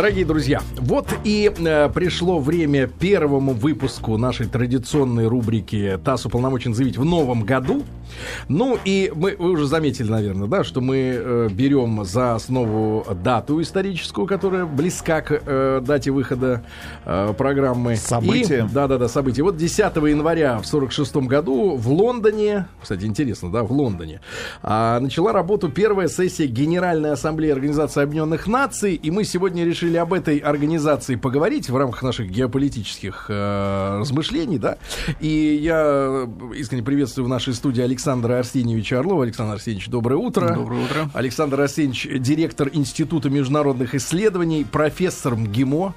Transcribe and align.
Дорогие 0.00 0.24
друзья, 0.24 0.62
вот 0.78 1.08
и 1.24 1.52
э, 1.54 1.90
пришло 1.90 2.38
время 2.38 2.86
первому 2.86 3.52
выпуску 3.52 4.16
нашей 4.16 4.46
традиционной 4.46 5.28
рубрики 5.28 6.00
«ТАСС 6.02 6.24
уполномочен 6.24 6.72
заявить» 6.72 6.96
в 6.96 7.04
новом 7.04 7.42
году. 7.42 7.82
Ну 8.48 8.78
и 8.84 9.12
мы, 9.14 9.36
вы 9.38 9.50
уже 9.50 9.66
заметили, 9.66 10.10
наверное, 10.10 10.48
да, 10.48 10.64
что 10.64 10.80
мы 10.80 10.96
э, 10.96 11.48
берем 11.50 12.04
за 12.04 12.34
основу 12.34 13.06
дату 13.22 13.60
историческую, 13.60 14.26
которая 14.26 14.66
близка 14.66 15.20
к 15.20 15.42
э, 15.44 15.80
дате 15.84 16.10
выхода 16.10 16.64
э, 17.04 17.32
программы. 17.36 17.96
События. 17.96 18.68
Да-да-да, 18.72 19.08
события. 19.08 19.42
Вот 19.42 19.56
10 19.56 19.78
января 19.78 20.58
в 20.58 20.66
46 20.66 21.16
году 21.16 21.76
в 21.76 21.90
Лондоне, 21.90 22.66
кстати, 22.80 23.04
интересно, 23.04 23.50
да, 23.50 23.62
в 23.62 23.72
Лондоне, 23.72 24.20
э, 24.62 24.98
начала 25.00 25.32
работу 25.32 25.68
первая 25.68 26.08
сессия 26.08 26.46
Генеральной 26.46 27.12
Ассамблеи 27.12 27.50
Организации 27.50 28.02
Объединенных 28.02 28.46
Наций, 28.46 28.94
и 28.94 29.10
мы 29.10 29.24
сегодня 29.24 29.64
решили 29.64 29.96
об 29.96 30.12
этой 30.12 30.38
организации 30.38 31.16
поговорить 31.16 31.70
в 31.70 31.76
рамках 31.76 32.02
наших 32.02 32.30
геополитических 32.30 33.26
э, 33.28 33.98
размышлений, 34.00 34.58
да, 34.58 34.78
и 35.20 35.58
я 35.62 36.28
искренне 36.56 36.82
приветствую 36.82 37.26
в 37.26 37.28
нашей 37.28 37.54
студии 37.54 37.82
Александра 38.00 38.38
Арсеньевича 38.38 38.98
Орлова. 38.98 39.24
Александр 39.24 39.56
Арсеньевич, 39.56 39.88
доброе 39.88 40.16
утро. 40.16 40.54
Доброе 40.54 40.86
утро. 40.86 41.10
Александр 41.12 41.60
Арсеньевич, 41.60 42.08
директор 42.18 42.70
Института 42.72 43.28
международных 43.28 43.94
исследований, 43.94 44.64
профессор 44.64 45.36
МГИМО, 45.36 45.94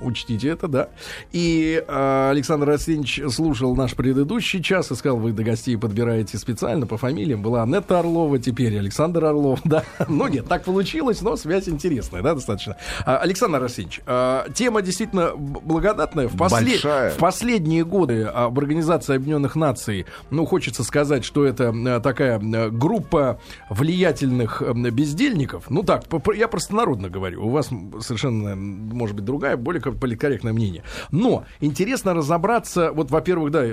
Учтите 0.00 0.48
это, 0.48 0.68
да. 0.68 0.88
И 1.32 1.82
э, 1.86 2.30
Александр 2.30 2.70
Арсеньевич 2.70 3.20
слушал 3.30 3.74
наш 3.74 3.94
предыдущий 3.94 4.62
час 4.62 4.90
и 4.90 4.94
сказал, 4.94 5.18
вы 5.18 5.32
до 5.32 5.42
гостей 5.42 5.76
подбираете 5.76 6.38
специально 6.38 6.86
по 6.86 6.96
фамилиям. 6.96 7.42
Была 7.42 7.62
Анетта 7.62 7.98
Орлова, 7.98 8.38
теперь 8.38 8.78
Александр 8.78 9.24
Орлов, 9.24 9.60
да. 9.64 9.84
Ну 10.08 10.28
нет, 10.28 10.46
так 10.46 10.64
получилось, 10.64 11.22
но 11.22 11.36
связь 11.36 11.68
интересная, 11.68 12.22
да, 12.22 12.34
достаточно. 12.34 12.76
А, 13.04 13.18
Александр 13.18 13.62
Арсеньевич, 13.62 14.00
а, 14.06 14.46
тема 14.52 14.82
действительно 14.82 15.32
благодатная. 15.36 16.28
В, 16.28 16.36
послед... 16.36 16.82
в 16.82 17.18
последние 17.18 17.84
годы 17.84 18.30
в 18.32 18.58
Организации 18.58 19.14
Объединенных 19.16 19.56
Наций, 19.56 20.06
ну, 20.30 20.44
хочется 20.44 20.84
сказать, 20.84 21.24
что 21.24 21.44
это 21.44 22.00
такая 22.00 22.38
группа 22.70 23.40
влиятельных 23.70 24.62
бездельников. 24.92 25.70
Ну 25.70 25.82
так, 25.82 26.04
я 26.34 26.48
простонародно 26.48 27.08
говорю. 27.08 27.46
У 27.46 27.50
вас 27.50 27.68
совершенно, 28.00 28.54
может 28.56 29.16
быть, 29.16 29.24
другая, 29.24 29.56
более 29.56 29.80
политкорректное 29.92 30.52
мнение. 30.52 30.82
Но 31.10 31.44
интересно 31.60 32.14
разобраться, 32.14 32.92
вот, 32.92 33.10
во-первых, 33.10 33.50
да, 33.50 33.64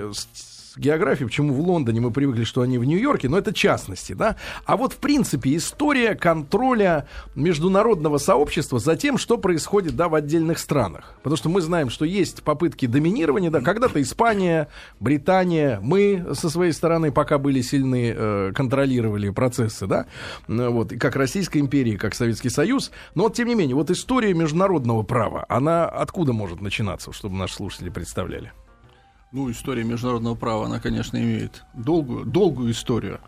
географии, 0.78 1.26
почему 1.26 1.54
в 1.54 1.60
Лондоне 1.60 2.02
мы 2.02 2.12
привыкли, 2.12 2.44
что 2.44 2.62
они 2.62 2.78
в 2.78 2.84
Нью-Йорке, 2.84 3.30
но 3.30 3.38
это 3.38 3.54
частности, 3.54 4.14
да. 4.14 4.38
А 4.66 4.78
вот, 4.78 4.94
в 4.94 4.98
принципе, 4.98 5.56
история 5.56 6.16
контроля 6.16 7.08
международного 7.36 8.18
сообщества 8.18 8.80
за 8.80 8.96
тем, 8.96 9.18
что 9.18 9.38
происходит, 9.38 9.96
да, 9.96 10.10
в 10.10 10.16
отдельных 10.16 10.60
странах. 10.60 11.16
Потому 11.24 11.38
что 11.38 11.50
мы 11.50 11.62
знаем, 11.62 11.90
что 11.90 12.06
есть 12.06 12.44
попытки 12.44 12.86
доминирования, 12.86 13.52
да, 13.52 13.62
когда-то 13.62 14.02
Испания, 14.02 14.68
Британия, 15.00 15.80
мы 15.82 16.26
со 16.34 16.50
своей 16.50 16.72
стороны, 16.72 17.12
пока 17.12 17.38
были 17.38 17.62
сильны, 17.62 18.14
э, 18.16 18.52
контролировали 18.56 19.30
процессы, 19.30 19.88
да, 19.88 20.08
вот, 20.48 20.92
и 20.92 20.98
как 20.98 21.16
Российская 21.16 21.60
империя, 21.60 21.98
как 21.98 22.16
Советский 22.16 22.50
Союз. 22.50 22.92
Но 23.16 23.24
вот, 23.24 23.36
тем 23.36 23.48
не 23.48 23.56
менее, 23.56 23.76
вот 23.76 23.92
история 23.92 24.34
международного 24.34 25.04
права, 25.04 25.46
она 25.50 25.86
откуда 25.86 26.34
может 26.34 26.62
начинаться, 26.62 27.12
чтобы 27.12 27.36
наши 27.36 27.56
слушатели 27.56 27.90
представляли? 27.90 28.52
Ну, 29.34 29.50
история 29.50 29.84
международного 29.84 30.36
права, 30.36 30.68
она, 30.68 30.80
конечно, 30.80 31.18
имеет 31.18 31.64
долгую, 31.74 32.24
долгую 32.24 32.72
историю, 32.72 33.20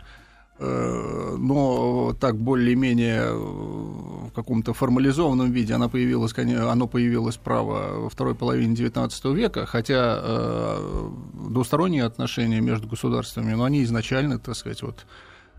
э, 0.59 1.35
но 1.35 2.13
так 2.19 2.37
более-менее 2.37 3.33
в 3.33 4.31
каком-то 4.35 4.75
формализованном 4.75 5.51
виде 5.51 5.73
она 5.73 5.89
появилась, 5.89 6.31
оно 6.37 6.87
появилось 6.87 7.37
право 7.37 8.01
во 8.01 8.09
второй 8.09 8.35
половине 8.35 8.75
XIX 8.75 9.33
века, 9.33 9.65
хотя 9.65 10.19
э, 10.21 11.09
двусторонние 11.49 12.03
отношения 12.03 12.61
между 12.61 12.87
государствами, 12.87 13.53
но 13.53 13.63
они 13.63 13.83
изначально, 13.83 14.37
так 14.37 14.55
сказать, 14.55 14.83
вот 14.83 15.07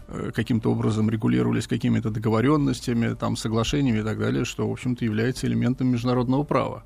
э, 0.07 0.31
каким-то 0.33 0.71
образом 0.71 1.11
регулировались 1.11 1.67
какими-то 1.67 2.11
договоренностями, 2.11 3.17
там, 3.17 3.37
соглашениями 3.37 3.99
и 3.99 4.05
так 4.05 4.21
далее, 4.21 4.45
что, 4.45 4.69
в 4.69 4.71
общем-то, 4.71 5.05
является 5.05 5.49
элементом 5.49 5.89
международного 5.89 6.45
права. 6.45 6.85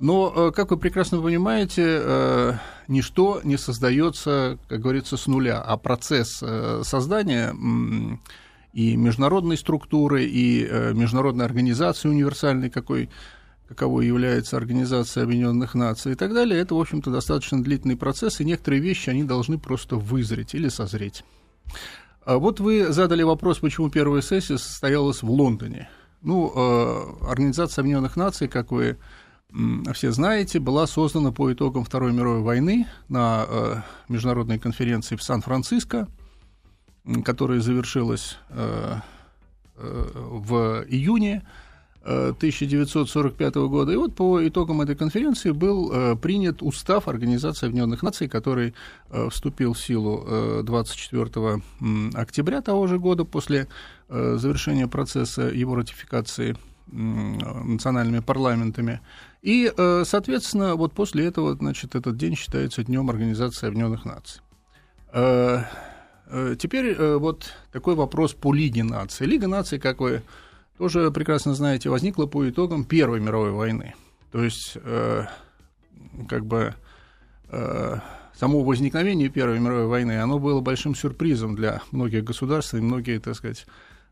Но, 0.00 0.32
э, 0.34 0.52
как 0.52 0.70
вы 0.70 0.76
прекрасно 0.76 1.20
понимаете, 1.20 1.82
э, 1.86 2.52
ничто 2.86 3.40
не 3.42 3.56
создается, 3.56 4.58
как 4.68 4.80
говорится, 4.80 5.16
с 5.16 5.26
нуля, 5.26 5.60
а 5.60 5.76
процесс 5.76 6.40
э, 6.40 6.82
создания 6.84 7.54
и 8.72 8.96
международной 8.96 9.56
структуры, 9.56 10.24
и 10.24 10.62
международной 10.92 11.44
организации 11.44 12.08
универсальной, 12.08 12.70
какой 12.70 13.10
каковой 13.66 14.06
является 14.06 14.56
Организация 14.56 15.24
Объединенных 15.24 15.74
Наций 15.74 16.12
и 16.12 16.14
так 16.14 16.32
далее, 16.32 16.58
это, 16.58 16.74
в 16.74 16.80
общем-то, 16.80 17.10
достаточно 17.10 17.62
длительный 17.62 17.96
процесс, 17.96 18.40
и 18.40 18.44
некоторые 18.44 18.80
вещи, 18.80 19.10
они 19.10 19.24
должны 19.24 19.58
просто 19.58 19.96
вызреть 19.96 20.54
или 20.54 20.68
созреть. 20.68 21.22
А 22.24 22.38
вот 22.38 22.60
вы 22.60 22.90
задали 22.92 23.22
вопрос, 23.22 23.58
почему 23.58 23.90
первая 23.90 24.22
сессия 24.22 24.56
состоялась 24.56 25.22
в 25.22 25.30
Лондоне. 25.30 25.90
Ну, 26.22 27.18
Организация 27.28 27.82
Объединенных 27.82 28.16
Наций, 28.16 28.48
как 28.48 28.70
вы 28.70 28.96
все 29.94 30.12
знаете, 30.12 30.60
была 30.60 30.86
создана 30.86 31.32
по 31.32 31.52
итогам 31.52 31.84
Второй 31.84 32.12
мировой 32.12 32.42
войны 32.42 32.86
на 33.08 33.46
э, 33.48 33.76
международной 34.08 34.58
конференции 34.58 35.16
в 35.16 35.22
Сан-Франциско, 35.22 36.06
которая 37.24 37.60
завершилась 37.60 38.36
э, 38.50 38.96
э, 39.76 40.10
в 40.14 40.84
июне 40.88 41.46
1945 42.04 43.54
года. 43.56 43.92
И 43.92 43.96
вот 43.96 44.14
по 44.14 44.46
итогам 44.46 44.80
этой 44.80 44.96
конференции 44.96 45.50
был 45.50 46.16
принят 46.16 46.62
устав 46.62 47.06
Организации 47.06 47.66
Объединенных 47.66 48.02
Наций, 48.02 48.28
который 48.28 48.72
вступил 49.30 49.74
в 49.74 49.78
силу 49.80 50.62
24 50.62 51.62
октября 52.14 52.62
того 52.62 52.86
же 52.86 52.98
года 52.98 53.24
после 53.24 53.68
завершения 54.08 54.86
процесса 54.86 55.42
его 55.42 55.74
ратификации 55.74 56.56
национальными 56.90 58.20
парламентами. 58.20 59.00
И, 59.42 59.72
э, 59.74 60.02
соответственно, 60.04 60.74
вот 60.74 60.92
после 60.92 61.26
этого, 61.26 61.54
значит, 61.54 61.94
этот 61.94 62.16
день 62.16 62.34
считается 62.34 62.82
Днем 62.82 63.08
Организации 63.08 63.68
Объединенных 63.68 64.04
Наций. 64.04 64.42
Э, 65.12 65.62
э, 66.26 66.56
теперь 66.58 66.96
вот 66.96 67.52
такой 67.72 67.94
вопрос 67.94 68.34
по 68.34 68.52
Лиге 68.52 68.82
наций. 68.82 69.26
Лига 69.26 69.46
наций, 69.46 69.78
как 69.78 70.00
вы 70.00 70.22
тоже 70.76 71.10
прекрасно 71.10 71.54
знаете, 71.54 71.88
возникла 71.88 72.26
по 72.26 72.48
итогам 72.48 72.84
Первой 72.84 73.20
мировой 73.20 73.52
войны. 73.52 73.94
То 74.32 74.42
есть, 74.44 74.76
как 76.28 76.44
бы 76.44 76.74
само 78.38 78.62
возникновение 78.62 79.30
Первой 79.30 79.58
мировой 79.58 79.86
войны, 79.86 80.20
оно 80.20 80.38
было 80.38 80.60
большим 80.60 80.94
сюрпризом 80.94 81.56
для 81.56 81.80
многих 81.90 82.24
государств, 82.24 82.74
и 82.74 82.80
многие, 82.80 83.18
так 83.18 83.34
сказать, 83.34 83.66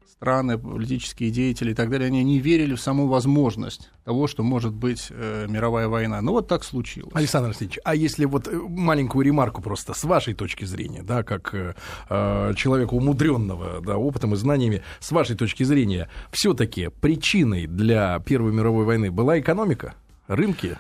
страны, 0.09 0.59
политические 0.59 1.31
деятели 1.31 1.73
и 1.73 1.75
так 1.75 1.91
далее, 1.91 2.07
они 2.07 2.23
не 2.25 2.39
верили 2.39 2.75
в 2.75 2.81
саму 2.81 3.07
возможность 3.07 3.91
того, 4.05 4.27
что 4.27 4.43
может 4.43 4.73
быть 4.73 5.09
э, 5.11 5.47
мировая 5.49 5.89
война. 5.89 6.21
Но 6.23 6.33
вот 6.33 6.49
так 6.49 6.65
случилось. 6.65 7.15
Александр 7.15 7.49
Алексеевич, 7.49 7.79
а 7.85 7.95
если 7.95 8.25
вот 8.25 8.49
э, 8.49 8.57
маленькую 8.57 9.25
ремарку 9.25 9.63
просто 9.63 9.95
с 9.95 10.05
вашей 10.05 10.35
точки 10.35 10.65
зрения, 10.65 11.03
да, 11.03 11.23
как 11.23 11.55
э, 11.55 11.75
э 12.09 12.55
человека 12.57 12.95
умудренного 12.95 13.81
да, 13.81 13.97
опытом 13.97 14.35
и 14.35 14.37
знаниями, 14.37 14.83
с 15.01 15.13
вашей 15.13 15.37
точки 15.37 15.65
зрения, 15.65 16.09
все-таки 16.31 16.89
причиной 16.89 17.67
для 17.67 18.19
Первой 18.21 18.53
мировой 18.53 18.85
войны 18.85 19.11
была 19.11 19.39
экономика, 19.39 19.95
рынки? 20.29 20.79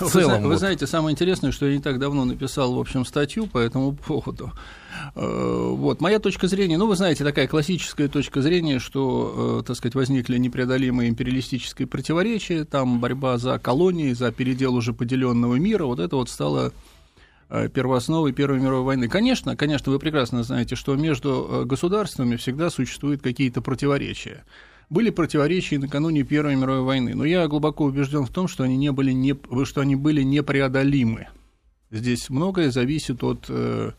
В 0.00 0.08
целом, 0.08 0.42
вы, 0.42 0.50
вот. 0.50 0.58
знаете, 0.58 0.86
самое 0.86 1.12
интересное, 1.12 1.52
что 1.52 1.66
я 1.66 1.76
не 1.76 1.82
так 1.82 1.98
давно 1.98 2.24
написал, 2.24 2.74
в 2.74 2.78
общем, 2.78 3.04
статью 3.04 3.46
по 3.46 3.58
этому 3.58 3.92
поводу. 3.92 4.52
Э, 5.14 5.68
вот, 5.74 6.00
моя 6.00 6.18
точка 6.18 6.46
зрения, 6.48 6.78
ну, 6.78 6.86
вы 6.86 6.96
знаете, 6.96 7.24
такая 7.24 7.48
классическая 7.48 8.08
точка 8.08 8.42
зрения, 8.42 8.78
что, 8.78 9.60
э, 9.60 9.66
так 9.66 9.76
сказать, 9.76 9.94
возникли 9.94 10.38
непреодолимые 10.38 11.08
империалистические 11.08 11.88
противоречия, 11.88 12.64
там 12.64 13.00
борьба 13.00 13.38
за 13.38 13.58
колонии, 13.58 14.12
за 14.12 14.32
передел 14.32 14.74
уже 14.74 14.92
поделенного 14.92 15.56
мира, 15.56 15.84
вот 15.84 15.98
это 15.98 16.16
вот 16.16 16.28
стало 16.28 16.72
э, 17.48 17.68
первоосновой 17.68 18.32
Первой 18.32 18.60
мировой 18.60 18.84
войны. 18.84 19.08
Конечно, 19.08 19.56
конечно, 19.56 19.92
вы 19.92 19.98
прекрасно 19.98 20.42
знаете, 20.42 20.76
что 20.76 20.94
между 20.94 21.64
государствами 21.66 22.36
всегда 22.36 22.70
существуют 22.70 23.22
какие-то 23.22 23.60
противоречия 23.60 24.44
были 24.92 25.08
противоречия 25.10 25.78
накануне 25.78 26.22
Первой 26.22 26.54
мировой 26.54 26.82
войны, 26.82 27.14
но 27.14 27.24
я 27.24 27.48
глубоко 27.48 27.84
убежден 27.84 28.24
в 28.24 28.30
том, 28.30 28.46
что 28.46 28.62
они, 28.62 28.76
не 28.76 28.92
были, 28.92 29.12
не, 29.12 29.34
что 29.64 29.80
они 29.80 29.96
были 29.96 30.22
непреодолимы. 30.22 31.28
Здесь 31.90 32.28
многое 32.28 32.70
зависит 32.70 33.24
от 33.24 33.46
э, 33.48 33.92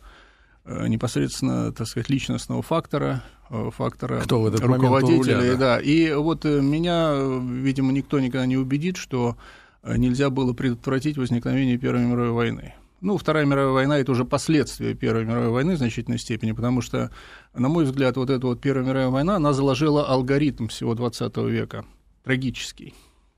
э 0.66 0.88
непосредственно, 0.88 1.72
так 1.72 1.88
сказать, 1.88 2.10
личностного 2.10 2.62
фактора, 2.62 3.24
э, 3.50 3.72
фактора 3.75 4.22
Кто 4.22 4.42
в 4.42 4.48
этот 4.48 4.62
руководителя. 4.62 5.38
Руля, 5.38 5.51
да. 5.54 5.57
да. 5.57 5.80
И 5.80 6.13
вот 6.13 6.45
э, 6.45 6.62
меня, 6.62 7.13
видимо, 7.16 7.92
никто 7.92 8.19
никогда 8.19 8.45
не 8.45 8.57
убедит, 8.57 8.98
что 8.98 9.36
нельзя 9.84 10.30
было 10.30 10.54
предотвратить 10.54 11.18
возникновение 11.18 11.78
Первой 11.78 12.06
мировой 12.06 12.31
войны. 12.31 12.74
Ну, 13.04 13.18
Вторая 13.18 13.46
мировая 13.46 13.74
война– 13.74 13.98
это 14.00 14.14
уже 14.14 14.24
последствия 14.24 14.94
Первой 14.94 15.26
мировой 15.26 15.50
войны 15.50 15.76
в 15.76 15.78
значительной 15.78 16.18
степени, 16.18 16.54
потому 16.54 16.80
что, 16.80 17.12
на 17.54 17.68
мой 17.68 17.84
взгляд, 17.84 18.16
вот 18.16 18.30
эта 18.30 18.48
вот 18.48 18.62
Первая 18.62 18.86
мировая 18.86 19.10
война, 19.10 19.36
она 19.36 19.52
заложила 19.52 20.08
алгоритм 20.08 20.70
всего 20.70 20.96
XX 20.96 21.50
века, 21.50 21.86
трагический. 22.24 22.94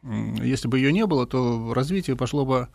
если 0.05 0.67
бы 0.67 0.77
ее 0.77 0.93
не 0.93 1.05
было, 1.05 1.25
то 1.25 1.73
развитие 1.73 2.15
пошло 2.15 2.45
бы 2.45 2.67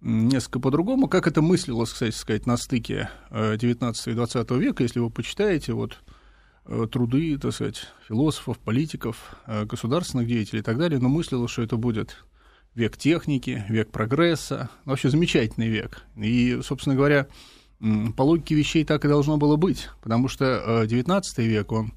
несколько 0.00 0.60
по-другому. 0.60 1.08
Как 1.08 1.26
это 1.26 1.40
мыслилось, 1.40 1.92
кстати 1.92 2.14
сказать, 2.14 2.46
на 2.46 2.56
стыке 2.56 3.10
19 3.30 4.08
и 4.08 4.12
20 4.12 4.50
века, 4.52 4.82
если 4.82 5.00
вы 5.00 5.10
почитаете 5.10 5.72
вот 5.72 5.98
труды, 6.92 7.38
так 7.38 7.52
сказать, 7.52 7.88
философов, 8.06 8.58
политиков, 8.58 9.36
государственных 9.46 10.28
деятелей 10.28 10.60
и 10.60 10.62
так 10.62 10.78
далее, 10.78 10.98
но 10.98 11.08
мыслилось, 11.08 11.50
что 11.50 11.62
это 11.62 11.76
будет 11.76 12.24
век 12.76 12.96
техники, 12.96 13.64
век 13.68 13.90
прогресса, 13.90 14.70
вообще 14.84 15.10
замечательный 15.10 15.68
век. 15.68 16.02
И, 16.16 16.60
собственно 16.62 16.94
говоря, 16.94 17.26
по 18.16 18.22
логике 18.22 18.54
вещей 18.54 18.84
так 18.84 19.04
и 19.04 19.08
должно 19.08 19.36
было 19.36 19.56
быть, 19.56 19.88
потому 20.00 20.28
что 20.28 20.84
XIX 20.84 21.22
век, 21.38 21.72
он 21.72 21.92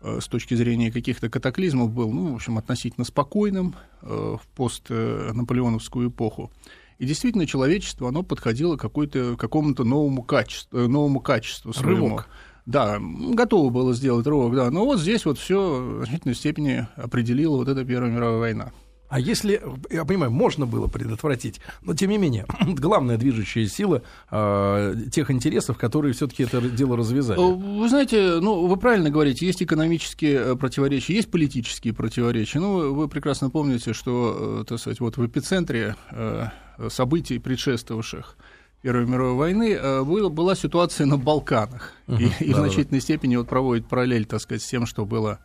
Э, 0.00 0.20
с 0.20 0.28
точки 0.28 0.54
зрения 0.54 0.92
каких-то 0.92 1.28
катаклизмов 1.28 1.90
был, 1.90 2.12
ну, 2.12 2.32
в 2.32 2.34
общем, 2.36 2.58
относительно 2.58 3.04
спокойным 3.04 3.74
э, 4.02 4.36
в 4.40 4.46
постнаполеоновскую 4.54 6.10
эпоху. 6.10 6.52
И 6.98 7.06
действительно, 7.06 7.46
человечество, 7.46 8.08
оно 8.08 8.22
подходило 8.22 8.76
к 8.76 8.80
какому-то 8.80 9.84
новому 9.84 10.22
качеству, 10.22 10.78
э, 10.78 10.86
новому 10.86 11.20
качеству 11.20 11.72
своему. 11.72 12.08
Рывок. 12.08 12.28
Да, 12.66 12.98
готово 13.00 13.70
было 13.70 13.94
сделать 13.94 14.26
рывок, 14.26 14.54
да. 14.54 14.70
Но 14.70 14.84
вот 14.84 15.00
здесь 15.00 15.24
вот 15.24 15.38
все 15.38 15.80
в 15.80 16.04
значительной 16.04 16.34
степени 16.34 16.86
определила 16.96 17.56
вот 17.56 17.68
эта 17.68 17.84
Первая 17.84 18.10
мировая 18.10 18.38
война. 18.38 18.72
А 19.08 19.18
если, 19.18 19.62
я 19.90 20.04
понимаю, 20.04 20.30
можно 20.30 20.66
было 20.66 20.86
предотвратить, 20.86 21.60
но 21.82 21.94
тем 21.94 22.10
не 22.10 22.18
менее, 22.18 22.44
главная 22.66 23.16
движущая 23.16 23.66
сила 23.66 24.02
э, 24.30 24.94
тех 25.10 25.30
интересов, 25.30 25.78
которые 25.78 26.12
все-таки 26.12 26.42
это 26.42 26.60
дело 26.60 26.96
развязали. 26.96 27.38
Вы 27.38 27.88
знаете, 27.88 28.38
ну, 28.40 28.66
вы 28.66 28.76
правильно 28.76 29.08
говорите, 29.08 29.46
есть 29.46 29.62
экономические 29.62 30.34
э, 30.34 30.56
противоречия, 30.56 31.14
есть 31.14 31.30
политические 31.30 31.94
противоречия. 31.94 32.60
Ну, 32.60 32.92
вы 32.92 33.08
прекрасно 33.08 33.48
помните, 33.48 33.94
что, 33.94 34.60
э, 34.60 34.64
так 34.68 34.78
сказать, 34.78 35.00
вот 35.00 35.16
в 35.16 35.26
эпицентре 35.26 35.96
э, 36.10 36.48
событий, 36.90 37.38
предшествовавших 37.38 38.36
Первой 38.82 39.06
мировой 39.06 39.34
войны, 39.34 40.04
была, 40.04 40.28
была 40.28 40.54
ситуация 40.54 41.04
на 41.04 41.16
Балканах. 41.16 41.94
Uh-huh, 42.06 42.30
и, 42.38 42.44
и 42.44 42.52
в 42.52 42.56
значительной 42.56 43.00
степени 43.00 43.34
вот 43.34 43.48
проводит 43.48 43.88
параллель, 43.88 44.24
так 44.24 44.40
сказать, 44.40 44.62
с 44.62 44.68
тем, 44.68 44.86
что 44.86 45.04
было 45.04 45.40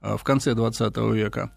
в 0.00 0.22
конце 0.22 0.54
20 0.54 0.96
века. 0.96 1.50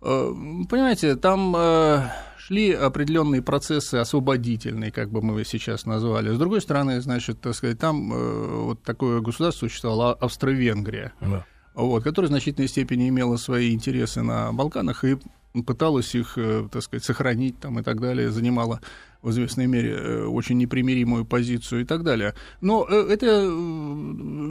Э, 0.00 0.32
понимаете, 0.68 1.16
там 1.16 1.54
э, 1.56 2.08
шли 2.38 2.72
определенные 2.72 3.42
процессы 3.42 3.96
освободительные, 3.96 4.92
как 4.92 5.10
бы 5.10 5.22
мы 5.22 5.44
сейчас 5.44 5.86
назвали. 5.86 6.32
С 6.32 6.38
другой 6.38 6.60
стороны, 6.60 7.00
значит, 7.00 7.40
так 7.40 7.54
сказать, 7.54 7.78
там 7.78 8.12
э, 8.12 8.46
вот 8.64 8.82
такое 8.82 9.20
государство 9.20 9.66
существовало, 9.66 10.14
Австро-Венгрия, 10.14 11.12
да. 11.20 11.44
вот, 11.74 12.04
которое 12.04 12.28
в 12.28 12.30
значительной 12.30 12.68
степени 12.68 13.08
имело 13.08 13.36
свои 13.36 13.74
интересы 13.74 14.22
на 14.22 14.52
Балканах 14.52 15.04
и 15.04 15.18
пыталась 15.66 16.14
их, 16.14 16.38
так 16.70 16.82
сказать, 16.82 17.04
сохранить 17.04 17.58
там 17.58 17.80
и 17.80 17.82
так 17.82 18.00
далее, 18.00 18.30
занимала 18.30 18.80
в 19.22 19.30
известной 19.30 19.66
мере 19.66 19.90
э, 19.90 20.24
очень 20.26 20.58
непримиримую 20.58 21.24
позицию 21.24 21.82
и 21.82 21.84
так 21.84 22.04
далее. 22.04 22.34
Но 22.60 22.86
э, 22.88 23.08
это 23.10 23.26
э, 23.26 23.48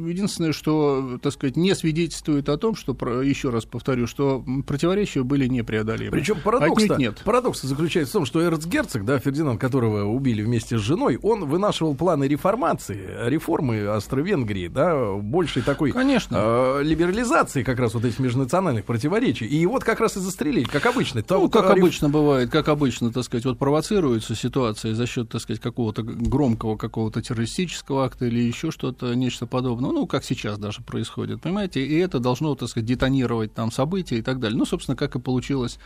единственное, 0.10 0.52
что, 0.52 1.20
так 1.22 1.32
сказать, 1.34 1.56
не 1.56 1.74
свидетельствует 1.74 2.50
о 2.50 2.58
том, 2.58 2.76
что, 2.76 2.94
еще 3.22 3.50
раз 3.50 3.66
повторю, 3.66 4.08
что 4.08 4.44
противоречия 4.66 5.24
были 5.24 5.48
непреодолимы. 5.48 6.12
Причем 6.12 6.38
парадокс, 6.44 6.84
нет. 6.98 7.22
парадокс 7.24 7.62
заключается 7.62 8.12
в 8.12 8.14
том, 8.14 8.26
что 8.26 8.44
эрцгерцог, 8.44 9.06
да, 9.06 9.20
Фердинанд, 9.20 9.60
которого 9.60 10.04
убили 10.04 10.42
вместе 10.42 10.78
с 10.78 10.82
женой, 10.82 11.18
он 11.22 11.46
вынашивал 11.46 11.96
планы 11.96 12.26
реформации, 12.26 13.08
реформы 13.26 13.86
Австро-Венгрии, 13.88 14.68
да, 14.68 15.14
большей 15.14 15.62
такой 15.62 15.92
Конечно. 15.92 16.36
Э, 16.38 16.84
либерализации 16.84 17.64
как 17.64 17.80
раз 17.80 17.94
вот 17.94 18.04
этих 18.04 18.20
межнациональных 18.20 18.84
противоречий. 18.84 19.46
И 19.46 19.66
вот 19.66 19.86
как 19.86 20.02
раз 20.02 20.18
и 20.18 20.20
застрелили, 20.20 20.66
как 20.66 20.86
обычно. 20.86 21.24
Ну, 21.30 21.50
как 21.50 21.70
реф... 21.70 21.78
обычно 21.78 22.10
бывает, 22.10 22.50
как 22.50 22.68
обычно, 22.68 23.14
так 23.14 23.24
сказать, 23.24 23.46
вот 23.46 23.58
провоцируется 23.58 24.36
ситуация 24.36 24.57
ситуации 24.58 24.94
за 24.94 25.06
счет, 25.06 25.30
так 25.30 25.42
сказать, 25.42 25.62
какого-то 25.62 26.02
громкого 26.02 26.78
какого-то 26.78 27.22
террористического 27.22 28.06
акта 28.06 28.26
или 28.26 28.40
еще 28.40 28.72
что-то, 28.72 29.14
нечто 29.14 29.46
подобное, 29.46 29.92
ну, 29.92 30.08
как 30.08 30.24
сейчас 30.24 30.58
даже 30.58 30.82
происходит, 30.82 31.42
понимаете, 31.42 31.86
и 31.86 31.96
это 31.98 32.20
должно, 32.20 32.56
так 32.56 32.70
сказать, 32.70 32.88
детонировать 32.88 33.54
там 33.54 33.72
события 33.72 34.18
и 34.18 34.24
так 34.24 34.40
далее. 34.40 34.58
Ну, 34.58 34.66
собственно, 34.66 34.98
как 34.98 35.16
и 35.16 35.20
получилось 35.20 35.78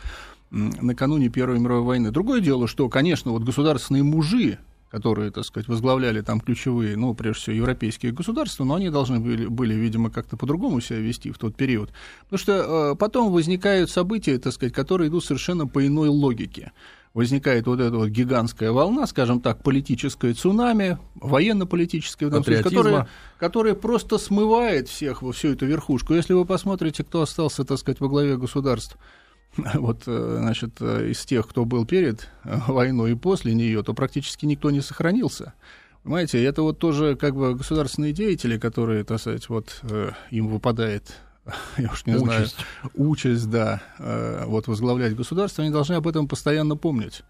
накануне 0.50 1.28
Первой 1.28 1.58
мировой 1.58 1.84
войны. 1.84 2.10
Другое 2.10 2.40
дело, 2.40 2.66
что, 2.66 2.88
конечно, 2.88 3.32
вот 3.32 3.42
государственные 3.42 4.04
мужи, 4.04 4.58
которые, 4.90 5.30
так 5.30 5.44
сказать, 5.44 5.68
возглавляли 5.68 6.22
там 6.22 6.40
ключевые, 6.40 6.96
ну, 6.96 7.14
прежде 7.14 7.40
всего, 7.40 7.56
европейские 7.56 8.12
государства, 8.12 8.64
но 8.64 8.76
они 8.76 8.88
должны 8.88 9.20
были, 9.20 9.46
были 9.46 9.74
видимо, 9.74 10.10
как-то 10.10 10.38
по-другому 10.38 10.80
себя 10.80 10.98
вести 10.98 11.30
в 11.30 11.36
тот 11.36 11.56
период. 11.56 11.90
Потому 12.24 12.38
что 12.38 12.52
э, 12.52 12.96
потом 12.96 13.32
возникают 13.32 13.90
события, 13.90 14.38
так 14.38 14.54
сказать, 14.54 14.72
которые 14.72 15.08
идут 15.08 15.24
совершенно 15.24 15.66
по 15.66 15.86
иной 15.86 16.08
логике 16.08 16.72
возникает 17.14 17.66
вот 17.66 17.80
эта 17.80 17.96
вот 17.96 18.08
гигантская 18.08 18.72
волна, 18.72 19.06
скажем 19.06 19.40
так, 19.40 19.62
политическое 19.62 20.32
цунами, 20.32 20.98
военно-политическое, 21.14 22.30
которое, 22.30 23.08
которое 23.38 23.74
просто 23.74 24.18
смывает 24.18 24.88
всех 24.88 25.22
во 25.22 25.32
всю 25.32 25.48
эту 25.48 25.66
верхушку. 25.66 26.14
Если 26.14 26.32
вы 26.32 26.44
посмотрите, 26.44 27.04
кто 27.04 27.22
остался, 27.22 27.64
так 27.64 27.78
сказать, 27.78 28.00
во 28.00 28.08
главе 28.08 28.36
государств, 28.36 28.96
вот, 29.74 30.04
э, 30.06 30.36
значит, 30.40 30.80
э, 30.80 31.10
из 31.10 31.24
тех, 31.24 31.46
кто 31.46 31.64
был 31.64 31.84
перед 31.84 32.30
э, 32.44 32.58
войной 32.68 33.12
и 33.12 33.16
после 33.16 33.54
нее, 33.54 33.82
то 33.82 33.92
практически 33.92 34.46
никто 34.46 34.70
не 34.70 34.80
сохранился. 34.80 35.52
Понимаете, 36.02 36.42
это 36.42 36.62
вот 36.62 36.78
тоже 36.78 37.14
как 37.14 37.36
бы 37.36 37.54
государственные 37.54 38.12
деятели, 38.12 38.58
которые, 38.58 39.04
так 39.04 39.20
сказать, 39.20 39.48
вот 39.48 39.82
им 40.32 40.48
выпадает 40.48 41.14
я 41.78 41.90
уж 41.90 42.06
не 42.06 42.14
участь. 42.14 42.24
знаю, 42.56 42.92
участь, 42.94 43.50
да, 43.50 43.82
э, 43.98 44.44
вот 44.46 44.66
возглавлять 44.68 45.16
государство, 45.16 45.62
они 45.64 45.72
должны 45.72 45.94
об 45.94 46.06
этом 46.06 46.28
постоянно 46.28 46.76
помнить 46.76 47.22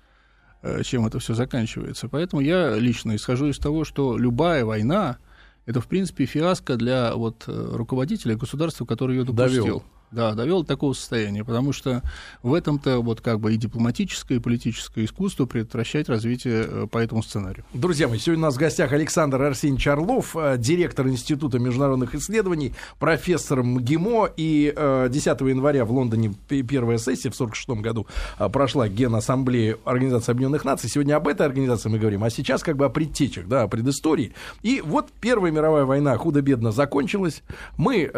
э, 0.63 0.83
чем 0.83 1.07
это 1.07 1.19
все 1.19 1.35
заканчивается. 1.35 2.09
Поэтому 2.09 2.43
я 2.43 2.77
лично 2.77 3.17
исхожу 3.17 3.49
из 3.49 3.59
того, 3.59 3.85
что 3.85 4.17
любая 4.17 4.65
война 4.65 5.19
это, 5.67 5.81
в 5.81 5.87
принципе, 5.87 6.27
фиаско 6.27 6.77
для 6.77 7.15
вот, 7.15 7.45
э, 7.47 7.69
руководителя 7.73 8.37
государства, 8.37 8.85
который 8.85 9.17
ее 9.17 9.25
допустил. 9.25 9.65
Довел. 9.65 9.85
Да, 10.13 10.35
довел 10.35 10.61
до 10.61 10.69
такого 10.69 10.93
состояния, 10.93 11.43
потому 11.43 11.73
что 11.73 12.03
в 12.43 12.53
этом-то 12.53 13.01
вот 13.01 13.23
как 13.23 13.41
бы 13.41 13.55
и 13.55 13.57
дипломатическое, 13.57 14.37
и 14.37 14.41
политическое 14.41 15.07
искусство 15.07 15.47
предотвращать 15.47 16.11
развитие 16.11 16.67
э, 16.69 16.87
по 16.87 16.99
этому 16.99 17.23
сценарию. 17.23 17.65
Друзья 17.73 18.09
мои, 18.09 18.19
сегодня 18.19 18.45
у 18.45 18.47
нас 18.47 18.57
в 18.57 18.59
гостях 18.59 18.93
Александр 18.93 19.41
Арсеньевич 19.41 19.89
Орлов, 19.89 20.37
э, 20.37 20.57
директор 20.59 21.09
Института 21.09 21.59
международных 21.59 22.15
исследований, 22.15 22.75
профессор 22.99 23.63
МГИМО, 23.63 24.33
и 24.37 24.75
10 25.11 25.41
э, 25.41 25.49
января 25.49 25.87
в 25.87 25.93
Лондоне 25.93 26.35
первая 26.47 26.99
сессия 26.99 27.31
в 27.31 27.35
46 27.35 27.81
году 27.81 28.07
прошла 28.37 28.89
Генассамблея 28.89 29.79
Организации 29.87 30.33
Объединенных 30.33 30.67
Наций. 30.67 30.91
Сегодня 30.91 31.17
об 31.17 31.27
этой 31.27 31.47
организации 31.47 31.89
мы 31.89 31.99
говорим, 31.99 32.23
а 32.23 32.29
сейчас 32.29 32.63
как 32.63 32.77
бы 32.77 32.85
о 32.85 32.91
предтечах, 32.91 33.49
да, 33.49 33.63
о 33.63 33.69
предыстории. 33.69 34.35
И 34.61 34.83
вот 34.85 35.09
Первая 35.23 35.53
мировая 35.53 35.85
война 35.87 36.15
худо-бедно 36.19 36.71
закончилась. 36.71 37.43
Мы, 37.79 38.11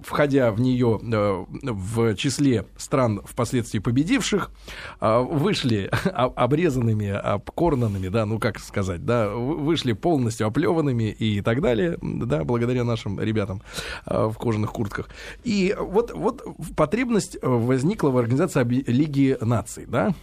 входя 0.00 0.52
в 0.52 0.60
нее 0.60 1.00
в 1.16 2.14
числе 2.16 2.66
стран 2.76 3.22
впоследствии 3.24 3.78
победивших 3.78 4.50
э, 5.00 5.18
вышли 5.20 5.90
обрезанными, 6.04 7.08
обкорнанными, 7.08 8.08
да, 8.08 8.26
ну 8.26 8.38
как 8.38 8.58
сказать, 8.58 9.04
да, 9.04 9.28
вышли 9.30 9.92
полностью 9.92 10.46
оплеванными 10.46 11.10
и 11.10 11.40
так 11.40 11.60
далее, 11.60 11.98
да, 12.02 12.44
благодаря 12.44 12.84
нашим 12.84 13.20
ребятам 13.20 13.62
э, 14.06 14.26
в 14.26 14.34
кожаных 14.34 14.72
куртках. 14.72 15.08
И 15.44 15.74
вот, 15.78 16.12
вот 16.12 16.44
потребность 16.76 17.38
возникла 17.42 18.10
в 18.10 18.18
организации 18.18 18.58
Лиги 18.90 19.36
наций, 19.40 19.86
да. 19.86 20.14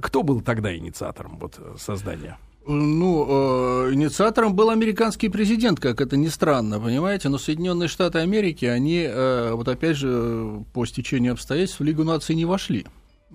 Кто 0.00 0.22
был 0.22 0.40
тогда 0.40 0.74
инициатором 0.74 1.38
вот, 1.38 1.60
создания? 1.78 2.38
Ну, 2.68 3.26
э, 3.28 3.94
инициатором 3.94 4.54
был 4.56 4.70
американский 4.70 5.28
президент, 5.28 5.78
как 5.78 6.00
это 6.00 6.16
ни 6.16 6.26
странно, 6.26 6.80
понимаете, 6.80 7.28
но 7.28 7.38
Соединенные 7.38 7.88
Штаты 7.88 8.18
Америки, 8.18 8.64
они, 8.64 9.06
э, 9.08 9.52
вот 9.52 9.68
опять 9.68 9.96
же, 9.96 10.64
по 10.72 10.84
стечению 10.84 11.34
обстоятельств 11.34 11.78
в 11.78 11.84
Лигу 11.84 12.02
наций 12.02 12.34
не 12.34 12.44
вошли. 12.44 12.86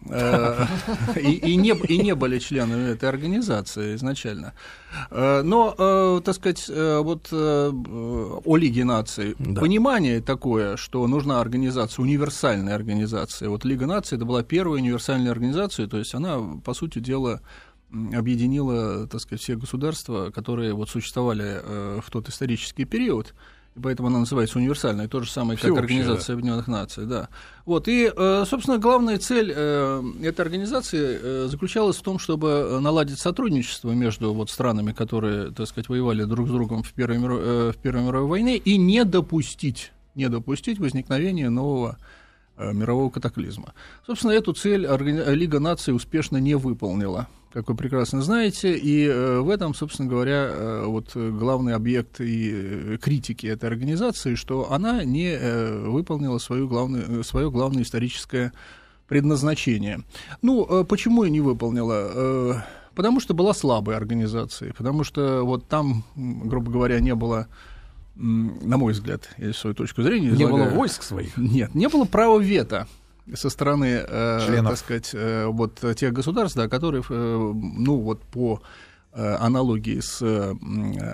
Э, 0.10 0.66
и, 1.16 1.34
и, 1.34 1.56
не, 1.56 1.72
и 1.72 1.98
не 1.98 2.16
были 2.16 2.40
членами 2.40 2.92
этой 2.92 3.08
организации 3.10 3.96
изначально. 3.96 4.54
Э, 5.12 5.42
но, 5.44 5.76
э, 5.78 6.22
так 6.24 6.36
сказать, 6.36 6.68
вот 6.68 7.32
о 7.32 8.58
Лиге 8.58 8.84
наций 8.84 9.36
да. 9.38 9.62
понимание 9.62 10.22
такое, 10.22 10.78
что 10.78 11.06
нужна 11.08 11.40
организация, 11.40 12.04
универсальная 12.04 12.76
организация. 12.76 13.50
Вот 13.50 13.66
Лига 13.66 13.86
наций 13.86 14.16
это 14.16 14.26
была 14.26 14.44
первая 14.44 14.82
универсальная 14.82 15.32
организация, 15.32 15.88
то 15.88 15.98
есть 15.98 16.16
она, 16.16 16.40
по 16.64 16.74
сути 16.74 17.00
дела, 17.00 17.42
объединила, 18.14 19.08
так 19.08 19.22
сказать, 19.22 19.42
все 19.42 19.56
государства, 19.56 20.32
которые 20.32 20.74
вот 20.74 20.90
существовали 20.90 21.62
э, 21.62 22.00
в 22.04 22.10
тот 22.10 22.30
исторический 22.30 22.86
период, 22.86 23.34
и 23.76 23.80
поэтому 23.80 24.10
она 24.10 24.20
называется 24.20 24.58
универсальной, 24.58 25.08
то 25.08 25.22
же 25.22 25.30
самое, 25.30 25.58
как 25.58 25.78
Организация 25.78 26.28
да. 26.28 26.34
Объединенных 26.34 26.68
Наций, 26.68 27.06
да. 27.06 27.30
Вот, 27.66 27.88
и, 27.88 28.12
э, 28.16 28.44
собственно, 28.48 28.78
главная 28.78 29.18
цель 29.18 29.52
э, 29.56 30.04
этой 30.24 30.42
организации 30.42 31.48
заключалась 31.48 31.98
в 31.98 32.02
том, 32.02 32.20
чтобы 32.20 32.80
наладить 32.82 33.20
сотрудничество 33.20 33.92
между 33.92 34.34
вот 34.34 34.50
странами, 34.50 34.92
которые, 34.92 35.52
так 35.52 35.68
сказать, 35.68 35.90
воевали 35.90 36.24
друг 36.24 36.48
с 36.48 36.52
другом 36.52 36.84
в 36.84 36.94
Первой, 36.94 37.18
мировой, 37.18 37.72
в 37.72 37.78
Первой 37.78 38.04
мировой 38.04 38.28
войне, 38.28 38.58
и 38.58 38.78
не 38.78 39.04
допустить, 39.06 39.92
не 40.16 40.28
допустить 40.30 40.80
возникновения 40.80 41.50
нового 41.50 41.98
мирового 42.74 43.10
катаклизма. 43.10 43.74
Собственно, 44.06 44.32
эту 44.32 44.54
цель 44.54 44.88
Лига 45.34 45.60
наций 45.60 45.96
успешно 45.96 46.38
не 46.38 46.56
выполнила 46.56 47.28
как 47.54 47.68
вы 47.68 47.76
прекрасно 47.76 48.22
знаете, 48.22 48.78
и 48.78 49.06
э, 49.06 49.40
в 49.40 49.50
этом, 49.50 49.74
собственно 49.74 50.10
говоря, 50.10 50.48
э, 50.50 50.86
вот 50.86 51.16
главный 51.16 51.74
объект 51.74 52.22
и 52.22 52.52
э, 52.54 52.98
критики 53.02 53.46
этой 53.48 53.70
организации, 53.70 54.36
что 54.36 54.72
она 54.72 55.04
не 55.04 55.38
выполнила 55.88 56.38
свою 56.38 56.68
главную, 56.68 57.24
свое 57.24 57.52
главное 57.52 57.84
историческое 57.84 58.54
предназначение. 59.08 60.02
Ну, 60.42 60.86
почему 60.86 61.26
не 61.26 61.42
выполнила? 61.42 62.64
Потому 62.96 63.20
что 63.20 63.34
была 63.34 63.54
слабой 63.54 63.96
организацией, 63.96 64.74
потому 64.74 65.04
что 65.04 65.44
вот 65.44 65.68
там, 65.68 66.04
грубо 66.16 66.72
говоря, 66.72 67.00
не 67.00 67.16
было 67.16 67.48
на 68.22 68.78
мой 68.78 68.94
взгляд, 68.94 69.30
я 69.38 69.54
свою 69.54 69.76
точку 69.76 70.04
зрения 70.04 70.30
Не 70.30 70.44
излагаю. 70.44 70.66
было 70.70 70.76
войск 70.76 71.04
своих? 71.04 71.36
Нет, 71.38 71.74
не 71.76 71.88
было 71.90 72.06
права 72.06 72.40
вето 72.40 72.88
со 73.34 73.50
стороны, 73.50 74.04
э, 74.08 74.62
так 74.64 74.78
сказать, 74.78 75.12
э, 75.14 75.46
вот 75.48 75.80
тех 75.96 76.12
государств, 76.14 76.58
да, 76.58 76.68
которые, 76.68 77.04
э, 77.08 77.54
ну, 77.54 77.98
вот 78.00 78.22
по 78.24 78.62
э, 79.14 79.36
аналогии 79.40 80.00
с 80.00 80.22
э, 80.22 80.52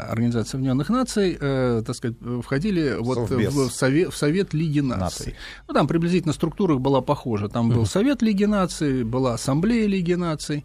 Организацией 0.09 0.59
Объединенных 0.59 0.89
Наций, 0.89 1.37
э, 1.39 1.83
так 1.85 1.95
сказать, 1.95 2.17
входили 2.43 2.95
вот 2.99 3.29
в, 3.29 3.69
совет, 3.71 4.13
в 4.13 4.17
Совет 4.17 4.53
Лиги 4.53 4.79
Наций. 4.79 4.99
Наций. 4.99 5.35
Ну, 5.67 5.73
там 5.73 5.87
приблизительно 5.87 6.33
структура 6.33 6.75
была 6.75 7.01
похожа. 7.01 7.49
Там 7.49 7.69
был 7.69 7.85
Совет 7.85 8.21
Лиги 8.21 8.45
Наций, 8.45 9.03
была 9.03 9.33
Ассамблея 9.33 9.87
Лиги 9.87 10.13
Наций, 10.13 10.63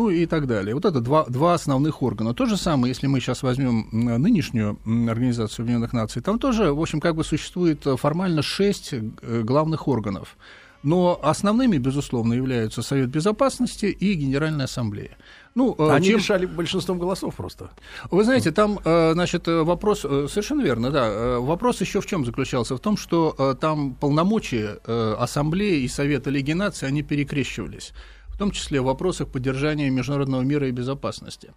ну 0.00 0.08
и 0.08 0.24
так 0.24 0.46
далее. 0.46 0.74
Вот 0.74 0.86
это 0.86 1.00
два, 1.00 1.26
два 1.26 1.52
основных 1.52 2.02
органа. 2.02 2.32
То 2.32 2.46
же 2.46 2.56
самое, 2.56 2.90
если 2.90 3.06
мы 3.06 3.20
сейчас 3.20 3.42
возьмем 3.42 3.88
нынешнюю 3.92 4.78
Организацию 5.10 5.64
Объединенных 5.64 5.92
Наций, 5.92 6.22
там 6.22 6.38
тоже, 6.38 6.72
в 6.72 6.80
общем, 6.80 7.00
как 7.00 7.14
бы 7.14 7.22
существует 7.22 7.86
формально 7.96 8.42
шесть 8.42 8.94
главных 9.22 9.88
органов. 9.88 10.38
Но 10.82 11.20
основными, 11.22 11.76
безусловно, 11.76 12.32
являются 12.32 12.80
Совет 12.80 13.10
Безопасности 13.10 13.86
и 13.86 14.14
Генеральная 14.14 14.64
Ассамблея. 14.64 15.18
Ну, 15.54 15.74
э, 15.78 15.90
Они 15.90 16.06
чем... 16.06 16.18
решали 16.18 16.46
большинством 16.46 16.98
голосов 16.98 17.34
просто. 17.36 17.70
Вы 18.10 18.24
знаете, 18.24 18.50
там, 18.50 18.78
э, 18.82 19.12
значит, 19.12 19.46
вопрос, 19.46 20.04
э, 20.04 20.26
совершенно 20.30 20.62
верно, 20.62 20.90
да, 20.90 21.38
вопрос 21.40 21.82
еще 21.82 22.00
в 22.00 22.06
чем 22.06 22.24
заключался? 22.24 22.74
В 22.74 22.80
том, 22.80 22.96
что 22.96 23.54
там 23.60 23.94
полномочия 23.94 24.78
Ассамблеи 25.18 25.82
и 25.82 25.88
Совета 25.88 26.30
Лиги 26.30 26.52
Наций, 26.52 26.88
они 26.88 27.02
перекрещивались, 27.02 27.92
том 28.40 28.52
числе 28.52 28.80
в 28.80 28.84
вопросах 28.84 29.28
поддержания 29.28 29.90
международного 29.90 30.40
мира 30.40 30.66
и 30.66 30.70
безопасности. 30.70 31.52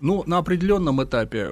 Ну, 0.00 0.22
на 0.26 0.38
определенном 0.38 1.02
этапе 1.02 1.50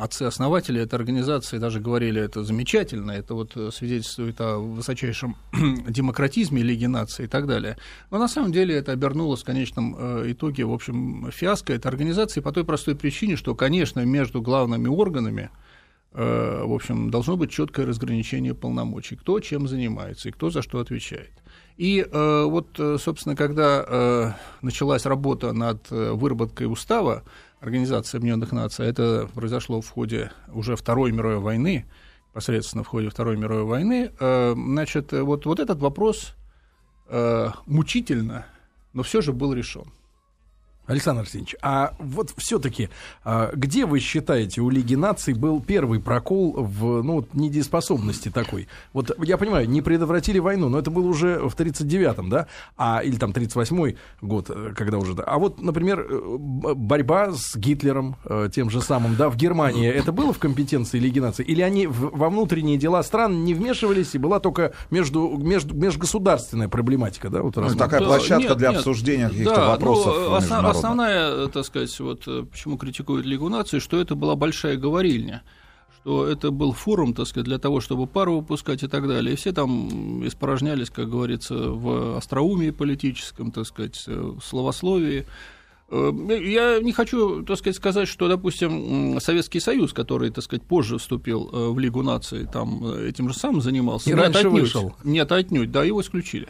отцы-основатели 0.00 0.80
этой 0.80 0.94
организации 0.94 1.58
даже 1.58 1.80
говорили, 1.80 2.22
это 2.22 2.44
замечательно, 2.44 3.10
это 3.10 3.34
вот 3.34 3.56
свидетельствует 3.74 4.40
о 4.40 4.58
высочайшем 4.58 5.36
демократизме 5.88 6.62
Лиги 6.62 6.86
наций 6.86 7.24
и 7.24 7.28
так 7.28 7.48
далее. 7.48 7.76
Но 8.12 8.18
на 8.18 8.28
самом 8.28 8.52
деле 8.52 8.76
это 8.76 8.92
обернулось 8.92 9.42
в 9.42 9.44
конечном 9.44 9.96
э, 9.98 10.30
итоге, 10.30 10.64
в 10.64 10.72
общем, 10.72 11.30
фиаско 11.32 11.72
этой 11.72 11.88
организации 11.88 12.40
по 12.40 12.52
той 12.52 12.64
простой 12.64 12.94
причине, 12.94 13.34
что, 13.36 13.56
конечно, 13.56 13.98
между 14.04 14.40
главными 14.40 14.86
органами 14.86 15.50
э, 16.12 16.62
в 16.64 16.72
общем, 16.72 17.10
должно 17.10 17.36
быть 17.36 17.50
четкое 17.50 17.84
разграничение 17.84 18.54
полномочий, 18.54 19.16
кто 19.16 19.40
чем 19.40 19.66
занимается 19.66 20.28
и 20.28 20.32
кто 20.32 20.50
за 20.50 20.62
что 20.62 20.78
отвечает. 20.78 21.32
И 21.76 22.00
э, 22.00 22.44
вот, 22.44 22.68
собственно, 23.00 23.34
когда 23.34 24.36
началась 24.62 25.06
работа 25.06 25.52
над 25.52 25.90
выработкой 25.90 26.70
устава, 26.70 27.24
Организации 27.64 28.18
Объединенных 28.18 28.52
Наций. 28.52 28.86
Это 28.86 29.28
произошло 29.34 29.80
в 29.80 29.88
ходе 29.88 30.30
уже 30.52 30.76
Второй 30.76 31.12
мировой 31.12 31.38
войны, 31.38 31.86
непосредственно 32.28 32.84
в 32.84 32.88
ходе 32.88 33.08
Второй 33.08 33.38
мировой 33.38 33.64
войны. 33.64 34.12
Э, 34.20 34.52
значит, 34.54 35.12
вот, 35.12 35.46
вот 35.46 35.60
этот 35.60 35.80
вопрос 35.80 36.34
э, 37.08 37.48
мучительно, 37.64 38.46
но 38.92 39.02
все 39.02 39.22
же 39.22 39.32
был 39.32 39.54
решен. 39.54 39.86
Александр 40.86 41.22
Арсеньевич, 41.22 41.56
а 41.62 41.94
вот 41.98 42.32
все-таки, 42.36 42.90
а, 43.24 43.50
где 43.54 43.86
вы 43.86 44.00
считаете, 44.00 44.60
у 44.60 44.68
Лиги 44.68 44.94
наций 44.94 45.32
был 45.34 45.60
первый 45.60 45.98
прокол 45.98 46.52
в 46.52 47.02
ну, 47.02 47.26
недееспособности 47.32 48.30
такой? 48.30 48.68
Вот 48.92 49.16
я 49.24 49.38
понимаю, 49.38 49.68
не 49.68 49.80
предотвратили 49.80 50.38
войну, 50.38 50.68
но 50.68 50.78
это 50.78 50.90
было 50.90 51.06
уже 51.06 51.38
в 51.38 51.54
39-м, 51.56 52.28
да? 52.28 52.46
А, 52.76 53.00
или 53.02 53.16
там 53.16 53.30
38-й 53.30 53.96
год, 54.20 54.50
э, 54.50 54.72
когда 54.76 54.98
уже... 54.98 55.14
А 55.26 55.38
вот, 55.38 55.62
например, 55.62 56.00
э, 56.00 56.36
борьба 56.38 57.32
с 57.32 57.56
Гитлером, 57.56 58.16
э, 58.24 58.50
тем 58.52 58.68
же 58.68 58.82
самым, 58.82 59.16
да, 59.16 59.30
в 59.30 59.36
Германии, 59.36 59.88
это 59.88 60.12
было 60.12 60.32
в 60.32 60.38
компетенции 60.38 60.98
Лиги 60.98 61.18
наций? 61.18 61.44
Или 61.44 61.62
они 61.62 61.86
во 61.86 62.28
внутренние 62.28 62.76
дела 62.76 63.02
стран 63.02 63.44
не 63.44 63.54
вмешивались, 63.54 64.14
и 64.14 64.18
была 64.18 64.38
только 64.38 64.72
между, 64.90 65.36
между, 65.38 65.74
межгосударственная 65.74 66.68
проблематика, 66.68 67.30
да? 67.30 67.42
Вот 67.42 67.56
ну, 67.56 67.74
такая 67.74 68.02
площадка 68.02 68.48
нет, 68.48 68.58
для 68.58 68.68
нет, 68.68 68.78
обсуждения 68.78 69.28
каких-то 69.28 69.54
да, 69.54 69.68
вопросов 69.68 70.14
ну, 70.16 70.30
основная, 70.74 71.48
так 71.48 71.64
сказать, 71.64 71.98
вот 72.00 72.22
э, 72.26 72.44
почему 72.50 72.76
критикуют 72.76 73.26
Лигу 73.26 73.48
наций, 73.48 73.80
что 73.80 74.00
это 74.00 74.14
была 74.14 74.36
большая 74.36 74.76
говорильня 74.76 75.42
что 76.04 76.28
это 76.28 76.50
был 76.50 76.72
форум, 76.72 77.14
так 77.14 77.26
сказать, 77.26 77.46
для 77.46 77.58
того, 77.58 77.80
чтобы 77.80 78.06
пару 78.06 78.36
выпускать 78.36 78.82
и 78.82 78.88
так 78.88 79.08
далее. 79.08 79.32
И 79.32 79.36
все 79.36 79.52
там 79.52 80.26
испорожнялись, 80.26 80.90
как 80.90 81.08
говорится, 81.08 81.54
в 81.54 82.18
остроумии 82.18 82.70
политическом, 82.70 83.50
так 83.50 83.66
сказать, 83.66 84.04
э, 84.06 84.12
в 84.12 84.44
словословии. 84.44 85.26
Э, 85.88 86.12
я 86.28 86.78
не 86.80 86.92
хочу, 86.92 87.42
так 87.42 87.56
сказать, 87.56 87.76
сказать, 87.76 88.08
что, 88.08 88.28
допустим, 88.28 89.18
Советский 89.18 89.60
Союз, 89.60 89.94
который, 89.94 90.28
так 90.28 90.44
сказать, 90.44 90.62
позже 90.62 90.98
вступил 90.98 91.48
в 91.72 91.78
Лигу 91.78 92.02
наций, 92.02 92.46
там 92.52 92.84
этим 92.86 93.30
же 93.30 93.34
самым 93.34 93.62
занимался. 93.62 94.10
И 94.10 94.12
нет, 94.12 94.22
раньше 94.22 94.40
отнюдь, 94.40 94.60
вышел. 94.60 94.94
Нет, 95.04 95.32
отнюдь, 95.32 95.72
да, 95.72 95.84
его 95.84 96.02
исключили. 96.02 96.48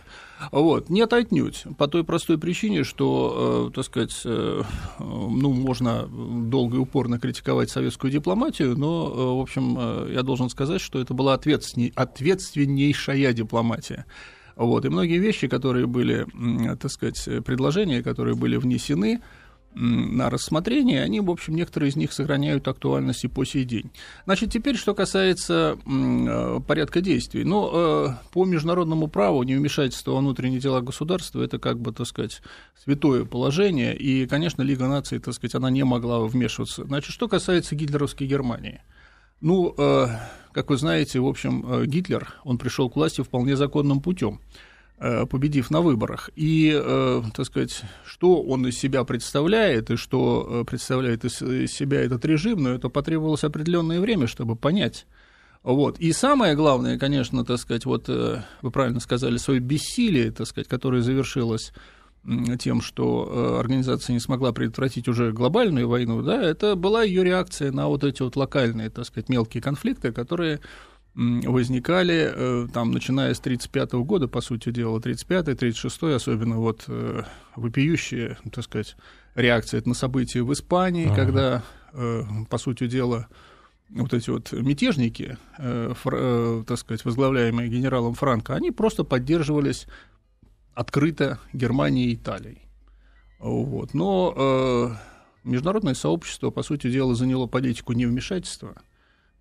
Вот. 0.52 0.90
Нет, 0.90 1.12
отнюдь. 1.12 1.64
По 1.78 1.88
той 1.88 2.04
простой 2.04 2.38
причине, 2.38 2.84
что, 2.84 3.68
э, 3.70 3.74
так 3.74 3.84
сказать, 3.84 4.22
э, 4.24 4.62
ну, 4.98 5.52
можно 5.52 6.06
долго 6.06 6.76
и 6.76 6.80
упорно 6.80 7.18
критиковать 7.18 7.70
советскую 7.70 8.10
дипломатию, 8.10 8.76
но, 8.76 9.06
э, 9.06 9.36
в 9.38 9.40
общем, 9.40 10.10
я 10.10 10.22
должен 10.22 10.48
сказать, 10.50 10.80
что 10.80 11.00
это 11.00 11.14
была 11.14 11.34
ответственнейшая 11.34 13.32
дипломатия. 13.32 14.06
Вот. 14.56 14.84
И 14.84 14.88
многие 14.88 15.18
вещи, 15.18 15.48
которые 15.48 15.86
были, 15.86 16.26
так 16.80 16.90
сказать, 16.90 17.28
предложения, 17.44 18.02
которые 18.02 18.36
были 18.36 18.56
внесены, 18.56 19.20
на 19.75 20.31
рассмотрение, 20.31 21.02
они, 21.02 21.21
в 21.21 21.31
общем, 21.31 21.54
некоторые 21.54 21.90
из 21.90 21.97
них 21.97 22.12
сохраняют 22.12 22.69
актуальность 22.69 23.25
и 23.25 23.28
по 23.28 23.45
сей 23.45 23.64
день. 23.64 23.90
Значит, 24.25 24.52
теперь, 24.52 24.76
что 24.76 24.95
касается 24.95 25.76
э, 25.85 26.61
порядка 26.66 27.00
действий. 27.00 27.45
Ну, 27.45 27.71
э, 27.73 28.09
по 28.33 28.45
международному 28.45 29.09
праву 29.09 29.43
невмешательство 29.43 30.12
во 30.12 30.19
внутренние 30.19 30.61
дела 30.61 30.81
государства– 30.81 31.43
это, 31.43 31.59
как 31.59 31.81
бы, 31.81 31.93
так 31.93 32.07
сказать, 32.07 32.40
святое 32.83 33.25
положение, 33.25 33.97
и, 33.97 34.26
конечно, 34.26 34.62
Лига 34.62 34.87
наций, 34.87 35.19
так 35.19 35.35
сказать, 35.35 35.54
она 35.54 35.71
не 35.71 35.85
могла 35.85 36.21
вмешиваться. 36.21 36.85
Значит, 36.85 37.12
что 37.12 37.28
касается 37.28 37.75
гитлеровской 37.75 38.26
Германии. 38.26 38.83
Ну, 39.40 39.75
э, 39.76 40.07
как 40.52 40.71
вы 40.71 40.76
знаете, 40.76 41.19
в 41.19 41.26
общем, 41.26 41.85
Гитлер, 41.85 42.35
он 42.45 42.59
пришел 42.59 42.88
к 42.88 42.97
власти 42.97 43.23
вполне 43.23 43.57
законным 43.57 44.00
путем. 44.00 44.40
Э, 44.96 45.26
победив 45.26 45.72
на 45.72 45.80
выборах. 45.80 46.30
И, 46.36 46.72
э, 46.72 47.22
так 47.34 47.46
сказать, 47.46 47.82
что 48.06 48.40
он 48.42 48.64
из 48.68 48.78
себя 48.78 49.02
представляет 49.02 49.90
и 49.90 49.96
что 49.96 50.46
э, 50.48 50.64
представляет 50.64 51.24
из 51.24 51.34
себя 51.72 52.00
этот 52.00 52.24
режим, 52.24 52.62
но 52.62 52.70
это 52.70 52.88
потребовалось 52.88 53.42
определенное 53.42 54.00
время, 54.00 54.28
чтобы 54.28 54.54
понять. 54.54 55.06
Вот. 55.64 55.98
И 55.98 56.12
самое 56.12 56.54
главное, 56.54 56.96
конечно, 56.96 57.44
так 57.44 57.58
сказать, 57.58 57.86
вот 57.86 58.06
вы 58.06 58.70
правильно 58.70 59.00
сказали, 59.00 59.36
свое 59.38 59.58
бессилие, 59.58 60.30
так 60.30 60.46
сказать, 60.46 60.68
которое 60.68 61.02
завершилось 61.02 61.72
тем, 62.60 62.80
что 62.80 63.58
организация 63.58 64.12
не 64.12 64.20
смогла 64.20 64.52
предотвратить 64.52 65.08
уже 65.08 65.32
глобальную 65.32 65.88
войну, 65.88 66.22
да, 66.22 66.40
это 66.42 66.76
была 66.76 67.02
ее 67.02 67.24
реакция 67.24 67.72
на 67.72 67.88
вот 67.88 68.04
эти 68.04 68.22
вот 68.22 68.36
локальные, 68.36 68.90
так 68.90 69.06
сказать, 69.06 69.28
мелкие 69.28 69.62
конфликты, 69.62 70.12
которые 70.12 70.60
возникали, 71.14 72.33
э, 72.35 72.68
там, 72.73 72.90
начиная 72.90 73.35
с 73.35 73.40
1935 73.40 74.04
года, 74.04 74.28
по 74.28 74.40
сути 74.40 74.71
дела, 74.71 74.99
35-й, 74.99 75.54
36-й, 75.54 76.14
особенно 76.14 76.56
вот 76.59 76.85
э, 76.88 77.23
вопиющая, 77.54 78.37
так 78.50 78.64
сказать, 78.64 78.97
реакция 79.35 79.83
на 79.85 79.94
события 79.94 80.42
в 80.42 80.52
Испании, 80.52 81.06
ага. 81.06 81.14
когда, 81.14 81.62
э, 81.92 82.23
по 82.50 82.59
сути 82.59 82.88
дела, 82.88 83.28
вот 83.90 84.12
эти 84.12 84.30
вот 84.30 84.50
мятежники, 84.50 85.37
так 85.56 86.78
сказать, 86.78 87.04
возглавляемые 87.04 87.68
генералом 87.68 88.14
Франко, 88.14 88.54
они 88.54 88.73
просто 88.73 89.04
поддерживались 89.04 89.87
открыто 90.75 91.38
Германией 91.52 92.12
и 92.12 92.14
Италией. 92.14 92.62
Вот. 93.38 93.94
Но 93.94 94.97
международное 95.44 95.94
сообщество, 95.94 96.50
по 96.50 96.62
сути 96.62 96.90
дела, 96.90 97.14
заняло 97.14 97.47
политику 97.47 97.92
невмешательства– 97.92 98.75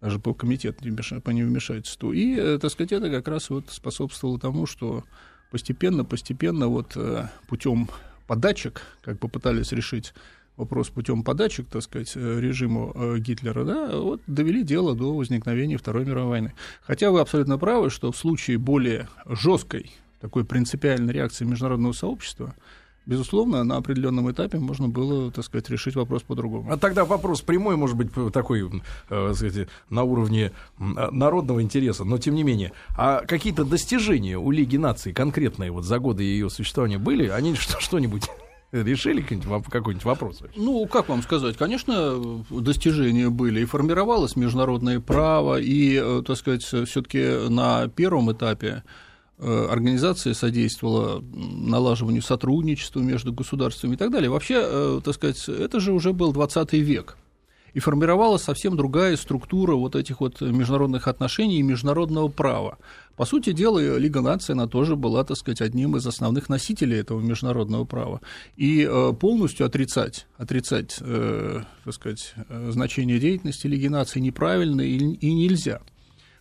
даже 0.03 0.19
по 0.19 0.33
комитету 0.33 0.83
по 1.23 1.29
невмешательству. 1.29 2.11
И, 2.11 2.35
э, 2.37 2.59
так 2.59 2.71
сказать, 2.71 2.91
это 2.91 3.09
как 3.09 3.25
раз 3.29 3.49
вот 3.49 3.69
способствовало 3.69 4.37
тому, 4.37 4.65
что 4.65 5.05
постепенно, 5.49 6.03
постепенно 6.03 6.67
вот 6.67 6.97
э, 6.97 7.29
путем 7.47 7.87
подачек, 8.27 8.81
как 9.01 9.17
попытались 9.19 9.71
решить 9.71 10.13
вопрос 10.57 10.89
путем 10.89 11.23
подачек, 11.23 11.67
так 11.67 11.81
сказать, 11.81 12.15
режиму 12.15 12.93
Гитлера, 13.17 13.63
да, 13.63 13.97
вот 13.97 14.21
довели 14.27 14.63
дело 14.63 14.93
до 14.93 15.15
возникновения 15.15 15.77
Второй 15.77 16.05
мировой 16.05 16.29
войны. 16.29 16.53
Хотя 16.81 17.09
вы 17.09 17.21
абсолютно 17.21 17.57
правы, 17.57 17.89
что 17.89 18.11
в 18.11 18.17
случае 18.17 18.57
более 18.57 19.07
жесткой 19.25 19.89
такой 20.19 20.43
принципиальной 20.43 21.13
реакции 21.13 21.45
международного 21.45 21.93
сообщества, 21.93 22.53
Безусловно, 23.05 23.63
на 23.63 23.77
определенном 23.77 24.31
этапе 24.31 24.59
можно 24.59 24.87
было, 24.87 25.29
так 25.31 25.43
сказать, 25.43 25.69
решить 25.69 25.95
вопрос 25.95 26.23
по-другому. 26.23 26.71
А 26.71 26.77
тогда 26.77 27.03
вопрос 27.03 27.41
прямой, 27.41 27.75
может 27.75 27.97
быть, 27.97 28.11
такой, 28.31 28.81
э, 29.09 29.33
сказать, 29.33 29.67
на 29.89 30.03
уровне 30.03 30.51
народного 30.79 31.61
интереса, 31.61 32.05
но 32.05 32.17
тем 32.17 32.35
не 32.35 32.43
менее. 32.43 32.71
А 32.97 33.25
какие-то 33.25 33.65
достижения 33.65 34.37
у 34.37 34.51
Лиги 34.51 34.77
наций 34.77 35.11
конкретные 35.11 35.71
вот 35.71 35.83
за 35.83 35.99
годы 35.99 36.23
ее 36.23 36.49
существования 36.49 36.97
были? 36.97 37.27
Они 37.27 37.55
что, 37.55 37.81
что-нибудь 37.81 38.29
решили 38.71 39.21
какой-нибудь 39.21 40.05
вопрос? 40.05 40.41
Ну, 40.55 40.85
как 40.87 41.09
вам 41.09 41.23
сказать, 41.23 41.57
конечно, 41.57 42.45
достижения 42.49 43.29
были, 43.29 43.61
и 43.61 43.65
формировалось 43.65 44.37
международное 44.37 45.01
право, 45.01 45.59
и, 45.59 45.99
э, 46.01 46.23
так 46.25 46.37
сказать, 46.37 46.63
все-таки 46.63 47.49
на 47.49 47.89
первом 47.89 48.31
этапе 48.31 48.83
Э, 48.83 48.83
организация 49.39 50.33
содействовала 50.33 51.21
налаживанию 51.21 52.21
сотрудничества 52.21 52.99
между 52.99 53.33
государствами 53.33 53.95
и 53.95 53.97
так 53.97 54.11
далее. 54.11 54.29
Вообще, 54.29 54.61
э, 54.63 55.01
так 55.03 55.15
сказать, 55.15 55.49
это 55.49 55.79
же 55.79 55.91
уже 55.91 56.13
был 56.13 56.31
20 56.31 56.73
век. 56.73 57.17
И 57.73 57.79
формировалась 57.79 58.43
совсем 58.43 58.77
другая 58.77 59.17
структура 59.17 59.73
вот 59.73 59.95
этих 59.95 60.19
вот 60.19 60.39
международных 60.41 61.07
отношений 61.07 61.57
и 61.57 61.63
международного 61.63 62.27
права. 62.27 62.77
По 63.15 63.25
сути 63.25 63.51
дела, 63.51 63.97
Лига 63.97 64.21
наций, 64.21 64.53
она 64.53 64.67
тоже 64.67 64.95
была, 64.95 65.23
так 65.23 65.37
сказать, 65.37 65.61
одним 65.61 65.97
из 65.97 66.05
основных 66.05 66.49
носителей 66.49 66.99
этого 66.99 67.19
международного 67.19 67.85
права. 67.85 68.21
И 68.55 68.87
э, 68.87 69.13
полностью 69.19 69.65
отрицать, 69.65 70.27
отрицать 70.37 70.99
так 70.99 71.93
сказать, 71.93 72.35
значение 72.69 73.19
деятельности 73.19 73.65
Лиги 73.65 73.87
наций 73.87 74.21
неправильно 74.21 74.81
и 74.81 75.33
нельзя. 75.33 75.81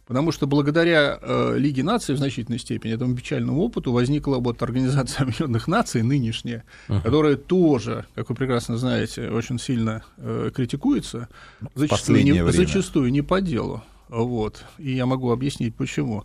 Потому 0.06 0.32
что 0.32 0.46
благодаря 0.46 1.18
э, 1.20 1.54
Лиге 1.56 1.84
наций 1.84 2.14
в 2.14 2.18
значительной 2.18 2.58
степени, 2.58 2.92
этому 2.92 3.14
печальному 3.16 3.62
опыту, 3.62 3.92
возникла 3.92 4.38
вот 4.38 4.62
Организация 4.62 5.22
Объединенных 5.22 5.68
Наций 5.68 6.02
нынешняя, 6.02 6.64
uh-huh. 6.88 7.02
которая 7.02 7.36
тоже, 7.36 8.06
как 8.14 8.28
вы 8.28 8.34
прекрасно 8.34 8.76
знаете, 8.76 9.30
очень 9.30 9.58
сильно 9.58 10.02
э, 10.18 10.50
критикуется, 10.54 11.28
зачастую 11.74 12.24
не, 12.24 12.52
зачастую 12.52 13.12
не 13.12 13.22
по 13.22 13.40
делу. 13.40 13.82
Вот. 14.08 14.64
И 14.78 14.92
я 14.92 15.06
могу 15.06 15.30
объяснить, 15.30 15.74
почему. 15.74 16.24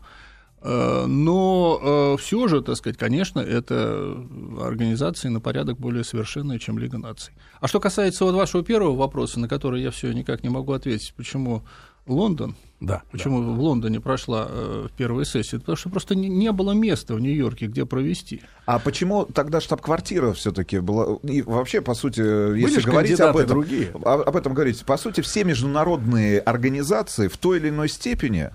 Э, 0.61 1.05
но 1.05 1.79
э, 1.81 2.21
все 2.21 2.47
же, 2.47 2.61
так 2.61 2.77
сказать, 2.77 2.97
конечно, 2.97 3.39
это 3.39 4.17
организации 4.59 5.29
на 5.29 5.39
порядок 5.39 5.77
более 5.77 6.03
совершенные, 6.03 6.57
чем 6.59 6.79
Лига 6.79 6.97
наций. 6.97 7.33
А 7.61 7.67
что 7.67 7.79
касается 7.79 8.25
вот 8.25 8.33
вашего 8.33 8.63
первого 8.63 8.95
вопроса, 8.95 9.39
на 9.39 9.47
который 9.47 9.81
я 9.83 9.91
все 9.91 10.11
никак 10.11 10.43
не 10.43 10.49
могу 10.49 10.73
ответить, 10.73 11.13
почему 11.15 11.63
Лондон. 12.07 12.55
Да. 12.79 13.01
Почему 13.11 13.41
да. 13.41 13.47
в 13.47 13.59
Лондоне 13.59 13.99
прошла 13.99 14.47
э, 14.49 14.87
первая 14.95 15.25
сессия? 15.25 15.57
Потому 15.57 15.75
что 15.75 15.89
просто 15.89 16.15
не, 16.15 16.29
не 16.29 16.51
было 16.51 16.73
места 16.73 17.15
в 17.15 17.19
Нью-Йорке, 17.19 17.65
где 17.67 17.85
провести. 17.85 18.41
А 18.65 18.77
почему 18.77 19.25
тогда 19.25 19.59
штаб-квартира 19.61 20.33
все-таки 20.33 20.79
была? 20.79 21.17
И 21.23 21.41
вообще, 21.41 21.81
по 21.81 21.95
сути, 21.95 22.21
Были 22.21 22.61
если 22.61 22.81
говорить 22.81 23.19
об 23.19 23.37
этом, 23.37 23.47
другие. 23.61 23.89
об 23.89 24.35
этом 24.35 24.53
говорить, 24.53 24.85
по 24.85 24.97
сути, 24.97 25.21
все 25.21 25.43
международные 25.43 26.39
организации 26.39 27.27
в 27.27 27.37
той 27.37 27.57
или 27.57 27.69
иной 27.69 27.89
степени 27.89 28.51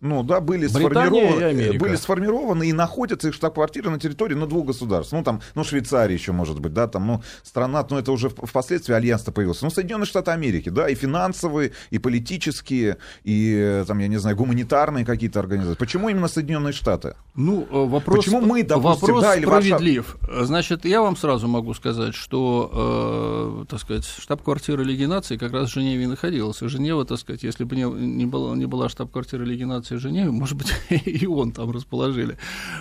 ну 0.00 0.22
да, 0.22 0.40
были 0.40 0.66
сформированы, 0.66 1.78
были 1.78 1.96
сформированы 1.96 2.68
и 2.68 2.72
находятся 2.72 3.28
их 3.28 3.34
штаб-квартиры 3.34 3.90
на 3.90 3.98
территории, 3.98 4.34
ну, 4.34 4.46
двух 4.46 4.66
государств. 4.66 5.12
Ну, 5.12 5.22
там, 5.22 5.40
ну, 5.54 5.64
Швейцария 5.64 6.14
еще, 6.14 6.32
может 6.32 6.60
быть, 6.60 6.72
да, 6.72 6.88
там, 6.88 7.06
ну, 7.06 7.22
страна, 7.42 7.86
ну, 7.88 7.98
это 7.98 8.12
уже 8.12 8.28
впоследствии 8.28 8.94
альянс-то 8.94 9.32
появился. 9.32 9.64
Ну, 9.64 9.70
Соединенные 9.70 10.06
Штаты 10.06 10.30
Америки, 10.30 10.68
да, 10.68 10.88
и 10.88 10.94
финансовые, 10.94 11.72
и 11.90 11.98
политические, 11.98 12.98
и, 13.22 13.84
там, 13.86 13.98
я 13.98 14.08
не 14.08 14.18
знаю, 14.18 14.36
гуманитарные 14.36 15.04
какие-то 15.04 15.40
организации. 15.40 15.78
Почему 15.78 16.08
именно 16.08 16.28
Соединенные 16.28 16.72
Штаты? 16.72 17.14
Ну, 17.34 17.66
э, 17.70 17.86
вопрос, 17.86 18.18
Почему 18.18 18.40
мы, 18.40 18.62
допустим, 18.62 19.00
вопрос 19.08 19.22
да, 19.22 19.36
или 19.36 19.44
справедлив. 19.44 20.16
Ваша... 20.20 20.44
Значит, 20.44 20.84
я 20.84 21.00
вам 21.00 21.16
сразу 21.16 21.48
могу 21.48 21.74
сказать, 21.74 22.14
что, 22.14 23.64
э, 23.64 23.64
так 23.70 23.80
сказать, 23.80 24.04
штаб-квартира 24.04 24.82
Лиги 24.82 25.04
наций 25.04 25.38
как 25.38 25.52
раз 25.52 25.70
в 25.70 25.72
Женеве 25.72 26.06
находилась. 26.06 26.62
И 26.62 26.68
Женева, 26.68 27.04
так 27.04 27.18
сказать, 27.18 27.42
если 27.42 27.64
бы 27.64 27.74
не, 27.74 27.84
не, 27.84 28.26
была, 28.26 28.54
не 28.54 28.66
была 28.66 28.88
штаб-квартира 28.88 29.42
Лиги 29.42 29.64
наций 29.64 29.93
в 29.96 30.00
Женеве, 30.00 30.30
может 30.30 30.56
быть, 30.56 30.72
и 30.90 31.26
он 31.26 31.52
там 31.52 31.70
расположили. 31.70 32.36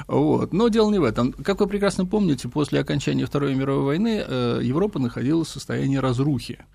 Вот. 0.07 0.53
Но 0.53 0.67
дело 0.67 0.91
не 0.91 0.99
в 0.99 1.03
этом. 1.03 1.33
Как 1.33 1.59
вы 1.59 1.67
прекрасно 1.67 2.05
помните, 2.05 2.49
после 2.49 2.79
окончания 2.79 3.25
Второй 3.25 3.55
мировой 3.55 3.83
войны 3.83 4.23
э, 4.25 4.59
Европа 4.63 4.99
находилась 4.99 5.47
в 5.47 5.51
состоянии 5.51 5.97
разрухи. 5.97 6.65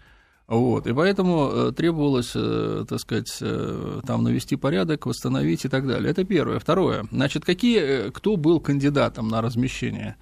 Вот, 0.46 0.86
и 0.86 0.94
поэтому 0.94 1.50
э, 1.52 1.72
требовалось, 1.72 2.32
э, 2.34 2.86
так 2.88 2.98
сказать, 3.00 3.42
там 4.06 4.22
навести 4.22 4.56
порядок, 4.56 5.06
восстановить 5.06 5.64
и 5.64 5.68
так 5.68 5.86
далее. 5.86 6.10
Это 6.10 6.24
первое. 6.24 6.58
Второе. 6.58 7.06
Значит, 7.12 7.44
какие, 7.44 8.10
кто 8.10 8.36
был 8.36 8.60
кандидатом 8.60 9.28
на 9.28 9.42
размещение 9.42 10.16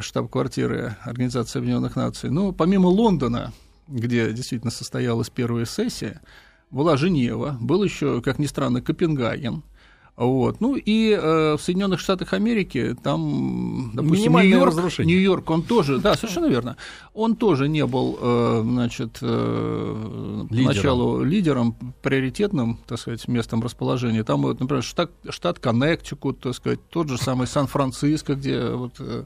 штаб-квартиры 0.00 0.96
Организации 1.02 1.58
Объединенных 1.58 1.94
Наций? 1.94 2.30
Ну, 2.30 2.52
помимо 2.52 2.86
Лондона, 2.86 3.52
где 3.86 4.32
действительно 4.32 4.70
состоялась 4.70 5.28
первая 5.28 5.66
сессия, 5.66 6.22
была 6.72 6.96
Женева, 6.96 7.56
был 7.60 7.84
еще, 7.84 8.20
как 8.20 8.38
ни 8.38 8.46
странно, 8.46 8.80
Копенгаген. 8.80 9.62
Вот. 10.14 10.60
Ну 10.60 10.76
и 10.76 11.10
э, 11.10 11.56
в 11.56 11.62
Соединенных 11.62 11.98
Штатах 11.98 12.34
Америки 12.34 12.94
там, 13.02 13.92
допустим, 13.94 14.34
Нью-Йорк, 14.34 14.98
Нью-Йорк, 14.98 15.48
он 15.48 15.62
тоже, 15.62 15.98
да, 15.98 16.14
совершенно 16.14 16.46
верно, 16.46 16.76
он 17.14 17.34
тоже 17.34 17.66
не 17.66 17.86
был, 17.86 18.18
э, 18.20 18.60
значит, 18.62 19.18
э, 19.22 20.46
лидером. 20.50 20.66
поначалу 20.66 21.22
лидером, 21.22 21.76
приоритетным, 22.02 22.78
так 22.86 22.98
сказать, 22.98 23.26
местом 23.26 23.62
расположения. 23.62 24.22
Там, 24.22 24.42
вот, 24.42 24.60
например, 24.60 24.82
штат, 24.82 25.10
штат 25.30 25.58
Коннектикут, 25.58 26.40
так 26.40 26.54
сказать, 26.54 26.80
тот 26.90 27.08
же 27.08 27.16
самый 27.16 27.46
Сан-Франциско, 27.46 28.34
где 28.34 28.68
вот, 28.68 28.96
э, 28.98 29.24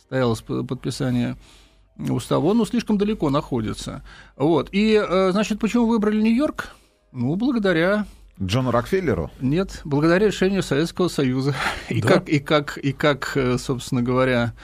стоялось 0.00 0.40
подписание 0.40 1.36
устава, 1.98 2.46
он 2.46 2.56
ну, 2.56 2.64
слишком 2.64 2.96
далеко 2.96 3.28
находится. 3.28 4.02
Вот. 4.36 4.70
И, 4.72 4.94
э, 4.94 5.30
значит, 5.32 5.60
почему 5.60 5.86
выбрали 5.86 6.22
Нью-Йорк? 6.22 6.74
Ну, 7.12 7.36
благодаря 7.36 8.06
Джону 8.42 8.70
Рокфеллеру? 8.70 9.30
Нет, 9.40 9.82
благодаря 9.84 10.28
решению 10.28 10.62
Советского 10.62 11.08
Союза. 11.08 11.54
И, 11.90 12.00
да? 12.00 12.08
как, 12.08 12.28
и, 12.28 12.38
как, 12.38 12.78
и 12.78 12.92
как, 12.92 13.32
э, 13.36 13.58
собственно 13.58 14.00
говоря, 14.00 14.54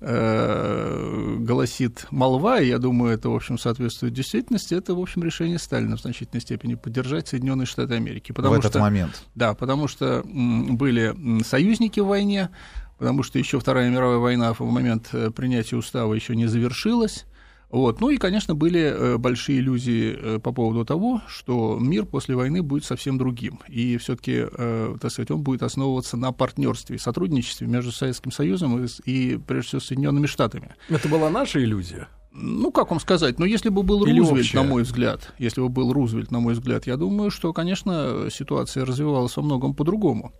э, 0.00 1.36
голосит 1.38 2.06
молва, 2.10 2.60
и 2.60 2.66
я 2.66 2.78
думаю, 2.78 3.14
это, 3.14 3.30
в 3.30 3.34
общем, 3.34 3.58
соответствует 3.58 4.12
действительности, 4.12 4.74
это, 4.74 4.94
в 4.96 5.00
общем, 5.00 5.22
решение 5.22 5.58
Сталина 5.60 5.96
в 5.96 6.00
значительной 6.00 6.40
степени 6.40 6.74
поддержать 6.74 7.28
Соединенные 7.28 7.66
Штаты 7.66 7.94
Америки. 7.94 8.32
Потому 8.32 8.56
в 8.56 8.58
этот 8.58 8.72
что, 8.72 8.80
момент? 8.80 9.22
Да, 9.36 9.54
потому 9.54 9.86
что 9.86 10.24
были 10.24 11.14
союзники 11.44 12.00
в 12.00 12.06
войне, 12.06 12.50
потому 12.98 13.22
что 13.22 13.38
еще 13.38 13.60
Вторая 13.60 13.88
мировая 13.88 14.18
война 14.18 14.52
в 14.52 14.60
момент 14.60 15.10
э, 15.12 15.30
принятия 15.30 15.76
устава 15.76 16.12
еще 16.12 16.34
не 16.34 16.46
завершилась, 16.46 17.24
вот. 17.70 18.00
Ну 18.00 18.10
и, 18.10 18.16
конечно, 18.16 18.54
были 18.54 18.80
э, 18.80 19.16
большие 19.18 19.58
иллюзии 19.58 20.16
э, 20.16 20.38
по 20.38 20.52
поводу 20.52 20.84
того, 20.84 21.22
что 21.26 21.78
мир 21.80 22.04
после 22.04 22.36
войны 22.36 22.62
будет 22.62 22.84
совсем 22.84 23.18
другим. 23.18 23.60
И 23.68 23.96
все-таки, 23.96 24.46
э, 24.50 24.96
так 25.00 25.10
сказать, 25.10 25.30
он 25.30 25.42
будет 25.42 25.62
основываться 25.62 26.16
на 26.16 26.32
партнерстве 26.32 26.96
и 26.96 26.98
сотрудничестве 26.98 27.66
между 27.66 27.92
Советским 27.92 28.30
Союзом 28.30 28.86
и, 29.04 29.38
прежде 29.46 29.68
всего, 29.68 29.80
Соединенными 29.80 30.26
Штатами. 30.26 30.74
Это 30.88 31.08
была 31.08 31.30
наша 31.30 31.62
иллюзия? 31.62 32.08
Ну, 32.36 32.72
как 32.72 32.90
вам 32.90 32.98
сказать, 32.98 33.38
но 33.38 33.46
если 33.46 33.68
бы 33.68 33.84
был 33.84 34.04
Или 34.04 34.18
Рузвельт, 34.18 34.40
общая? 34.40 34.56
на 34.56 34.64
мой 34.64 34.82
взгляд, 34.82 35.32
если 35.38 35.60
бы 35.60 35.68
был 35.68 35.92
Рузвельт, 35.92 36.32
на 36.32 36.40
мой 36.40 36.54
взгляд, 36.54 36.84
я 36.86 36.96
думаю, 36.96 37.30
что, 37.30 37.52
конечно, 37.52 38.28
ситуация 38.28 38.84
развивалась 38.84 39.36
во 39.36 39.42
многом 39.42 39.72
по-другому. 39.72 40.32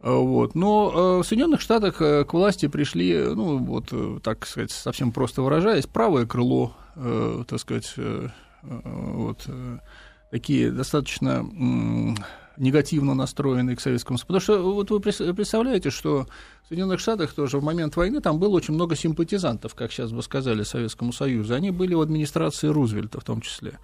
Вот. 0.00 0.54
Но 0.54 0.92
э, 0.94 1.22
в 1.22 1.26
Соединенных 1.26 1.60
Штатах 1.60 2.00
э, 2.00 2.24
к 2.24 2.32
власти 2.32 2.68
пришли, 2.68 3.18
ну, 3.34 3.58
вот, 3.58 3.88
э, 3.90 4.20
так 4.22 4.46
сказать, 4.46 4.70
совсем 4.70 5.10
просто 5.12 5.42
выражаясь, 5.42 5.86
правое 5.86 6.26
крыло, 6.26 6.74
так 7.46 7.60
сказать, 7.60 7.94
вот, 8.62 9.46
такие 10.32 10.72
достаточно 10.72 11.48
негативно 12.56 13.14
настроенные 13.14 13.76
к 13.76 13.80
Советскому 13.80 14.18
Союзу. 14.18 14.26
Потому 14.26 14.40
что 14.40 14.72
вот 14.72 14.90
вы 14.90 15.00
представляете, 15.00 15.90
что 15.90 16.26
в 16.64 16.68
Соединенных 16.68 16.98
Штатах 16.98 17.32
тоже 17.34 17.58
в 17.58 17.62
момент 17.62 17.94
войны 17.94 18.20
там 18.20 18.40
было 18.40 18.56
очень 18.56 18.74
много 18.74 18.96
симпатизантов, 18.96 19.76
как 19.76 19.92
сейчас 19.92 20.10
бы 20.10 20.22
сказали, 20.24 20.64
Советскому 20.64 21.12
Союзу. 21.12 21.54
Они 21.54 21.70
были 21.70 21.94
в 21.94 22.00
администрации 22.00 22.66
Рузвельта 22.66 23.20
в 23.20 23.24
том 23.24 23.40
числе. 23.40 23.78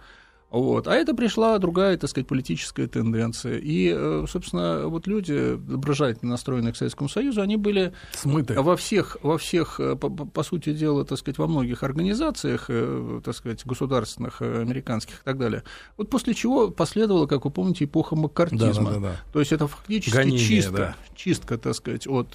Вот. 0.54 0.86
А 0.86 0.94
это 0.94 1.14
пришла 1.14 1.58
другая, 1.58 1.96
так 1.96 2.08
сказать, 2.08 2.28
политическая 2.28 2.86
тенденция. 2.86 3.58
И, 3.58 3.92
э, 3.92 4.24
собственно, 4.28 4.86
вот 4.86 5.08
люди, 5.08 5.56
доброжательно 5.56 6.30
настроенные 6.30 6.72
к 6.72 6.76
Советскому 6.76 7.08
Союзу, 7.08 7.42
они 7.42 7.56
были 7.56 7.92
Смыты. 8.12 8.54
во 8.54 8.76
всех, 8.76 9.16
во 9.22 9.36
всех 9.36 9.80
э, 9.80 9.96
по, 9.96 10.08
по 10.08 10.42
сути 10.44 10.72
дела, 10.72 11.04
так 11.04 11.18
сказать, 11.18 11.38
во 11.38 11.48
многих 11.48 11.82
организациях, 11.82 12.66
э, 12.68 13.20
так 13.24 13.34
сказать, 13.34 13.66
государственных, 13.66 14.42
американских 14.42 15.22
и 15.22 15.24
так 15.24 15.38
далее. 15.38 15.64
Вот 15.96 16.08
после 16.08 16.34
чего 16.34 16.70
последовала, 16.70 17.26
как 17.26 17.46
вы 17.46 17.50
помните, 17.50 17.86
эпоха 17.86 18.14
маккартизма. 18.14 18.92
Да, 18.92 18.94
да, 18.94 19.00
да, 19.00 19.08
да. 19.08 19.16
То 19.32 19.40
есть 19.40 19.50
это 19.50 19.66
фактически 19.66 20.14
Гонение, 20.14 20.38
чистка, 20.38 20.76
да. 20.76 20.96
чистка, 21.16 21.58
так 21.58 21.74
сказать, 21.74 22.06
от, 22.06 22.28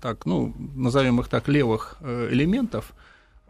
так, 0.00 0.26
ну, 0.26 0.54
назовем 0.76 1.18
их 1.18 1.26
так, 1.26 1.48
левых 1.48 1.96
элементов, 2.00 2.92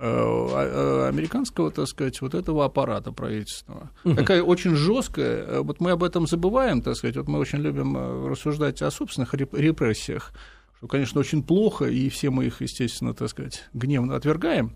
американского, 0.04 1.70
так 1.70 1.88
сказать, 1.88 2.20
вот 2.20 2.34
этого 2.34 2.64
аппарата 2.64 3.12
правительственного. 3.12 3.90
Угу. 4.04 4.14
Такая 4.14 4.42
очень 4.42 4.74
жесткая, 4.74 5.60
вот 5.60 5.80
мы 5.80 5.92
об 5.92 6.04
этом 6.04 6.26
забываем, 6.26 6.82
так 6.82 6.96
сказать, 6.96 7.16
вот 7.16 7.28
мы 7.28 7.38
очень 7.38 7.60
любим 7.60 8.26
рассуждать 8.26 8.82
о 8.82 8.90
собственных 8.90 9.34
репрессиях, 9.34 10.32
что, 10.78 10.88
конечно, 10.88 11.20
очень 11.20 11.42
плохо, 11.42 11.86
и 11.86 12.08
все 12.08 12.30
мы 12.30 12.44
их, 12.46 12.60
естественно, 12.60 13.14
так 13.14 13.28
сказать, 13.30 13.64
гневно 13.72 14.16
отвергаем. 14.16 14.74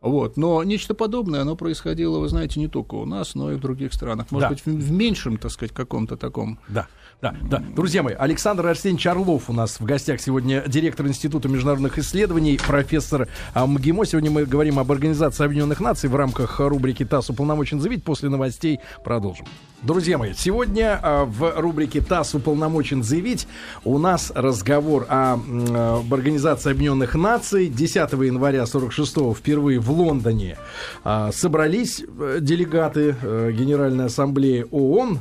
Вот. 0.00 0.38
Но 0.38 0.62
нечто 0.64 0.94
подобное, 0.94 1.42
оно 1.42 1.56
происходило, 1.56 2.20
вы 2.20 2.28
знаете, 2.28 2.58
не 2.58 2.68
только 2.68 2.94
у 2.94 3.04
нас, 3.04 3.34
но 3.34 3.52
и 3.52 3.56
в 3.56 3.60
других 3.60 3.92
странах. 3.92 4.30
Может 4.30 4.48
да. 4.48 4.54
быть, 4.54 4.64
в, 4.64 4.70
в 4.70 4.90
меньшем, 4.90 5.36
так 5.36 5.50
сказать, 5.50 5.74
каком-то 5.74 6.16
таком. 6.16 6.58
Да. 6.68 6.88
Да, 7.22 7.34
да. 7.42 7.62
Друзья 7.76 8.02
мои, 8.02 8.14
Александр 8.14 8.66
Арсеньевич 8.66 9.06
Орлов 9.06 9.50
у 9.50 9.52
нас 9.52 9.78
в 9.78 9.84
гостях 9.84 10.22
сегодня, 10.22 10.64
директор 10.66 11.06
Института 11.06 11.48
международных 11.48 11.98
исследований, 11.98 12.58
профессор 12.66 13.28
МГИМО. 13.54 14.06
Сегодня 14.06 14.30
мы 14.30 14.46
говорим 14.46 14.78
об 14.78 14.90
Организации 14.90 15.44
Объединенных 15.44 15.80
Наций 15.80 16.08
в 16.08 16.16
рамках 16.16 16.60
рубрики 16.60 17.04
ТАСС 17.04 17.28
уполномочен 17.28 17.78
заявить. 17.78 18.04
После 18.04 18.30
новостей 18.30 18.80
продолжим. 19.04 19.44
Друзья 19.82 20.18
мои, 20.18 20.34
сегодня 20.36 21.00
а, 21.02 21.24
в 21.24 21.58
рубрике 21.58 22.02
ТАСС 22.02 22.34
уполномочен 22.34 23.02
заявить 23.02 23.48
у 23.82 23.96
нас 23.96 24.30
разговор 24.34 25.06
о, 25.08 25.34
об 25.34 26.12
Организации 26.12 26.72
Объединенных 26.72 27.14
Наций. 27.14 27.68
10 27.68 27.96
января 28.12 28.66
46 28.66 29.34
впервые 29.34 29.78
в 29.78 29.90
Лондоне 29.90 30.58
а, 31.02 31.32
собрались 31.32 32.02
э, 32.02 32.38
делегаты 32.42 33.16
э, 33.22 33.52
Генеральной 33.52 34.06
Ассамблеи 34.06 34.66
ООН. 34.70 35.20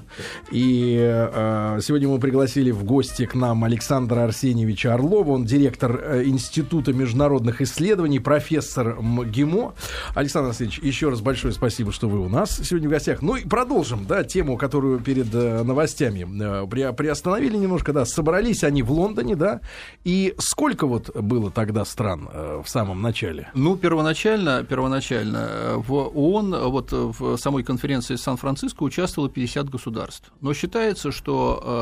И 0.51 0.97
а, 1.01 1.77
сегодня 1.89 2.07
мы 2.07 2.19
пригласили 2.19 2.69
в 2.69 2.83
гости 2.83 3.25
к 3.25 3.33
нам 3.33 3.63
Александра 3.63 4.23
Арсеньевича 4.23 4.93
Орлова. 4.93 5.31
Он 5.31 5.43
директор 5.43 5.99
э, 5.99 6.23
Института 6.25 6.93
международных 6.93 7.61
исследований, 7.61 8.19
профессор 8.19 9.01
МГИМО. 9.01 9.73
Александр 10.13 10.49
Арсеньевич, 10.49 10.77
еще 10.83 11.09
раз 11.09 11.21
большое 11.21 11.51
спасибо, 11.51 11.91
что 11.91 12.07
вы 12.07 12.23
у 12.23 12.29
нас 12.29 12.59
сегодня 12.63 12.89
в 12.89 12.91
гостях. 12.91 13.23
Ну 13.23 13.37
и 13.37 13.43
продолжим, 13.43 14.05
да, 14.05 14.23
тему 14.23 14.55
которую 14.55 14.99
перед 14.99 15.33
э, 15.33 15.63
новостями 15.63 16.27
э, 16.63 16.67
при, 16.67 16.93
приостановили 16.93 17.57
немножко, 17.57 17.91
да, 17.91 18.05
собрались 18.05 18.63
они 18.63 18.83
в 18.83 18.91
Лондоне, 18.91 19.35
да, 19.35 19.61
и 20.03 20.35
сколько 20.37 20.85
вот 20.85 21.09
было 21.17 21.49
тогда 21.49 21.85
стран 21.85 22.29
в 22.63 22.69
самом 22.69 23.01
начале? 23.01 23.49
Ну, 23.55 23.75
первоначально, 23.75 24.63
первоначально 24.63 25.73
в 25.77 25.91
ООН, 25.93 26.55
вот 26.69 26.91
в 26.91 27.35
самой 27.37 27.63
конференции 27.63 28.15
Сан-Франциско 28.15 28.83
участвовало 28.83 29.31
50 29.31 29.71
государств, 29.71 30.31
но 30.39 30.53
считается, 30.53 31.11
что 31.11 31.78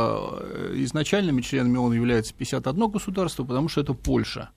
изначальными 0.76 1.42
членами 1.42 1.78
ООН 1.78 1.94
является 1.94 2.34
51 2.34 2.90
государство, 2.90 3.44
потому 3.44 3.70
что 3.70 3.82
это 3.82 3.94
Польша. 3.94 4.50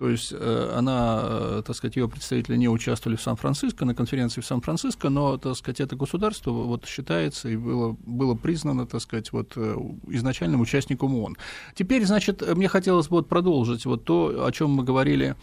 То 0.00 0.08
есть 0.08 0.32
э, 0.32 0.72
она, 0.74 1.20
э, 1.22 1.62
так 1.66 1.76
сказать, 1.76 1.94
ее 1.94 2.08
представители 2.08 2.56
не 2.56 2.70
участвовали 2.70 3.18
в 3.18 3.20
Сан-Франциско, 3.22 3.84
на 3.84 3.94
конференции 3.94 4.40
в 4.40 4.46
Сан-Франциско, 4.46 5.10
но, 5.10 5.36
так 5.36 5.54
сказать, 5.56 5.80
это 5.80 5.94
государство 5.94 6.52
вот 6.52 6.86
считается 6.86 7.50
и 7.50 7.56
было, 7.56 7.94
было 8.06 8.34
признано, 8.34 8.86
так 8.86 9.02
сказать, 9.02 9.30
вот 9.30 9.52
э, 9.56 9.76
изначальным 10.06 10.62
участником 10.62 11.14
ООН. 11.16 11.36
Теперь, 11.74 12.06
значит, 12.06 12.40
мне 12.56 12.66
хотелось 12.66 13.08
бы 13.08 13.16
вот 13.16 13.28
продолжить 13.28 13.84
вот 13.84 14.04
то, 14.04 14.46
о 14.46 14.50
чем 14.52 14.70
мы 14.70 14.84
говорили 14.84 15.36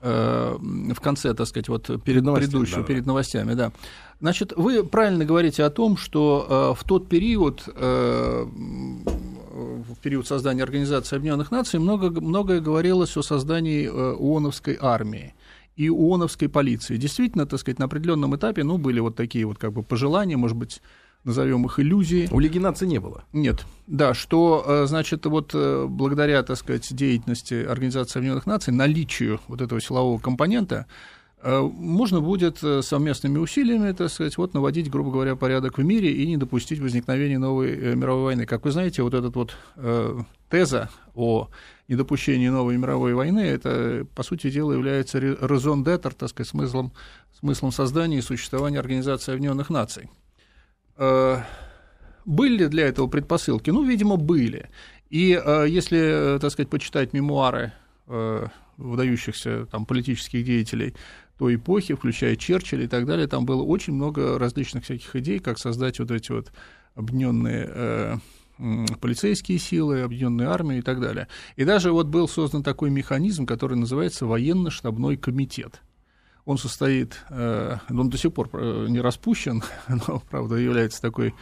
в 0.00 0.98
конце, 1.00 1.32
так 1.32 1.46
сказать, 1.46 1.68
вот 1.68 1.86
перед 2.02 2.24
предыдущим, 2.24 2.80
да, 2.80 2.82
перед 2.82 3.06
новостями, 3.06 3.54
да. 3.54 3.70
Значит, 4.22 4.54
вы 4.56 4.82
правильно 4.84 5.26
говорите 5.26 5.64
о 5.64 5.70
том, 5.70 5.98
что 5.98 6.74
в 6.78 6.84
тот 6.84 7.08
период 7.08 7.68
в 9.52 9.98
период 10.00 10.26
создания 10.26 10.62
Организации 10.62 11.16
Объединенных 11.16 11.50
Наций 11.50 11.78
много, 11.78 12.20
многое 12.20 12.60
говорилось 12.60 13.16
о 13.16 13.22
создании 13.22 13.86
э, 13.86 13.90
ООНовской 13.90 14.78
армии 14.80 15.34
и 15.76 15.88
ООНовской 15.88 16.48
полиции. 16.48 16.96
Действительно, 16.96 17.46
так 17.46 17.60
сказать, 17.60 17.78
на 17.78 17.86
определенном 17.86 18.36
этапе, 18.36 18.64
ну, 18.64 18.78
были 18.78 19.00
вот 19.00 19.16
такие 19.16 19.46
вот 19.46 19.58
как 19.58 19.72
бы 19.72 19.82
пожелания, 19.82 20.36
может 20.36 20.56
быть, 20.56 20.82
назовем 21.24 21.64
их 21.66 21.78
иллюзии. 21.78 22.28
У 22.30 22.40
Лиги 22.40 22.58
наций 22.58 22.86
не 22.86 22.98
было? 22.98 23.24
Нет. 23.32 23.64
Да, 23.86 24.14
что, 24.14 24.64
э, 24.66 24.86
значит, 24.86 25.24
вот 25.26 25.52
э, 25.54 25.86
благодаря, 25.88 26.42
так 26.42 26.56
сказать, 26.56 26.94
деятельности 26.94 27.54
Организации 27.54 28.18
Объединенных 28.18 28.46
Наций, 28.46 28.72
наличию 28.72 29.40
вот 29.48 29.60
этого 29.60 29.80
силового 29.80 30.18
компонента, 30.18 30.86
Э, 30.86 31.21
можно 31.42 32.20
будет 32.20 32.62
э, 32.62 32.82
совместными 32.82 33.38
усилиями, 33.38 33.92
так 33.92 34.10
сказать, 34.10 34.36
вот 34.36 34.54
наводить, 34.54 34.90
грубо 34.90 35.10
говоря, 35.10 35.34
порядок 35.34 35.78
в 35.78 35.84
мире 35.84 36.12
и 36.12 36.26
не 36.26 36.36
допустить 36.36 36.78
возникновения 36.78 37.38
новой 37.38 37.70
э, 37.70 37.94
мировой 37.96 38.22
войны. 38.22 38.46
Как 38.46 38.64
вы 38.64 38.70
знаете, 38.70 39.02
вот 39.02 39.14
этот 39.14 39.34
вот 39.34 39.56
э, 39.76 40.20
теза 40.48 40.88
о 41.14 41.48
недопущении 41.88 42.48
новой 42.48 42.76
мировой 42.76 43.14
войны, 43.14 43.40
это, 43.40 44.06
по 44.14 44.22
сути 44.22 44.50
дела, 44.50 44.72
является 44.72 45.18
резон 45.18 45.82
детер, 45.82 46.14
так 46.14 46.28
сказать, 46.28 46.48
смыслом, 46.48 46.92
смыслом 47.40 47.72
создания 47.72 48.18
и 48.18 48.22
существования 48.22 48.78
Организации 48.78 49.32
Объединенных 49.32 49.68
Наций. 49.68 50.08
Э, 50.96 51.38
были 52.24 52.58
ли 52.58 52.68
для 52.68 52.86
этого 52.86 53.08
предпосылки? 53.08 53.70
Ну, 53.70 53.82
видимо, 53.82 54.16
были. 54.16 54.70
И 55.10 55.32
э, 55.44 55.66
если, 55.68 56.38
так 56.40 56.52
сказать, 56.52 56.70
почитать 56.70 57.12
мемуары 57.12 57.72
э, 58.06 58.46
выдающихся 58.76 59.66
там, 59.66 59.86
политических 59.86 60.44
деятелей 60.44 60.94
той 61.42 61.56
эпохи, 61.56 61.94
включая 61.94 62.36
Черчилля 62.36 62.84
и 62.84 62.86
так 62.86 63.04
далее, 63.04 63.26
там 63.26 63.44
было 63.44 63.64
очень 63.64 63.94
много 63.94 64.38
различных 64.38 64.84
всяких 64.84 65.16
идей, 65.16 65.40
как 65.40 65.58
создать 65.58 65.98
вот 65.98 66.12
эти 66.12 66.30
вот 66.30 66.52
объединенные 66.94 67.68
э, 67.68 68.16
полицейские 69.00 69.58
силы, 69.58 70.02
объединенную 70.02 70.52
армию 70.52 70.78
и 70.78 70.82
так 70.82 71.00
далее. 71.00 71.26
И 71.56 71.64
даже 71.64 71.90
вот 71.90 72.06
был 72.06 72.28
создан 72.28 72.62
такой 72.62 72.90
механизм, 72.90 73.44
который 73.44 73.76
называется 73.76 74.24
военно-штабной 74.24 75.16
комитет. 75.16 75.82
Он 76.44 76.58
состоит, 76.58 77.24
э, 77.28 77.78
он 77.90 78.08
до 78.08 78.16
сих 78.16 78.32
пор 78.32 78.48
э, 78.52 78.86
не 78.88 79.00
распущен, 79.00 79.64
но, 79.88 80.22
правда, 80.30 80.54
является 80.54 81.02
такой 81.02 81.34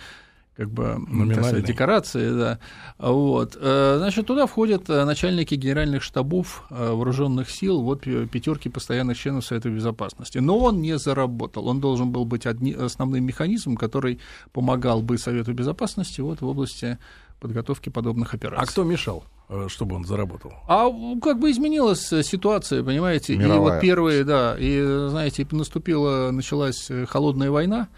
как 0.61 0.71
бы 0.71 0.99
сказать, 1.33 1.65
декорации, 1.65 2.31
да. 2.33 2.59
Вот. 2.99 3.57
Э, 3.59 3.95
значит, 3.97 4.27
туда 4.27 4.45
входят 4.45 4.91
э, 4.91 5.05
начальники 5.07 5.55
генеральных 5.55 6.03
штабов 6.03 6.65
э, 6.69 6.93
вооруженных 6.93 7.49
сил, 7.49 7.81
вот 7.81 8.03
пятерки 8.03 8.69
постоянных 8.69 9.17
членов 9.17 9.47
Совета 9.47 9.71
Безопасности. 9.71 10.37
Но 10.37 10.59
он 10.59 10.83
не 10.83 10.99
заработал. 10.99 11.67
Он 11.67 11.81
должен 11.81 12.11
был 12.11 12.27
быть 12.27 12.45
одни, 12.45 12.75
основным 12.75 13.25
механизмом, 13.25 13.79
который 13.79 14.21
помогал 14.53 15.01
бы 15.01 15.17
Совету 15.17 15.55
Безопасности 15.55 16.21
вот 16.21 16.43
в 16.43 16.47
области 16.47 16.99
подготовки 17.41 17.89
подобных 17.89 18.35
операций. 18.35 18.63
А 18.63 18.67
кто 18.67 18.85
мешал? 18.85 19.25
чтобы 19.67 19.97
он 19.97 20.05
заработал. 20.05 20.53
А 20.69 20.89
как 21.21 21.41
бы 21.41 21.51
изменилась 21.51 22.07
ситуация, 22.07 22.85
понимаете? 22.85 23.37
Мировая. 23.37 23.57
И 23.57 23.59
вот 23.59 23.81
первые, 23.81 24.23
да, 24.23 24.55
и, 24.57 25.09
знаете, 25.09 25.45
наступила, 25.51 26.31
началась 26.31 26.89
холодная 27.09 27.51
война, 27.51 27.89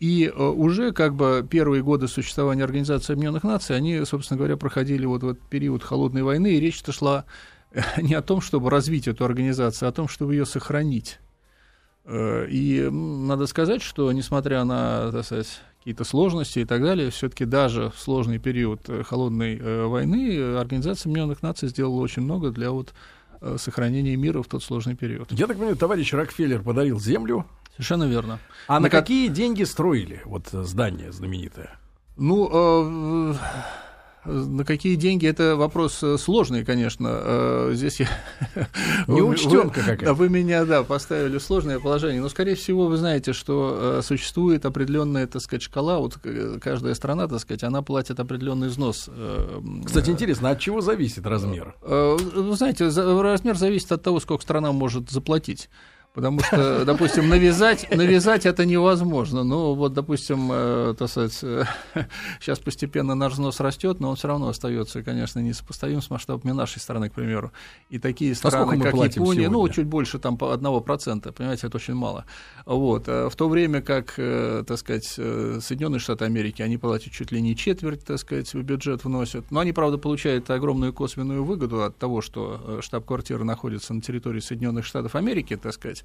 и 0.00 0.32
э, 0.34 0.42
уже 0.42 0.92
как 0.92 1.14
бы 1.14 1.46
первые 1.48 1.82
годы 1.82 2.08
существования 2.08 2.64
Организации 2.64 3.12
Объединенных 3.12 3.44
Наций, 3.44 3.76
они, 3.76 4.02
собственно 4.06 4.38
говоря, 4.38 4.56
проходили 4.56 5.04
вот 5.04 5.22
в 5.22 5.28
этот 5.28 5.42
период 5.42 5.82
холодной 5.84 6.22
войны, 6.22 6.54
и 6.54 6.60
речь-то 6.60 6.90
шла 6.90 7.26
э, 7.72 7.82
не 8.02 8.14
о 8.14 8.22
том, 8.22 8.40
чтобы 8.40 8.70
развить 8.70 9.06
эту 9.06 9.26
организацию, 9.26 9.86
а 9.86 9.90
о 9.90 9.92
том, 9.92 10.08
чтобы 10.08 10.34
ее 10.34 10.46
сохранить. 10.46 11.20
Э, 12.06 12.46
и 12.48 12.88
надо 12.90 13.46
сказать, 13.46 13.82
что 13.82 14.10
несмотря 14.10 14.64
на 14.64 15.12
так 15.12 15.26
сказать, 15.26 15.60
какие-то 15.80 16.04
сложности 16.04 16.60
и 16.60 16.64
так 16.64 16.80
далее, 16.80 17.10
все-таки 17.10 17.44
даже 17.44 17.90
в 17.90 18.00
сложный 18.00 18.38
период 18.38 18.80
холодной 19.06 19.86
войны 19.86 20.56
Организация 20.56 21.10
Объединенных 21.10 21.42
Наций 21.42 21.68
сделала 21.68 22.00
очень 22.00 22.22
много 22.22 22.50
для 22.50 22.70
вот 22.70 22.94
сохранения 23.56 24.16
мира 24.16 24.42
в 24.42 24.46
тот 24.46 24.62
сложный 24.62 24.94
период. 24.94 25.32
Я 25.32 25.46
так 25.46 25.56
понимаю, 25.56 25.76
товарищ 25.76 26.12
Рокфеллер 26.12 26.62
подарил 26.62 27.00
землю 27.00 27.46
Совершенно 27.72 28.04
верно. 28.04 28.38
А 28.66 28.74
на, 28.74 28.80
на 28.80 28.90
какие 28.90 29.28
деньги 29.28 29.64
строили 29.64 30.22
вот 30.24 30.48
здание 30.52 31.12
знаменитое? 31.12 31.78
Ну, 32.16 32.50
э, 32.52 33.34
на 34.26 34.64
какие 34.66 34.96
деньги 34.96 35.26
это 35.26 35.56
вопрос 35.56 36.02
э, 36.02 36.18
сложный, 36.18 36.66
конечно. 36.66 37.08
Э, 37.10 37.70
здесь 37.72 38.00
я 38.00 38.08
неучтенка 39.06 39.80
какая. 39.80 40.12
Вы 40.12 40.28
меня, 40.28 40.66
да, 40.66 40.82
поставили 40.82 41.38
в 41.38 41.42
сложное 41.42 41.80
положение. 41.80 42.20
Но, 42.20 42.28
скорее 42.28 42.56
всего, 42.56 42.88
вы 42.88 42.98
знаете, 42.98 43.32
что 43.32 44.02
существует 44.02 44.66
определенная, 44.66 45.26
так 45.26 45.40
сказать, 45.40 45.62
шкала. 45.62 45.98
Вот 45.98 46.18
каждая 46.60 46.92
страна, 46.94 47.26
так 47.26 47.40
сказать, 47.40 47.64
она 47.64 47.80
платит 47.80 48.20
определенный 48.20 48.68
взнос. 48.68 49.08
Кстати, 49.86 50.10
интересно, 50.10 50.50
от 50.50 50.60
чего 50.60 50.82
зависит 50.82 51.26
размер? 51.26 51.74
Вы 51.80 52.54
знаете, 52.54 52.88
размер 52.88 53.56
зависит 53.56 53.90
от 53.92 54.02
того, 54.02 54.20
сколько 54.20 54.42
страна 54.42 54.72
может 54.72 55.08
заплатить. 55.08 55.70
Потому 56.12 56.40
что, 56.40 56.84
допустим, 56.84 57.28
навязать, 57.28 57.88
навязать 57.94 58.44
это 58.44 58.66
невозможно. 58.66 59.44
Ну, 59.44 59.74
вот, 59.74 59.92
допустим, 59.92 60.50
э, 60.50 60.94
так 60.98 61.08
сказать, 61.08 61.38
э, 61.42 61.64
сейчас 62.40 62.58
постепенно 62.58 63.14
наш 63.14 63.34
взнос 63.34 63.60
растет, 63.60 64.00
но 64.00 64.10
он 64.10 64.16
все 64.16 64.26
равно 64.26 64.48
остается, 64.48 65.04
конечно, 65.04 65.38
несопоставим 65.38 66.02
с 66.02 66.10
масштабами 66.10 66.52
нашей 66.52 66.80
страны, 66.80 67.10
к 67.10 67.12
примеру. 67.12 67.52
И 67.90 68.00
такие 68.00 68.34
страны, 68.34 68.80
как 68.80 68.94
Япония, 68.94 69.48
ну, 69.48 69.68
чуть 69.68 69.86
больше 69.86 70.18
там 70.18 70.36
по 70.36 70.52
одного 70.52 70.80
процента, 70.80 71.30
понимаете, 71.32 71.68
это 71.68 71.76
очень 71.76 71.94
мало. 71.94 72.24
Вот. 72.66 73.04
А 73.06 73.28
в 73.28 73.36
то 73.36 73.48
время 73.48 73.80
как, 73.80 74.14
э, 74.16 74.64
так 74.66 74.78
сказать, 74.78 75.14
э, 75.16 75.60
Соединенные 75.62 76.00
Штаты 76.00 76.24
Америки, 76.24 76.60
они 76.60 76.76
платят 76.76 77.12
чуть 77.12 77.30
ли 77.30 77.40
не 77.40 77.54
четверть, 77.54 78.04
так 78.04 78.18
сказать, 78.18 78.52
в 78.52 78.62
бюджет 78.62 79.04
вносят. 79.04 79.52
Но 79.52 79.60
они, 79.60 79.72
правда, 79.72 79.96
получают 79.96 80.50
огромную 80.50 80.92
косвенную 80.92 81.44
выгоду 81.44 81.84
от 81.84 81.96
того, 81.98 82.20
что 82.20 82.80
штаб-квартира 82.82 83.44
находится 83.44 83.94
на 83.94 84.02
территории 84.02 84.40
Соединенных 84.40 84.84
Штатов 84.84 85.14
Америки, 85.14 85.56
так 85.56 85.72
сказать, 85.72 85.99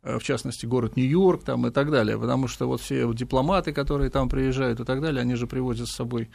сказать, 0.00 0.22
в 0.22 0.24
частности, 0.24 0.66
город 0.66 0.96
Нью-Йорк 0.96 1.44
там, 1.44 1.66
и 1.66 1.70
так 1.70 1.90
далее, 1.90 2.18
потому 2.18 2.48
что 2.48 2.66
вот 2.66 2.80
все 2.80 3.12
дипломаты, 3.12 3.72
которые 3.72 4.10
там 4.10 4.28
приезжают 4.28 4.80
и 4.80 4.84
так 4.84 5.00
далее, 5.00 5.20
они 5.20 5.34
же 5.34 5.46
привозят 5.46 5.88
с 5.88 5.92
собой 5.92 6.30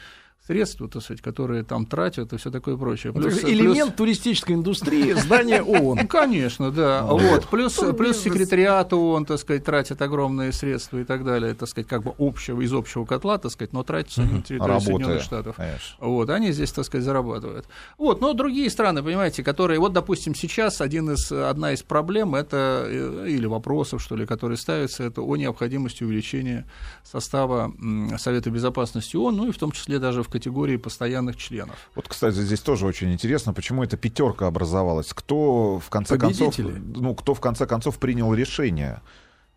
средства, 0.45 0.87
так 0.87 1.01
сказать, 1.01 1.21
которые 1.21 1.63
там 1.63 1.85
тратят 1.85 2.31
и 2.33 2.37
все 2.37 2.51
такое 2.51 2.77
прочее. 2.77 3.11
Ну, 3.15 3.21
плюс, 3.21 3.43
элемент 3.43 3.95
плюс... 3.95 3.97
туристической 3.97 4.55
индустрии 4.55 5.13
здания 5.15 5.61
ООН. 5.61 6.07
Конечно, 6.07 6.71
да. 6.71 7.03
Вот. 7.03 7.47
Плюс, 7.49 7.79
плюс 7.97 8.17
секретариат 8.17 8.93
ООН, 8.93 9.25
так 9.25 9.39
сказать, 9.39 9.63
тратят 9.63 10.01
огромные 10.01 10.51
средства 10.51 10.99
и 10.99 11.03
так 11.03 11.23
далее, 11.23 11.53
так 11.55 11.67
сказать, 11.67 11.87
как 11.87 12.03
бы 12.03 12.13
общего, 12.19 12.61
из 12.61 12.73
общего 12.73 13.05
котла, 13.05 13.37
так 13.37 13.51
сказать, 13.51 13.73
но 13.73 13.83
тратятся 13.83 14.21
на 14.21 14.41
территории 14.41 14.79
Соединенных 14.79 15.23
Штатов. 15.23 15.57
Вот, 15.99 16.29
они 16.29 16.51
здесь, 16.51 16.71
так 16.71 16.85
сказать, 16.85 17.05
зарабатывают. 17.05 17.65
Вот, 17.97 18.21
но 18.21 18.33
другие 18.33 18.69
страны, 18.69 19.01
понимаете, 19.01 19.43
которые, 19.43 19.79
вот, 19.79 19.93
допустим, 19.93 20.35
сейчас 20.35 20.81
один 20.81 21.11
из, 21.11 21.31
одна 21.31 21.73
из 21.73 21.81
проблем, 21.81 22.35
это, 22.35 22.85
э, 22.87 23.25
или 23.29 23.45
вопросов, 23.47 24.01
что 24.01 24.15
ли, 24.15 24.25
которые 24.25 24.57
ставятся, 24.57 25.03
это 25.03 25.21
о 25.21 25.35
необходимости 25.35 26.03
увеличения 26.03 26.67
состава 27.03 27.73
Совета 28.17 28.51
Безопасности 28.51 29.15
ООН, 29.15 29.35
ну 29.35 29.47
и 29.47 29.51
в 29.51 29.57
том 29.57 29.71
числе 29.71 29.99
даже 29.99 30.21
в 30.21 30.29
категории 30.39 30.77
постоянных 30.77 31.37
членов. 31.37 31.75
Вот, 31.95 32.07
кстати, 32.07 32.35
здесь 32.35 32.59
тоже 32.59 32.85
очень 32.85 33.11
интересно, 33.13 33.53
почему 33.53 33.83
эта 33.83 33.97
пятерка 33.97 34.47
образовалась. 34.47 35.13
Кто 35.13 35.79
в 35.79 35.89
конце 35.89 36.17
концов, 36.17 36.57
ну, 36.57 37.15
кто 37.15 37.33
в 37.33 37.39
конце 37.39 37.65
концов 37.65 37.97
принял 37.97 38.33
решение? 38.33 39.01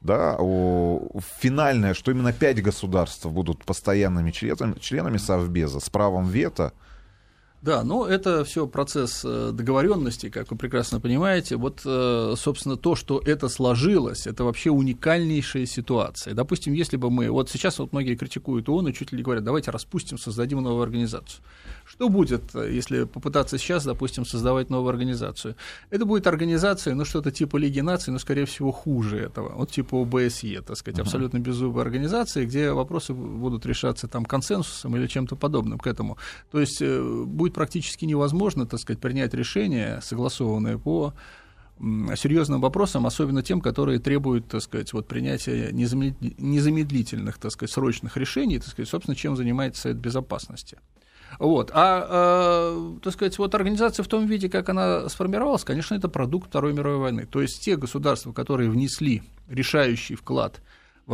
да, 0.00 0.36
о, 0.38 1.20
финальное, 1.40 1.94
что 1.94 2.10
именно 2.10 2.32
пять 2.32 2.62
государств 2.62 3.26
будут 3.26 3.64
постоянными 3.64 4.30
членами, 4.30 4.78
членами 4.78 5.16
Совбеза 5.18 5.80
с 5.80 5.90
правом 5.90 6.28
вето, 6.28 6.72
да, 7.60 7.82
но 7.82 8.06
это 8.06 8.44
все 8.44 8.68
процесс 8.68 9.22
э, 9.24 9.50
договоренности, 9.52 10.28
как 10.28 10.50
вы 10.52 10.56
прекрасно 10.56 11.00
понимаете. 11.00 11.56
Вот, 11.56 11.82
э, 11.84 12.34
собственно, 12.36 12.76
то, 12.76 12.94
что 12.94 13.20
это 13.24 13.48
сложилось, 13.48 14.28
это 14.28 14.44
вообще 14.44 14.70
уникальнейшая 14.70 15.66
ситуация. 15.66 16.34
Допустим, 16.34 16.72
если 16.72 16.96
бы 16.96 17.10
мы, 17.10 17.30
вот 17.30 17.50
сейчас 17.50 17.80
вот 17.80 17.92
многие 17.92 18.14
критикуют 18.14 18.68
ООН 18.68 18.88
и 18.88 18.92
чуть 18.92 19.10
ли 19.10 19.18
не 19.18 19.24
говорят, 19.24 19.42
давайте 19.42 19.72
распустим, 19.72 20.18
создадим 20.18 20.62
новую 20.62 20.82
организацию. 20.82 21.42
Что 21.84 22.08
будет, 22.08 22.54
э, 22.54 22.72
если 22.72 23.04
попытаться 23.04 23.58
сейчас, 23.58 23.84
допустим, 23.84 24.24
создавать 24.24 24.70
новую 24.70 24.90
организацию? 24.90 25.56
Это 25.90 26.04
будет 26.04 26.28
организация, 26.28 26.94
ну, 26.94 27.04
что-то 27.04 27.32
типа 27.32 27.56
Лиги 27.56 27.80
наций, 27.80 28.12
но, 28.12 28.20
скорее 28.20 28.44
всего, 28.44 28.70
хуже 28.70 29.18
этого. 29.18 29.54
Вот 29.56 29.72
типа 29.72 30.00
ОБСЕ, 30.02 30.62
так 30.62 30.76
сказать, 30.76 31.00
uh-huh. 31.00 31.02
абсолютно 31.02 31.38
беззубая 31.38 31.84
организация, 31.84 32.46
где 32.46 32.70
вопросы 32.70 33.14
будут 33.14 33.66
решаться 33.66 34.06
там 34.06 34.24
консенсусом 34.24 34.94
или 34.96 35.08
чем-то 35.08 35.34
подобным 35.34 35.80
к 35.80 35.88
этому. 35.88 36.18
То 36.52 36.60
есть 36.60 36.80
будет 36.80 37.47
будет 37.48 37.54
практически 37.54 38.04
невозможно, 38.04 38.66
так 38.66 38.80
сказать, 38.80 39.00
принять 39.00 39.34
решение, 39.34 40.00
согласованное 40.02 40.78
по 40.78 41.14
серьезным 42.16 42.60
вопросам, 42.60 43.06
особенно 43.06 43.42
тем, 43.42 43.60
которые 43.60 44.00
требуют, 44.00 44.48
так 44.48 44.60
сказать, 44.62 44.92
вот 44.92 45.06
принятия 45.06 45.70
незамедлительных, 45.72 47.38
так 47.38 47.52
сказать, 47.52 47.70
срочных 47.72 48.16
решений, 48.16 48.58
так 48.58 48.68
сказать, 48.68 48.88
собственно, 48.88 49.14
чем 49.14 49.36
занимается 49.36 49.82
Совет 49.82 49.98
Безопасности. 49.98 50.78
Вот. 51.38 51.70
А, 51.72 52.74
э, 52.74 52.98
так 53.02 53.12
сказать, 53.12 53.38
вот 53.38 53.54
организация 53.54 54.02
в 54.02 54.08
том 54.08 54.26
виде, 54.26 54.48
как 54.48 54.68
она 54.68 55.08
сформировалась, 55.08 55.62
конечно, 55.62 55.94
это 55.94 56.08
продукт 56.08 56.48
Второй 56.48 56.72
мировой 56.72 56.98
войны. 56.98 57.26
То 57.30 57.40
есть 57.40 57.62
те 57.62 57.76
государства, 57.76 58.32
которые 58.32 58.70
внесли 58.70 59.22
решающий 59.48 60.16
вклад 60.16 60.60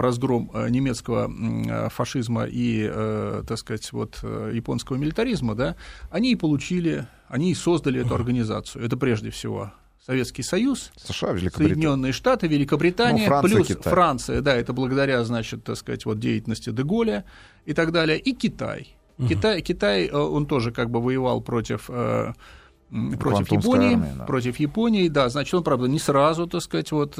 разгром 0.00 0.50
э, 0.52 0.68
немецкого 0.68 1.30
э, 1.30 1.88
фашизма 1.88 2.44
и, 2.44 2.88
э, 2.90 3.42
так 3.46 3.58
сказать, 3.58 3.92
вот 3.92 4.18
японского 4.22 4.96
милитаризма, 4.96 5.54
да, 5.54 5.76
они 6.10 6.32
и 6.32 6.36
получили, 6.36 7.06
они 7.28 7.52
и 7.52 7.54
создали 7.54 8.00
эту 8.00 8.14
организацию. 8.14 8.84
Это 8.84 8.96
прежде 8.96 9.30
всего 9.30 9.72
Советский 10.04 10.42
Союз, 10.42 10.90
США, 10.96 11.36
Соединенные 11.38 12.12
Штаты, 12.12 12.46
Великобритания, 12.46 13.22
ну, 13.22 13.28
Франция, 13.28 13.56
плюс 13.56 13.68
Китай. 13.68 13.92
Франция, 13.92 14.40
да, 14.40 14.54
это 14.54 14.72
благодаря, 14.72 15.24
значит, 15.24 15.64
так 15.64 15.76
сказать, 15.76 16.04
вот 16.04 16.18
деятельности 16.18 16.70
Деголя 16.70 17.24
и 17.64 17.72
так 17.72 17.92
далее, 17.92 18.18
и 18.18 18.32
Китай. 18.32 18.96
Угу. 19.18 19.28
Китай, 19.28 19.62
Китай, 19.62 20.10
он 20.10 20.46
тоже 20.46 20.72
как 20.72 20.90
бы 20.90 21.00
воевал 21.00 21.40
против 21.40 21.88
против 23.18 23.50
Японии, 23.50 23.94
армия, 23.94 24.14
да. 24.18 24.24
против 24.24 24.58
Японии, 24.60 25.08
да, 25.08 25.28
значит, 25.28 25.54
он, 25.54 25.64
правда, 25.64 25.88
не 25.88 25.98
сразу, 25.98 26.46
так 26.46 26.62
сказать, 26.62 26.92
вот 26.92 27.18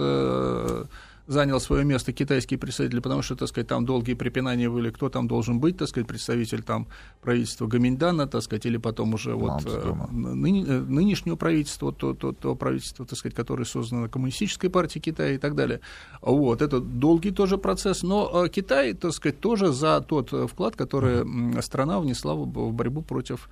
занял 1.27 1.61
свое 1.61 1.85
место 1.85 2.13
китайский 2.13 2.57
представитель, 2.57 3.01
потому 3.01 3.23
что, 3.23 3.37
так 3.37 3.49
сказать, 3.49 3.69
там 3.69 3.87
долгие 3.87 4.15
препинания 4.15 4.69
были, 4.69 4.91
кто 4.91 5.09
там 5.09 5.27
должен 5.27 5.59
быть, 5.59 5.77
так 5.79 5.89
сказать, 5.89 6.07
представитель 6.07 6.63
там 6.63 6.87
правительства 7.23 7.67
Гаминдана, 7.67 8.27
так 8.27 8.43
сказать, 8.43 8.67
или 8.67 8.77
потом 8.77 9.15
уже 9.15 9.35
вот 9.35 9.63
э, 9.65 9.95
ныне, 10.13 10.65
э, 10.67 10.81
нынешнего 10.81 11.37
правительства, 11.37 11.93
то, 11.93 12.15
то, 12.15 12.33
то 12.33 12.55
правительство, 12.55 13.07
так 13.07 13.19
сказать, 13.19 13.35
которое 13.35 13.65
создано 13.65 14.09
Коммунистической 14.09 14.69
партией 14.69 15.03
Китая 15.03 15.33
и 15.33 15.39
так 15.39 15.55
далее. 15.55 15.81
Вот, 16.21 16.61
это 16.63 16.81
долгий 16.81 17.31
тоже 17.31 17.57
процесс, 17.57 18.03
но 18.03 18.45
э, 18.45 18.49
Китай, 18.49 18.93
так 18.93 19.13
сказать, 19.13 19.41
тоже 19.41 19.73
за 19.73 20.01
тот 20.01 20.31
вклад, 20.51 20.77
который 20.77 21.25
страна 21.63 22.01
внесла 22.01 22.35
в 22.35 22.73
борьбу 22.73 23.03
против 23.03 23.49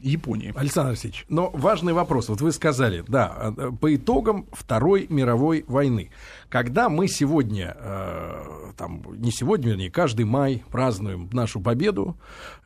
Японии. 0.00 0.52
Александр 0.56 0.90
Алексеевич, 0.90 1.24
но 1.28 1.50
важный 1.52 1.92
вопрос. 1.92 2.28
Вот 2.28 2.40
вы 2.40 2.52
сказали, 2.52 3.04
да, 3.08 3.54
э, 3.56 3.70
по 3.80 3.94
итогам 3.94 4.46
Второй 4.52 5.06
мировой 5.08 5.64
войны. 5.66 6.10
Когда 6.48 6.88
мы 6.88 7.08
сегодня, 7.08 7.76
э, 7.78 8.72
там, 8.76 9.02
не 9.16 9.30
сегодня, 9.30 9.70
вернее, 9.70 9.90
каждый 9.90 10.24
май 10.24 10.62
празднуем 10.70 11.28
нашу 11.32 11.60
победу 11.60 12.16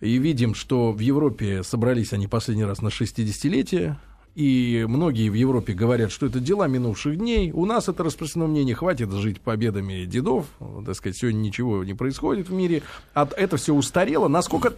и 0.01 0.19
видим, 0.19 0.55
что 0.55 0.93
в 0.93 0.99
Европе 0.99 1.63
собрались 1.63 2.13
они 2.13 2.27
последний 2.27 2.65
раз 2.65 2.83
на 2.83 2.89
60-летие 2.89 3.97
и 4.41 4.87
многие 4.89 5.29
в 5.29 5.35
Европе 5.35 5.75
говорят, 5.75 6.11
что 6.11 6.25
это 6.25 6.41
дела 6.41 6.67
минувших 6.67 7.19
дней. 7.19 7.53
У 7.53 7.67
нас 7.67 7.91
это 7.91 8.03
распространено 8.03 8.51
мнение, 8.51 8.75
хватит 8.75 9.13
жить 9.13 9.39
победами 9.39 10.07
дедов, 10.07 10.47
так 10.87 10.95
сказать, 10.95 11.19
сегодня 11.19 11.41
ничего 11.41 11.85
не 11.85 11.93
происходит 11.93 12.49
в 12.49 12.53
мире. 12.55 12.83
От, 13.13 13.35
это 13.35 13.59
все 13.59 13.75
устарело. 13.75 14.29
Насколько 14.29 14.73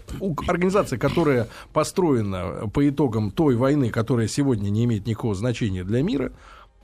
организация, 0.48 0.98
которая 0.98 1.46
построена 1.72 2.68
по 2.74 2.88
итогам 2.88 3.30
той 3.30 3.54
войны, 3.54 3.90
которая 3.90 4.26
сегодня 4.26 4.68
не 4.68 4.84
имеет 4.84 5.06
никакого 5.06 5.36
значения 5.36 5.84
для 5.84 6.02
мира, 6.02 6.32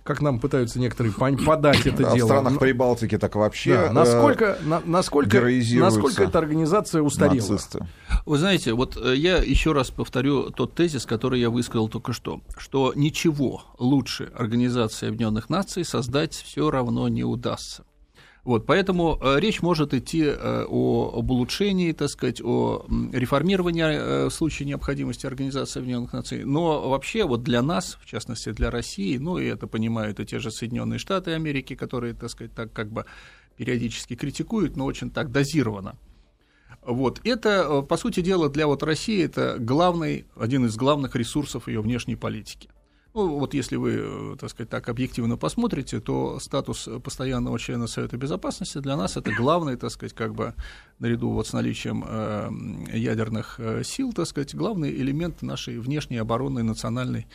как 0.09 0.23
нам 0.23 0.41
пытаются 0.41 0.81
некоторые 0.81 1.13
подать 1.13 1.87
это 1.87 2.03
да, 2.03 2.15
дело. 2.15 2.27
В 2.27 2.31
странах 2.31 2.59
Прибалтики 2.59 3.19
так 3.19 3.37
вообще 3.37 3.75
да, 3.75 3.93
насколько, 3.93 4.57
э, 4.59 4.65
на, 4.65 4.81
насколько, 4.87 5.39
насколько 5.39 6.25
эта 6.25 6.39
организация 6.39 7.03
устарела? 7.03 7.35
Нацисты. 7.35 7.87
Вы 8.25 8.39
знаете, 8.39 8.73
вот 8.73 8.97
э, 8.97 9.15
я 9.15 9.37
еще 9.37 9.73
раз 9.73 9.91
повторю 9.91 10.49
тот 10.49 10.75
тезис, 10.75 11.05
который 11.05 11.41
я 11.41 11.51
высказал 11.51 11.91
только 11.91 12.15
что, 12.15 12.41
что 12.57 12.95
ничего 12.97 13.65
лучше 13.79 14.33
Организации 14.35 15.09
Объединенных 15.09 15.51
Наций 15.51 15.85
создать 15.85 16.33
все 16.33 16.71
равно 16.71 17.07
не 17.09 17.25
удастся. 17.25 17.85
Вот, 18.49 18.65
поэтому 18.65 19.19
э, 19.21 19.41
речь 19.41 19.61
может 19.61 19.93
идти 19.93 20.23
э, 20.25 20.65
о, 20.67 21.19
об 21.19 21.31
улучшении, 21.31 21.93
так 21.93 22.09
сказать, 22.09 22.41
о 22.43 22.87
реформировании 23.13 23.83
э, 23.85 24.25
в 24.29 24.31
случае 24.31 24.67
необходимости 24.69 25.27
Организации 25.27 25.81
Объединенных 25.81 26.15
Наций. 26.15 26.45
Но 26.45 26.89
вообще 26.89 27.25
вот 27.25 27.43
для 27.43 27.61
нас, 27.61 27.99
в 28.01 28.07
частности 28.07 28.51
для 28.53 28.71
России, 28.71 29.19
ну 29.19 29.37
и 29.37 29.45
это 29.45 29.67
понимают 29.67 30.19
и 30.19 30.25
те 30.25 30.39
же 30.39 30.51
Соединенные 30.51 30.99
Штаты 30.99 31.33
Америки, 31.33 31.75
которые, 31.77 32.15
так 32.15 32.31
сказать, 32.31 32.55
так 32.55 32.73
как 32.73 32.91
бы 32.91 33.05
периодически 33.59 34.17
критикуют, 34.17 34.79
но 34.79 34.87
очень 34.87 35.11
так 35.11 35.31
дозированно. 35.31 35.99
Вот. 36.81 37.21
Это, 37.25 37.83
по 37.83 37.99
сути 37.99 38.21
дела, 38.23 38.49
для 38.49 38.67
вот 38.67 38.83
России 38.83 39.23
это 39.23 39.57
главный, 39.59 40.25
один 40.35 40.65
из 40.65 40.75
главных 40.75 41.17
ресурсов 41.17 41.69
ее 41.69 41.83
внешней 41.83 42.17
политики. 42.17 42.71
Ну, 43.15 43.39
вот 43.39 43.55
если 43.55 43.77
вы, 43.77 43.97
э, 43.99 44.37
так 44.39 44.51
сказать, 44.51 44.69
так 44.69 44.89
объективно 44.89 45.37
посмотрите, 45.37 46.01
то 46.01 46.39
статус 46.41 46.89
постоянного 47.03 47.59
члена 47.59 47.87
Совета 47.87 48.17
Безопасности 48.17 48.79
для 48.79 48.97
нас 48.97 49.17
это 49.17 49.33
главный, 49.33 49.77
так 49.77 49.91
сказать, 49.91 50.15
как 50.15 50.35
бы 50.35 50.55
наряду 50.99 51.31
вот 51.31 51.47
с 51.47 51.53
наличием 51.53 52.05
э, 52.07 52.51
ядерных 52.93 53.59
э, 53.59 53.83
сил, 53.83 54.13
так 54.13 54.27
сказать, 54.27 54.55
главный 54.55 54.91
элемент 54.91 55.43
нашей 55.43 55.79
внешней 55.79 56.19
оборонной 56.19 56.63
национальной 56.63 57.27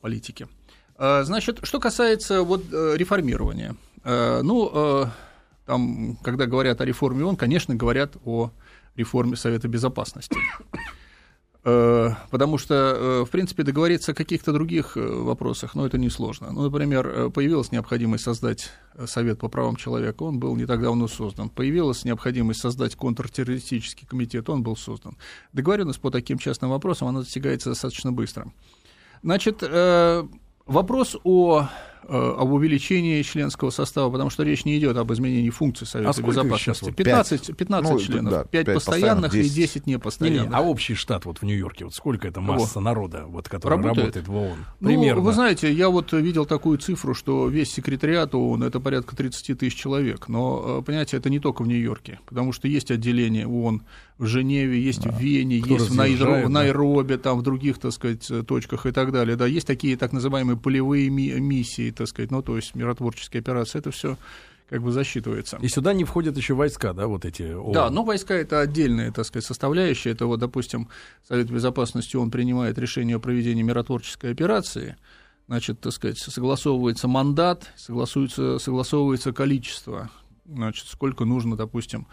политики. 0.00 0.48
Значит, 0.96 1.60
что 1.62 1.78
касается 1.78 2.42
вот 2.42 2.72
реформирования, 2.72 3.76
ну, 4.04 5.08
там, 5.64 6.16
когда 6.24 6.46
говорят 6.46 6.80
о 6.80 6.84
реформе 6.84 7.24
ООН, 7.24 7.36
конечно, 7.36 7.76
говорят 7.76 8.16
о 8.24 8.50
реформе 8.96 9.36
Совета 9.36 9.68
Безопасности. 9.68 10.36
Э, 11.64 12.10
потому 12.30 12.56
что, 12.56 12.74
э, 12.74 13.24
в 13.24 13.30
принципе, 13.30 13.64
договориться 13.64 14.12
о 14.12 14.14
каких-то 14.14 14.52
других 14.52 14.96
э, 14.96 15.00
вопросах, 15.00 15.74
ну, 15.74 15.84
это 15.84 15.98
несложно. 15.98 16.52
Ну, 16.52 16.62
например, 16.62 17.30
появилась 17.30 17.72
необходимость 17.72 18.24
создать 18.24 18.70
Совет 19.06 19.38
по 19.38 19.48
правам 19.48 19.76
человека, 19.76 20.22
он 20.22 20.38
был 20.38 20.56
не 20.56 20.66
так 20.66 20.80
давно 20.80 21.08
создан. 21.08 21.48
Появилась 21.48 22.04
необходимость 22.04 22.60
создать 22.60 22.94
контртеррористический 22.94 24.06
комитет, 24.06 24.48
он 24.48 24.62
был 24.62 24.76
создан. 24.76 25.16
Договоренность 25.52 26.00
по 26.00 26.10
таким 26.10 26.38
частным 26.38 26.70
вопросам, 26.70 27.08
она 27.08 27.20
достигается 27.20 27.70
достаточно 27.70 28.12
быстро. 28.12 28.52
Значит, 29.22 29.62
вопрос 30.66 31.16
о 31.24 31.68
об 32.08 32.52
увеличении 32.52 33.22
членского 33.22 33.70
состава, 33.70 34.10
потому 34.10 34.30
что 34.30 34.42
речь 34.42 34.64
не 34.64 34.78
идет 34.78 34.96
об 34.96 35.12
изменении 35.12 35.50
функций 35.50 35.86
Совета 35.86 36.12
а 36.16 36.22
безопасности. 36.22 36.90
15, 36.90 37.56
15 37.56 37.92
ну, 37.92 38.00
членов, 38.00 38.32
да, 38.32 38.44
5, 38.44 38.66
5 38.66 38.74
постоянных 38.74 39.32
10. 39.32 39.52
и 39.52 39.54
10 39.54 39.86
непостоянных. 39.86 40.42
Не, 40.42 40.48
не, 40.48 40.54
а 40.54 40.60
общий 40.60 40.94
штат 40.94 41.26
вот 41.26 41.38
в 41.38 41.42
Нью-Йорке, 41.42 41.84
вот 41.84 41.94
сколько 41.94 42.26
это 42.26 42.40
масса 42.40 42.78
О. 42.78 42.82
народа, 42.82 43.24
вот, 43.26 43.48
который 43.48 43.74
работает, 43.74 44.16
работает 44.16 44.28
в 44.28 44.34
ООН? 44.34 44.58
Ну, 44.80 44.88
Примерно. 44.88 45.22
вы 45.22 45.32
знаете, 45.32 45.72
я 45.72 45.90
вот 45.90 46.12
видел 46.12 46.46
такую 46.46 46.78
цифру, 46.78 47.14
что 47.14 47.48
весь 47.48 47.72
секретариат 47.72 48.34
ООН 48.34 48.64
это 48.64 48.80
порядка 48.80 49.14
30 49.14 49.58
тысяч 49.58 49.74
человек. 49.74 50.28
Но, 50.28 50.80
э, 50.80 50.82
понимаете, 50.82 51.16
это 51.16 51.30
не 51.30 51.40
только 51.40 51.62
в 51.62 51.68
Нью-Йорке, 51.68 52.20
потому 52.26 52.52
что 52.52 52.68
есть 52.68 52.90
отделение 52.90 53.46
ООН 53.46 53.82
в 54.18 54.26
Женеве, 54.26 54.80
есть 54.80 55.02
да. 55.02 55.10
в 55.10 55.20
Вене, 55.20 55.60
Кто 55.60 55.74
есть 55.74 55.90
в, 55.90 55.94
Найро, 55.94 56.42
в 56.42 56.50
Найробе, 56.50 57.18
там, 57.18 57.38
в 57.38 57.42
других, 57.42 57.78
так 57.78 57.92
сказать, 57.92 58.30
точках 58.46 58.86
и 58.86 58.90
так 58.90 59.12
далее. 59.12 59.36
Да, 59.36 59.46
есть 59.46 59.66
такие 59.66 59.96
так 59.96 60.12
называемые 60.12 60.56
полевые 60.56 61.08
ми- 61.08 61.38
миссии, 61.38 61.90
так 61.98 62.08
сказать, 62.08 62.30
ну, 62.30 62.42
то 62.42 62.56
есть 62.56 62.74
миротворческие 62.74 63.40
операции, 63.40 63.78
это 63.78 63.90
все 63.90 64.16
как 64.68 64.82
бы 64.82 64.92
засчитывается. 64.92 65.58
И 65.62 65.68
сюда 65.68 65.92
не 65.94 66.04
входят 66.04 66.36
еще 66.36 66.54
войска, 66.54 66.92
да, 66.92 67.06
вот 67.06 67.24
эти? 67.24 67.54
ООН. 67.54 67.72
Да, 67.72 67.90
но 67.90 68.04
войска 68.04 68.34
это 68.34 68.60
отдельная, 68.60 69.10
так 69.12 69.24
сказать, 69.24 69.46
составляющая. 69.46 70.10
Это 70.10 70.26
вот, 70.26 70.40
допустим, 70.40 70.88
Совет 71.26 71.50
Безопасности, 71.50 72.16
он 72.16 72.30
принимает 72.30 72.78
решение 72.78 73.16
о 73.16 73.18
проведении 73.18 73.62
миротворческой 73.62 74.32
операции, 74.32 74.96
значит, 75.46 75.80
так 75.80 75.92
сказать, 75.92 76.18
согласовывается 76.18 77.08
мандат, 77.08 77.72
согласуется, 77.76 78.58
согласовывается 78.58 79.32
количество, 79.32 80.10
значит, 80.44 80.86
сколько 80.86 81.24
нужно, 81.24 81.56
допустим, 81.56 82.06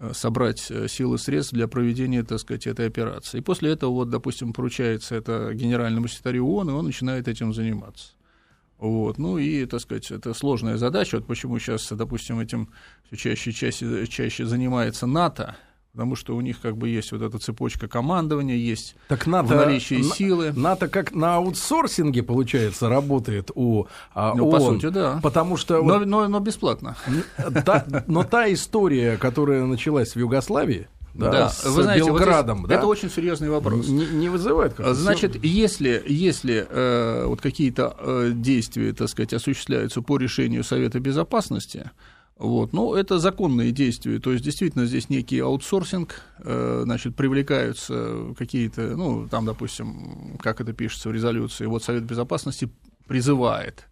Э, 0.00 0.12
собрать 0.14 0.70
э, 0.70 0.86
силы 0.86 1.16
и 1.16 1.18
средств 1.18 1.52
для 1.52 1.66
проведения, 1.66 2.22
так 2.22 2.38
сказать, 2.38 2.68
этой 2.68 2.86
операции. 2.86 3.38
И 3.38 3.40
после 3.40 3.72
этого, 3.72 3.90
вот, 3.90 4.10
допустим, 4.10 4.52
поручается 4.52 5.16
это 5.16 5.52
генеральному 5.52 6.06
секретарю 6.06 6.46
ООН, 6.46 6.70
и 6.70 6.72
он 6.72 6.84
начинает 6.84 7.26
этим 7.26 7.52
заниматься. 7.52 8.12
Вот. 8.78 9.18
Ну 9.18 9.38
и, 9.38 9.66
так 9.66 9.80
сказать, 9.80 10.10
это 10.10 10.34
сложная 10.34 10.76
задача. 10.76 11.16
Вот 11.16 11.26
почему 11.26 11.58
сейчас, 11.58 11.90
допустим, 11.90 12.38
этим 12.38 12.70
все 13.06 13.16
чаще, 13.16 13.52
чаще, 13.52 14.06
чаще 14.06 14.46
занимается 14.46 15.06
НАТО, 15.06 15.56
потому 15.92 16.14
что 16.14 16.36
у 16.36 16.40
них 16.40 16.60
как 16.60 16.76
бы 16.76 16.88
есть 16.88 17.10
вот 17.10 17.22
эта 17.22 17.38
цепочка 17.38 17.88
командования, 17.88 18.54
есть 18.54 18.94
так 19.08 19.26
НАТО, 19.26 19.48
в 19.48 19.56
наличии 19.56 20.02
силы. 20.02 20.52
НАТО 20.52 20.86
как 20.86 21.12
на 21.12 21.36
аутсорсинге, 21.36 22.22
получается, 22.22 22.88
работает 22.88 23.50
у 23.54 23.86
а, 24.14 24.34
ну, 24.34 24.44
ООН. 24.46 24.52
По 24.52 24.60
сути, 24.60 24.88
да. 24.90 25.18
Потому 25.22 25.56
что... 25.56 25.82
Но, 25.82 25.98
но, 26.00 26.28
но 26.28 26.38
бесплатно. 26.38 26.96
Та, 27.64 27.84
но 28.06 28.22
та 28.22 28.52
история, 28.52 29.16
которая 29.16 29.64
началась 29.66 30.14
в 30.14 30.18
Югославии, 30.20 30.86
да, 31.26 31.30
да. 31.30 31.48
с 31.50 31.64
Вы 31.64 31.82
знаете, 31.82 32.06
Белградом, 32.06 32.60
вот 32.62 32.68
да? 32.68 32.76
Это 32.76 32.86
очень 32.86 33.10
серьезный 33.10 33.50
вопрос. 33.50 33.88
Не, 33.88 34.06
не 34.06 34.28
вызывает 34.28 34.74
как 34.74 34.94
Значит, 34.94 35.42
если, 35.44 36.02
если 36.06 36.66
э, 36.68 37.24
вот 37.26 37.40
какие-то 37.40 37.96
э, 37.98 38.30
действия, 38.34 38.92
так 38.92 39.08
сказать, 39.08 39.32
осуществляются 39.32 40.00
по 40.00 40.16
решению 40.16 40.62
Совета 40.62 41.00
Безопасности, 41.00 41.90
вот. 42.36 42.72
Ну, 42.72 42.94
это 42.94 43.18
законные 43.18 43.72
действия, 43.72 44.20
то 44.20 44.30
есть 44.30 44.44
действительно 44.44 44.86
здесь 44.86 45.10
некий 45.10 45.40
аутсорсинг, 45.40 46.22
э, 46.38 46.82
значит, 46.84 47.16
привлекаются 47.16 48.32
какие-то, 48.38 48.96
ну, 48.96 49.26
там, 49.28 49.44
допустим, 49.44 50.38
как 50.40 50.60
это 50.60 50.72
пишется 50.72 51.08
в 51.08 51.12
резолюции, 51.12 51.66
вот 51.66 51.82
Совет 51.82 52.04
Безопасности 52.04 52.70
призывает 53.08 53.88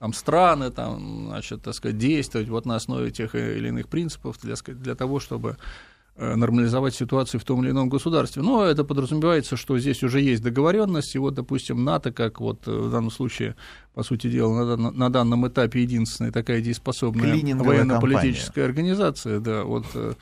там 0.00 0.12
страны, 0.12 0.70
там, 0.70 1.26
значит, 1.28 1.62
так 1.62 1.72
сказать, 1.72 1.96
действовать 1.96 2.48
вот 2.48 2.66
на 2.66 2.74
основе 2.74 3.12
тех 3.12 3.36
или 3.36 3.68
иных 3.68 3.88
принципов 3.88 4.38
для, 4.42 4.56
для 4.56 4.94
того, 4.96 5.20
чтобы 5.20 5.56
нормализовать 6.16 6.94
ситуацию 6.94 7.40
в 7.40 7.44
том 7.44 7.62
или 7.64 7.70
ином 7.70 7.88
государстве. 7.88 8.42
Но 8.42 8.64
это 8.64 8.84
подразумевается, 8.84 9.56
что 9.56 9.78
здесь 9.78 10.02
уже 10.02 10.20
есть 10.20 10.42
договоренность, 10.42 11.14
и 11.14 11.18
вот, 11.18 11.34
допустим, 11.34 11.84
НАТО, 11.84 12.12
как 12.12 12.40
вот 12.40 12.68
э, 12.68 12.70
в 12.70 12.90
данном 12.90 13.10
случае, 13.10 13.56
по 13.94 14.04
сути 14.04 14.28
дела, 14.30 14.76
на, 14.76 14.90
на 14.92 15.10
данном 15.10 15.46
этапе 15.48 15.82
единственная 15.82 16.30
такая 16.30 16.60
дееспособная 16.60 17.34
военно-политическая 17.56 18.64
организация, 18.64 19.40
да, 19.40 19.64
вот 19.64 19.86
э, 19.94 20.14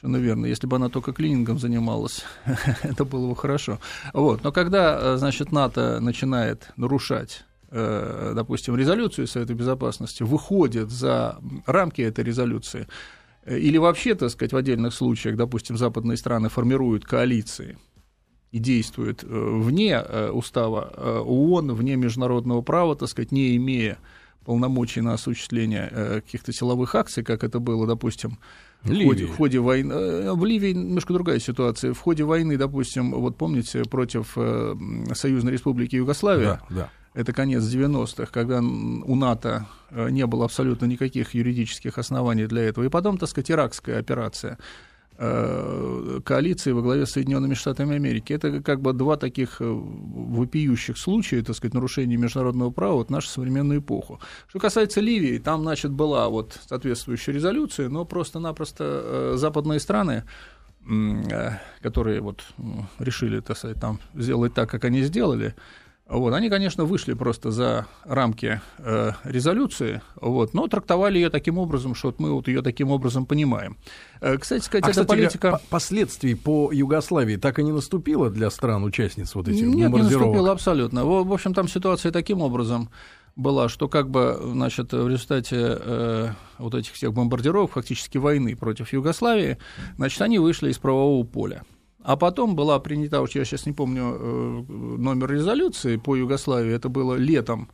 Совершенно 0.00 0.22
верно. 0.22 0.46
Если 0.46 0.68
бы 0.68 0.76
она 0.76 0.88
только 0.90 1.12
клинингом 1.12 1.58
занималась, 1.58 2.24
это 2.84 3.04
было 3.04 3.30
бы 3.30 3.34
хорошо. 3.34 3.80
Вот. 4.14 4.44
Но 4.44 4.52
когда, 4.52 5.16
значит, 5.16 5.50
НАТО 5.50 5.98
начинает 6.00 6.70
нарушать 6.76 7.44
допустим, 7.70 8.76
резолюцию 8.76 9.26
Совета 9.26 9.52
Безопасности, 9.52 10.22
выходит 10.22 10.90
за 10.90 11.36
рамки 11.66 12.00
этой 12.00 12.24
резолюции, 12.24 12.88
или 13.56 13.78
вообще, 13.78 14.14
так 14.14 14.30
сказать, 14.30 14.52
в 14.52 14.56
отдельных 14.56 14.94
случаях, 14.94 15.36
допустим, 15.36 15.76
западные 15.76 16.16
страны 16.16 16.48
формируют 16.48 17.04
коалиции 17.04 17.78
и 18.50 18.58
действуют 18.58 19.24
э, 19.24 19.26
вне 19.28 19.92
э, 19.92 20.30
устава 20.30 20.92
э, 20.94 21.18
ООН, 21.24 21.72
вне 21.72 21.96
международного 21.96 22.62
права, 22.62 22.96
так 22.96 23.08
сказать, 23.08 23.32
не 23.32 23.56
имея 23.56 23.98
полномочий 24.44 25.02
на 25.02 25.12
осуществление 25.12 26.22
каких-то 26.24 26.54
силовых 26.54 26.94
акций, 26.94 27.22
как 27.22 27.44
это 27.44 27.60
было, 27.60 27.86
допустим, 27.86 28.38
в 28.80 29.04
ходе, 29.04 29.26
в 29.26 29.36
ходе 29.36 29.58
войны. 29.58 30.32
В 30.32 30.42
Ливии 30.46 30.72
немножко 30.72 31.12
другая 31.12 31.38
ситуация. 31.38 31.92
В 31.92 31.98
ходе 31.98 32.24
войны, 32.24 32.56
допустим, 32.56 33.10
вот 33.10 33.36
помните, 33.36 33.82
против 33.84 34.38
Союзной 35.12 35.52
Республики 35.52 35.96
Югославия, 35.96 36.62
да, 36.70 36.74
да 36.74 36.90
это 37.18 37.32
конец 37.32 37.64
90-х, 37.64 38.26
когда 38.30 38.60
у 38.60 39.14
НАТО 39.16 39.66
э, 39.90 40.08
не 40.10 40.24
было 40.24 40.44
абсолютно 40.44 40.86
никаких 40.86 41.34
юридических 41.34 41.98
оснований 41.98 42.46
для 42.46 42.62
этого. 42.62 42.84
И 42.84 42.88
потом, 42.88 43.18
так 43.18 43.28
сказать, 43.28 43.50
иракская 43.50 43.98
операция 43.98 44.56
э, 45.16 46.20
коалиции 46.24 46.70
во 46.70 46.80
главе 46.80 47.06
с 47.06 47.10
Соединенными 47.10 47.54
Штатами 47.54 47.96
Америки. 47.96 48.32
Это 48.32 48.62
как 48.62 48.80
бы 48.80 48.92
два 48.92 49.16
таких 49.16 49.60
э, 49.60 49.64
вопиющих 49.68 50.96
случая, 50.96 51.42
так 51.42 51.56
сказать, 51.56 51.74
нарушения 51.74 52.16
международного 52.16 52.70
права 52.70 53.04
в 53.04 53.10
нашу 53.10 53.28
современную 53.30 53.80
эпоху. 53.80 54.20
Что 54.46 54.60
касается 54.60 55.00
Ливии, 55.00 55.38
там, 55.38 55.62
значит, 55.62 55.90
была 55.90 56.28
вот 56.28 56.56
соответствующая 56.68 57.32
резолюция, 57.32 57.88
но 57.88 58.04
просто-напросто 58.04 59.36
западные 59.36 59.80
страны 59.80 60.22
которые 61.82 62.22
вот 62.22 62.46
решили, 62.98 63.40
так 63.40 63.58
сказать, 63.58 63.78
там 63.78 64.00
сделать 64.14 64.54
так, 64.54 64.70
как 64.70 64.84
они 64.84 65.02
сделали, 65.02 65.54
вот, 66.08 66.32
они, 66.32 66.48
конечно, 66.48 66.84
вышли 66.84 67.12
просто 67.12 67.50
за 67.50 67.86
рамки 68.04 68.62
э, 68.78 69.12
резолюции, 69.24 70.00
вот, 70.16 70.54
но 70.54 70.66
трактовали 70.66 71.18
ее 71.18 71.28
таким 71.28 71.58
образом, 71.58 71.94
что 71.94 72.08
вот 72.08 72.18
мы 72.18 72.32
вот 72.32 72.48
ее 72.48 72.62
таким 72.62 72.90
образом 72.90 73.26
понимаем. 73.26 73.76
Э, 74.22 74.38
кстати 74.38 74.64
сказать, 74.64 74.84
а, 74.84 74.90
эта 74.90 75.02
кстати, 75.02 75.06
политика... 75.06 75.60
Последствий 75.68 76.34
по 76.34 76.72
Югославии 76.72 77.36
так 77.36 77.58
и 77.58 77.62
не 77.62 77.72
наступило 77.72 78.30
для 78.30 78.48
стран-участниц 78.48 79.34
вот 79.34 79.48
этих 79.48 79.66
Нет, 79.66 79.90
не 79.90 80.02
наступило 80.02 80.50
абсолютно. 80.50 81.04
В, 81.04 81.28
в 81.28 81.32
общем, 81.32 81.52
там 81.52 81.68
ситуация 81.68 82.10
таким 82.10 82.40
образом 82.40 82.88
была, 83.36 83.68
что 83.68 83.86
как 83.86 84.08
бы, 84.08 84.40
значит, 84.42 84.92
в 84.92 85.08
результате 85.08 85.56
э, 85.60 86.28
вот 86.56 86.74
этих 86.74 86.92
всех 86.94 87.12
бомбардировок, 87.12 87.72
фактически 87.72 88.16
войны 88.16 88.56
против 88.56 88.92
Югославии, 88.94 89.58
значит, 89.96 90.22
они 90.22 90.38
вышли 90.38 90.70
из 90.70 90.78
правового 90.78 91.24
поля. 91.24 91.64
А 92.02 92.16
потом 92.16 92.54
была 92.54 92.78
принята, 92.78 93.20
я 93.34 93.44
сейчас 93.44 93.66
не 93.66 93.72
помню 93.72 94.16
э, 94.18 94.64
номер 94.98 95.30
резолюции 95.32 95.96
по 95.96 96.16
Югославии, 96.16 96.72
это 96.72 96.88
было 96.88 97.14
летом 97.14 97.70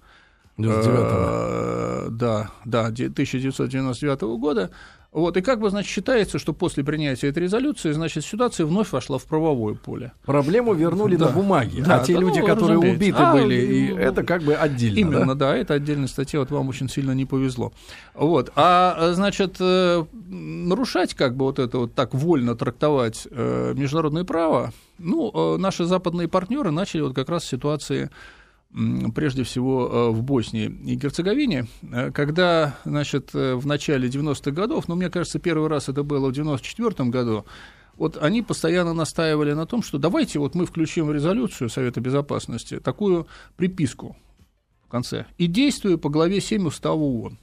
99 0.56 0.98
э, 1.02 2.06
да, 2.10 2.50
да, 2.64 2.87
1999 2.87 4.20
года. 4.38 4.70
Вот, 5.14 5.37
и 5.37 5.42
как 5.42 5.61
бы, 5.61 5.70
значит, 5.70 5.92
считается, 5.92 6.40
что 6.40 6.53
после 6.53 6.83
принятия 6.83 7.29
этой 7.29 7.44
резолюции, 7.44 7.92
значит, 7.92 8.24
ситуация 8.24 8.66
вновь 8.66 8.90
вошла 8.90 9.16
в 9.16 9.24
правовое 9.27 9.77
поле. 9.77 10.11
Проблему 10.24 10.74
вернули 10.74 11.14
да. 11.14 11.27
на 11.27 11.31
бумаге, 11.31 11.85
да, 11.85 12.00
а 12.00 12.05
те 12.05 12.14
люди, 12.14 12.40
ну, 12.40 12.46
которые 12.46 12.79
убиты 12.79 13.16
а, 13.16 13.33
были, 13.33 13.55
и 13.55 13.92
ну, 13.92 13.98
это 13.98 14.24
как 14.24 14.42
бы 14.42 14.55
отдельно. 14.55 14.98
Именно, 14.98 15.35
да? 15.37 15.53
да, 15.53 15.57
это 15.57 15.74
отдельная 15.74 16.09
статья, 16.09 16.40
вот 16.40 16.50
вам 16.50 16.68
очень 16.68 16.88
сильно 16.88 17.12
не 17.12 17.27
повезло. 17.27 17.72
Вот, 18.14 18.50
а, 18.57 19.12
значит, 19.14 19.59
э, 19.61 20.05
нарушать 20.27 21.14
как 21.14 21.37
бы 21.37 21.44
вот 21.44 21.61
это 21.61 21.79
вот 21.79 21.94
так 21.94 22.12
вольно 22.12 22.57
трактовать 22.57 23.29
э, 23.31 23.72
международное 23.77 24.24
право, 24.24 24.72
ну, 24.98 25.31
э, 25.33 25.59
наши 25.59 25.85
западные 25.85 26.27
партнеры 26.27 26.72
начали 26.72 27.03
вот 27.03 27.14
как 27.14 27.29
раз 27.29 27.44
в 27.44 27.48
ситуации 27.48 28.11
прежде 29.14 29.44
всего 29.44 29.88
э, 29.88 30.10
в 30.10 30.22
Боснии 30.22 30.66
и 30.66 30.96
Герцеговине, 30.96 31.66
э, 31.92 32.10
когда, 32.10 32.76
значит, 32.84 33.30
э, 33.32 33.54
в 33.54 33.66
начале 33.66 34.08
90-х 34.08 34.50
годов, 34.50 34.88
ну, 34.88 34.96
мне 34.96 35.10
кажется, 35.10 35.38
первый 35.38 35.68
раз 35.68 35.88
это 35.88 36.02
было 36.02 36.28
в 36.28 36.32
94 36.32 37.08
году, 37.10 37.44
вот 37.96 38.18
они 38.20 38.42
постоянно 38.42 38.92
настаивали 38.92 39.52
на 39.52 39.66
том, 39.66 39.82
что 39.82 39.98
давайте 39.98 40.40
вот 40.40 40.56
мы 40.56 40.66
включим 40.66 41.06
в 41.06 41.12
резолюцию 41.12 41.70
Совета 41.70 42.00
Безопасности 42.00 42.80
такую 42.80 43.28
приписку 43.56 44.16
в 44.84 44.88
конце 44.88 45.26
и 45.38 45.46
действую 45.46 45.98
по 45.98 46.08
главе 46.08 46.40
7 46.40 46.66
Устава 46.66 46.98
ООН. 46.98 47.38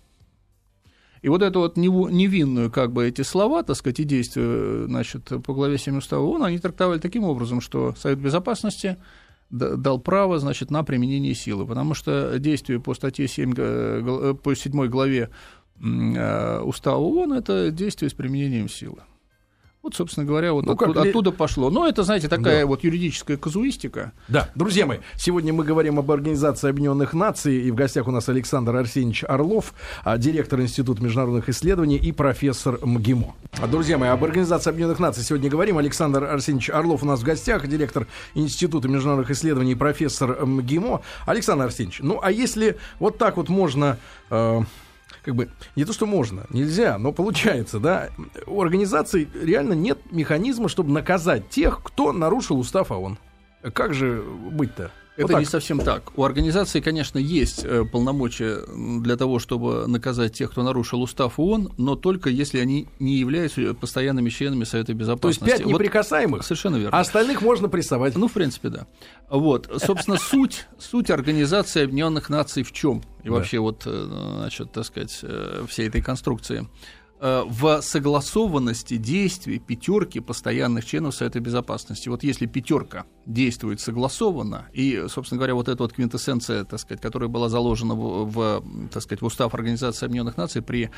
И 1.22 1.30
вот 1.30 1.44
эту 1.44 1.60
вот 1.60 1.78
невинную, 1.78 2.72
как 2.72 2.92
бы, 2.92 3.08
эти 3.08 3.22
слова, 3.22 3.64
так 3.64 3.78
сказать, 3.78 4.00
и 4.00 4.04
действия, 4.04 4.88
значит, 4.88 5.32
по 5.46 5.54
главе 5.54 5.78
7 5.78 6.00
Устава 6.00 6.24
ООН, 6.24 6.44
они 6.44 6.60
трактовали 6.60 7.00
таким 7.00 7.24
образом, 7.24 7.62
что 7.62 7.94
Совет 7.96 8.20
Безопасности 8.20 8.98
дал 9.52 10.00
право, 10.00 10.40
значит, 10.40 10.72
на 10.72 10.84
применение 10.84 11.36
силы, 11.36 11.66
потому 11.68 11.94
что 11.94 12.40
действие 12.40 12.80
по 12.80 12.94
статье 12.94 13.28
7, 13.28 13.54
э, 13.58 14.34
по 14.42 14.56
7 14.56 14.88
главе 14.88 15.30
э, 15.80 16.62
Устава 16.62 16.98
ООН– 16.98 17.34
это 17.38 17.72
действие 17.72 18.10
с 18.10 18.14
применением 18.14 18.70
силы. 18.70 19.04
Вот, 19.84 19.96
собственно 19.96 20.28
говоря, 20.28 20.54
вот 20.54 20.68
ну, 20.68 20.74
оттуда, 20.74 20.94
как... 20.94 21.06
оттуда 21.08 21.32
пошло. 21.32 21.72
Но 21.72 21.88
это, 21.88 22.04
знаете, 22.04 22.28
такая 22.28 22.62
да. 22.62 22.66
вот 22.68 22.84
юридическая 22.84 23.36
казуистика. 23.36 24.12
Да, 24.28 24.48
друзья 24.54 24.86
мои, 24.86 25.00
сегодня 25.18 25.54
мы 25.54 25.64
говорим 25.64 25.98
об 25.98 26.12
Организации 26.12 26.70
Объединенных 26.70 27.14
Наций, 27.16 27.64
и 27.64 27.72
в 27.72 27.76
гостях 27.76 28.08
у 28.08 28.12
нас 28.12 28.30
Александр 28.30 28.76
Арсеньевич 28.76 29.24
Орлов, 29.24 29.74
а, 30.04 30.20
директор 30.20 30.62
Института 30.62 31.02
международных 31.02 31.50
исследований 31.50 31.98
и 31.98 32.12
профессор 32.12 32.78
МГИМО. 32.86 33.34
А, 33.60 33.68
друзья 33.68 33.98
мои, 33.98 34.10
об 34.10 34.24
Организации 34.24 34.70
Объединенных 34.70 35.00
Наций 35.00 35.24
сегодня 35.24 35.50
говорим. 35.50 35.80
Александр 35.80 36.26
Арсеньевич 36.26 36.70
Орлов 36.70 37.02
у 37.02 37.08
нас 37.08 37.22
в 37.22 37.24
гостях, 37.24 37.68
директор 37.68 38.06
Института 38.36 38.88
международных 38.88 39.32
исследований 39.32 39.72
и 39.72 39.76
профессор 39.76 40.46
МГИМО. 40.46 41.02
Александр 41.26 41.66
Арсеньевич, 41.66 42.02
ну 42.04 42.20
а 42.22 42.30
если 42.30 42.78
вот 43.00 43.18
так 43.18 43.38
вот 43.38 43.50
можно... 43.50 43.98
Э, 44.30 44.62
как 45.24 45.36
бы 45.36 45.50
не 45.76 45.86
то, 45.86 45.94
что 45.94 46.06
можно, 46.06 46.46
нельзя, 46.50 46.98
но 46.98 47.12
получается, 47.12 47.80
да, 47.80 48.10
у 48.48 48.62
организаций 48.62 49.28
реально 49.42 49.74
нет 49.74 50.12
механизма, 50.12 50.70
чтобы 50.70 50.92
наказать 50.92 51.50
тех, 51.50 51.82
кто 51.84 52.12
нарушил 52.12 52.60
устав 52.60 52.92
ООН. 52.92 53.18
Как 53.74 53.94
же 53.94 54.24
быть-то? 54.24 54.92
Это 55.18 55.34
вот 55.34 55.40
не 55.40 55.46
совсем 55.46 55.80
так. 55.80 56.18
У 56.18 56.24
организации, 56.24 56.80
конечно, 56.80 57.20
есть 57.20 57.66
э, 57.66 57.84
полномочия 57.84 58.62
для 59.02 59.18
того, 59.18 59.40
чтобы 59.40 59.86
наказать 59.88 60.34
тех, 60.34 60.52
кто 60.52 60.64
нарушил 60.64 61.02
устав 61.02 61.38
ООН, 61.38 61.74
но 61.78 61.96
только 61.96 62.30
если 62.30 62.60
они 62.60 62.88
не 63.00 63.18
являются 63.18 63.74
постоянными 63.74 64.30
членами 64.30 64.64
Совета 64.64 64.94
Безопасности. 64.94 65.40
То 65.40 65.46
есть 65.46 65.64
пять 65.64 65.68
неприкасаемых? 65.68 66.40
Вот, 66.40 66.46
совершенно 66.46 66.78
верно. 66.78 66.98
А 66.98 67.02
остальных 67.02 67.42
можно 67.42 67.68
прессовать? 67.68 68.16
Ну, 68.16 68.28
в 68.30 68.34
принципе, 68.34 68.70
да. 68.70 68.88
Вот, 69.30 69.70
собственно, 69.84 70.18
суть, 70.20 70.68
суть 70.80 71.10
Организации 71.10 71.84
Объединенных 71.84 72.30
Наций 72.30 72.64
в 72.64 72.72
чем? 72.72 73.04
И 73.24 73.30
вообще 73.30 73.60
вот, 73.60 73.84
э, 73.86 74.36
значит, 74.40 74.72
так 74.72 74.86
сказать, 74.86 75.20
э, 75.24 75.66
всей 75.68 75.88
этой 75.90 76.02
конструкции– 76.02 76.68
в 77.22 77.82
согласованности 77.84 78.98
действий 78.98 79.60
пятерки 79.60 80.20
постоянных 80.20 80.86
членов 80.86 81.14
Совета 81.14 81.40
Безопасности. 81.40 82.10
Вот 82.10 82.24
если 82.24 82.48
пятерка 82.48 83.06
действует 83.28 83.80
согласованно, 83.80 84.66
и, 84.74 85.06
собственно 85.08 85.38
говоря, 85.38 85.54
вот 85.54 85.68
эта 85.68 85.84
вот 85.84 85.94
квинтэссенция, 85.94 86.64
так 86.64 86.80
сказать, 86.80 87.00
которая 87.00 87.30
была 87.30 87.48
заложена 87.48 87.94
в, 87.94 88.26
в, 88.26 88.64
так 88.92 89.04
сказать, 89.04 89.22
в 89.22 89.26
устав 89.26 89.54
Организации 89.54 90.06
Объединенных 90.08 90.36
Наций 90.36 90.64
при 90.64 90.90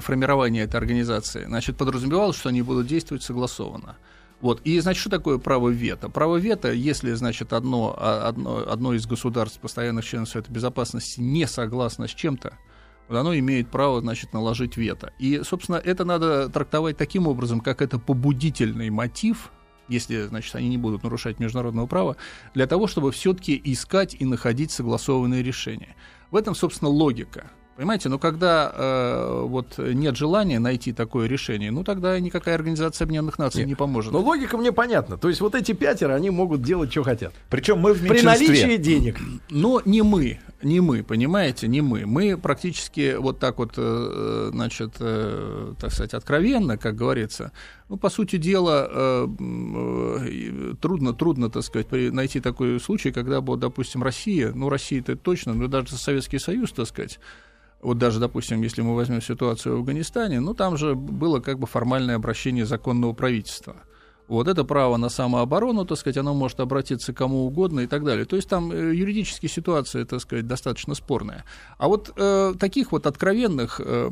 формировании 0.00 0.60
этой 0.60 0.76
организации, 0.76 1.44
значит, 1.44 1.76
подразумевалось, 1.76 2.36
что 2.36 2.48
они 2.48 2.62
будут 2.62 2.88
действовать 2.88 3.22
согласованно. 3.22 3.96
Вот. 4.40 4.60
И, 4.64 4.80
значит, 4.80 5.02
что 5.02 5.10
такое 5.10 5.38
право 5.38 5.68
вето? 5.68 6.08
Право 6.08 6.36
вето, 6.36 6.72
если, 6.72 7.12
значит, 7.12 7.52
одно, 7.52 7.94
а, 7.96 8.26
одно, 8.26 8.64
одно 8.68 8.94
из 8.94 9.06
государств, 9.06 9.60
постоянных 9.60 10.04
членов 10.04 10.30
Совета 10.30 10.50
Безопасности, 10.50 11.20
не 11.20 11.46
согласно 11.46 12.08
с 12.08 12.10
чем-то, 12.10 12.54
оно 13.18 13.36
имеет 13.36 13.70
право, 13.70 14.00
значит, 14.00 14.32
наложить 14.32 14.76
вето. 14.76 15.12
И, 15.18 15.42
собственно, 15.42 15.76
это 15.76 16.04
надо 16.04 16.48
трактовать 16.48 16.96
таким 16.96 17.26
образом, 17.26 17.60
как 17.60 17.82
это 17.82 17.98
побудительный 17.98 18.90
мотив, 18.90 19.50
если, 19.88 20.26
значит, 20.26 20.54
они 20.54 20.68
не 20.68 20.78
будут 20.78 21.02
нарушать 21.02 21.40
международного 21.40 21.86
права, 21.86 22.16
для 22.54 22.66
того, 22.66 22.86
чтобы 22.86 23.10
все-таки 23.10 23.60
искать 23.64 24.14
и 24.18 24.24
находить 24.24 24.70
согласованные 24.70 25.42
решения. 25.42 25.96
В 26.30 26.36
этом, 26.36 26.54
собственно, 26.54 26.90
логика. 26.90 27.50
Понимаете, 27.80 28.10
но 28.10 28.18
когда 28.18 28.70
э, 28.76 29.42
вот 29.46 29.78
нет 29.78 30.14
желания 30.14 30.58
найти 30.58 30.92
такое 30.92 31.26
решение, 31.26 31.70
ну 31.70 31.82
тогда 31.82 32.20
никакая 32.20 32.54
организация 32.54 33.06
Объединенных 33.06 33.38
Наций 33.38 33.60
нет. 33.60 33.68
не 33.68 33.74
поможет. 33.74 34.12
Но 34.12 34.20
логика 34.20 34.58
мне 34.58 34.70
понятна. 34.70 35.16
То 35.16 35.30
есть 35.30 35.40
вот 35.40 35.54
эти 35.54 35.72
пятеро, 35.72 36.12
они 36.12 36.28
могут 36.28 36.60
делать, 36.60 36.90
что 36.90 37.04
хотят. 37.04 37.32
Причем 37.48 37.78
мы 37.78 37.94
в 37.94 38.06
При 38.06 38.20
наличии 38.20 38.76
денег. 38.76 39.18
Но 39.48 39.80
не 39.86 40.02
мы, 40.02 40.40
не 40.62 40.80
мы, 40.80 41.02
понимаете, 41.02 41.68
не 41.68 41.80
мы. 41.80 42.04
Мы 42.04 42.36
практически 42.36 43.16
вот 43.18 43.38
так 43.38 43.56
вот, 43.56 43.72
э, 43.78 44.50
значит, 44.52 44.96
э, 45.00 45.72
так 45.80 45.90
сказать, 45.90 46.12
откровенно, 46.12 46.76
как 46.76 46.96
говорится. 46.96 47.50
Ну, 47.88 47.96
по 47.96 48.10
сути 48.10 48.36
дела, 48.36 48.90
э, 48.92 49.26
э, 49.38 50.74
трудно, 50.82 51.14
трудно, 51.14 51.48
так 51.48 51.62
сказать, 51.62 51.90
найти 51.90 52.40
такой 52.40 52.78
случай, 52.78 53.10
когда 53.10 53.40
бы, 53.40 53.56
допустим, 53.56 54.02
Россия, 54.02 54.52
ну, 54.52 54.68
Россия-то 54.68 55.16
точно, 55.16 55.54
но 55.54 55.66
даже 55.66 55.96
Советский 55.96 56.38
Союз, 56.38 56.72
так 56.72 56.86
сказать, 56.86 57.18
вот 57.82 57.98
даже, 57.98 58.20
допустим, 58.20 58.62
если 58.62 58.82
мы 58.82 58.94
возьмем 58.94 59.22
ситуацию 59.22 59.76
в 59.76 59.78
Афганистане, 59.80 60.40
ну 60.40 60.54
там 60.54 60.76
же 60.76 60.94
было 60.94 61.40
как 61.40 61.58
бы 61.58 61.66
формальное 61.66 62.16
обращение 62.16 62.66
законного 62.66 63.12
правительства. 63.12 63.76
Вот 64.30 64.46
это 64.46 64.62
право 64.62 64.96
на 64.96 65.08
самооборону, 65.08 65.84
так 65.84 65.98
сказать, 65.98 66.16
оно 66.16 66.34
может 66.34 66.60
обратиться 66.60 67.12
к 67.12 67.16
кому 67.16 67.46
угодно 67.46 67.80
и 67.80 67.88
так 67.88 68.04
далее. 68.04 68.24
То 68.24 68.36
есть 68.36 68.48
там 68.48 68.70
э, 68.70 68.94
юридические 68.94 69.50
ситуации, 69.50 70.04
так 70.04 70.20
сказать, 70.20 70.46
достаточно 70.46 70.94
спорная. 70.94 71.44
А 71.78 71.88
вот 71.88 72.12
э, 72.16 72.54
таких 72.56 72.92
вот 72.92 73.06
откровенных, 73.06 73.80
э, 73.84 74.08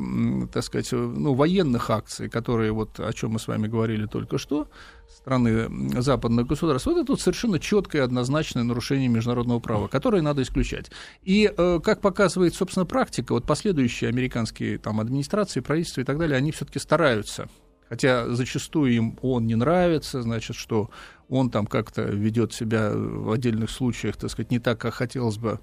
так 0.51 0.61
сказать, 0.65 0.91
ну, 0.91 1.35
военных 1.35 1.89
акций, 1.89 2.27
которые 2.27 2.73
вот 2.73 2.99
о 2.99 3.13
чем 3.13 3.31
мы 3.31 3.39
с 3.39 3.47
вами 3.47 3.67
говорили 3.67 4.07
только 4.07 4.37
что, 4.37 4.67
страны 5.07 5.69
западных 6.01 6.47
государств, 6.47 6.87
вот 6.87 6.97
это 6.97 7.07
тут 7.07 7.21
совершенно 7.21 7.57
четкое 7.57 8.03
однозначное 8.03 8.63
нарушение 8.63 9.07
международного 9.07 9.61
права, 9.61 9.87
которое 9.87 10.21
надо 10.21 10.41
исключать. 10.41 10.91
И, 11.23 11.49
э, 11.49 11.79
как 11.81 12.01
показывает, 12.01 12.53
собственно, 12.53 12.85
практика, 12.85 13.31
вот 13.31 13.45
последующие 13.45 14.09
американские 14.09 14.79
там, 14.79 14.99
администрации, 14.99 15.61
правительства 15.61 16.01
и 16.01 16.03
так 16.03 16.17
далее, 16.17 16.35
они 16.37 16.51
все-таки 16.51 16.79
стараются 16.79 17.47
Хотя 17.89 18.29
зачастую 18.29 18.93
им 18.93 19.19
он 19.21 19.47
не 19.47 19.55
нравится, 19.55 20.21
значит, 20.21 20.55
что 20.55 20.89
он 21.27 21.49
там 21.49 21.65
как-то 21.65 22.03
ведет 22.03 22.53
себя 22.53 22.91
в 22.93 23.31
отдельных 23.31 23.71
случаях, 23.71 24.15
так 24.15 24.29
сказать, 24.29 24.51
не 24.51 24.59
так, 24.59 24.79
как 24.79 24.93
хотелось 24.93 25.37
бы 25.37 25.59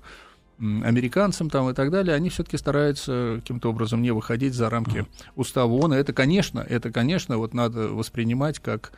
американцам 0.58 1.50
там 1.50 1.68
и 1.70 1.74
так 1.74 1.90
далее, 1.90 2.14
они 2.14 2.30
все-таки 2.30 2.56
стараются 2.56 3.36
каким-то 3.40 3.70
образом 3.70 4.02
не 4.02 4.10
выходить 4.10 4.54
за 4.54 4.70
рамки 4.70 5.06
устава 5.34 5.70
ООН. 5.70 5.92
Это, 5.92 6.12
конечно, 6.12 6.60
это, 6.60 6.90
конечно, 6.90 7.36
вот 7.36 7.54
надо 7.54 7.88
воспринимать 7.88 8.58
как 8.58 8.92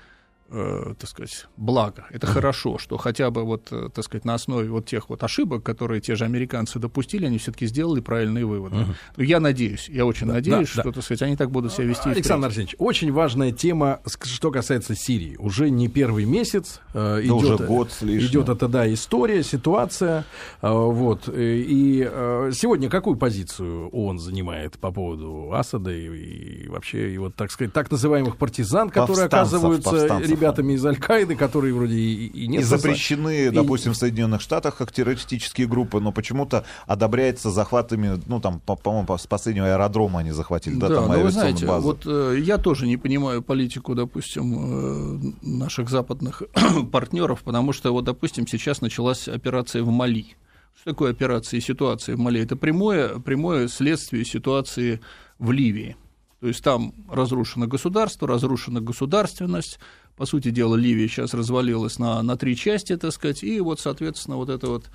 э, 0.50 0.94
так 0.98 1.08
сказать, 1.08 1.46
благо. 1.56 2.06
Это 2.10 2.26
хорошо, 2.26 2.78
что 2.78 2.96
хотя 2.96 3.30
бы 3.30 3.44
вот, 3.44 3.68
э, 3.70 3.88
так 3.94 4.04
сказать, 4.04 4.24
на 4.24 4.34
основе 4.34 4.68
вот 4.70 4.86
тех 4.86 5.08
вот 5.08 5.22
ошибок, 5.22 5.62
которые 5.62 6.00
те 6.00 6.16
же 6.16 6.24
американцы 6.24 6.78
допустили, 6.78 7.26
они 7.26 7.38
все-таки 7.38 7.66
сделали 7.66 8.00
правильные 8.00 8.46
выводы. 8.46 8.76
Ну, 9.16 9.22
я 9.22 9.40
надеюсь, 9.40 9.88
я 9.88 10.06
очень 10.06 10.26
да, 10.26 10.34
надеюсь, 10.34 10.68
да, 10.68 10.82
что, 10.82 10.82
да. 10.84 10.92
так 10.92 11.04
сказать, 11.04 11.22
они 11.22 11.36
так 11.36 11.50
будут 11.50 11.72
себя 11.72 11.84
вести. 11.84 12.08
Александр 12.08 12.48
Арсеньевич, 12.48 12.76
очень 12.78 13.12
важная 13.12 13.52
тема, 13.52 14.00
что 14.22 14.50
касается 14.50 14.94
Сирии. 14.94 15.36
Уже 15.38 15.70
не 15.70 15.88
первый 15.88 16.24
месяц 16.24 16.80
э, 16.94 17.20
идет, 17.22 17.32
уже 17.32 17.56
год 17.58 17.90
идет 18.02 18.48
это, 18.48 18.68
да, 18.68 18.92
история, 18.92 19.42
ситуация. 19.42 20.24
Э, 20.62 20.70
вот. 20.70 21.28
И 21.28 22.06
э, 22.10 22.50
сегодня 22.54 22.88
какую 22.88 23.16
позицию 23.16 23.88
он 23.90 24.18
занимает 24.18 24.78
по 24.78 24.90
поводу 24.90 25.52
Асада 25.52 25.90
и, 25.90 26.64
и 26.64 26.68
вообще, 26.68 27.12
и 27.12 27.18
вот, 27.18 27.34
так 27.34 27.50
сказать, 27.50 27.72
так 27.72 27.90
называемых 27.90 28.36
партизан, 28.36 28.90
которые 28.90 29.26
оказываются 29.26 30.20
ребятами 30.38 30.74
из 30.74 30.86
Аль-Каиды, 30.86 31.36
которые 31.36 31.74
вроде 31.74 31.96
и, 31.96 32.26
и 32.26 32.46
нет. 32.46 32.62
И 32.62 32.64
запрещены, 32.64 33.46
и... 33.46 33.50
допустим, 33.50 33.92
в 33.92 33.96
Соединенных 33.96 34.40
Штатах 34.40 34.76
как 34.76 34.92
террористические 34.92 35.66
группы, 35.66 36.00
но 36.00 36.12
почему-то 36.12 36.64
одобряется 36.86 37.50
захватами, 37.50 38.20
ну 38.26 38.40
там, 38.40 38.60
по-моему, 38.60 39.18
с 39.18 39.26
последнего 39.26 39.66
аэродрома 39.66 40.20
они 40.20 40.30
захватили, 40.30 40.76
да, 40.76 40.88
да 40.88 40.94
там 40.96 41.08
ну, 41.08 41.22
вы 41.22 41.30
знаете, 41.30 41.66
базу. 41.66 41.86
вот 41.86 42.02
э, 42.06 42.38
я 42.40 42.58
тоже 42.58 42.86
не 42.86 42.96
понимаю 42.96 43.42
политику, 43.42 43.94
допустим, 43.94 45.32
э, 45.32 45.32
наших 45.42 45.90
западных 45.90 46.42
партнеров, 46.92 47.42
потому 47.42 47.72
что, 47.72 47.92
вот, 47.92 48.04
допустим, 48.04 48.46
сейчас 48.46 48.80
началась 48.80 49.28
операция 49.28 49.82
в 49.82 49.90
Мали. 49.90 50.36
Что 50.80 50.90
такое 50.90 51.10
операция 51.10 51.58
и 51.58 51.60
ситуация 51.60 52.16
в 52.16 52.18
Мали? 52.20 52.40
Это 52.40 52.56
прямое, 52.56 53.18
прямое 53.18 53.68
следствие 53.68 54.24
ситуации 54.24 55.00
в 55.38 55.50
Ливии. 55.50 55.96
То 56.40 56.46
есть 56.46 56.62
там 56.62 56.94
разрушено 57.10 57.66
государство, 57.66 58.28
разрушена 58.28 58.80
государственность, 58.80 59.78
по 60.16 60.26
сути 60.26 60.50
дела, 60.50 60.76
Ливия 60.76 61.08
сейчас 61.08 61.34
развалилась 61.34 61.98
на, 61.98 62.22
на 62.22 62.36
три 62.36 62.56
части, 62.56 62.96
так 62.96 63.12
сказать, 63.12 63.42
и 63.42 63.60
вот, 63.60 63.80
соответственно, 63.80 64.36
вот 64.36 64.48
эта 64.48 64.68
вот 64.68 64.90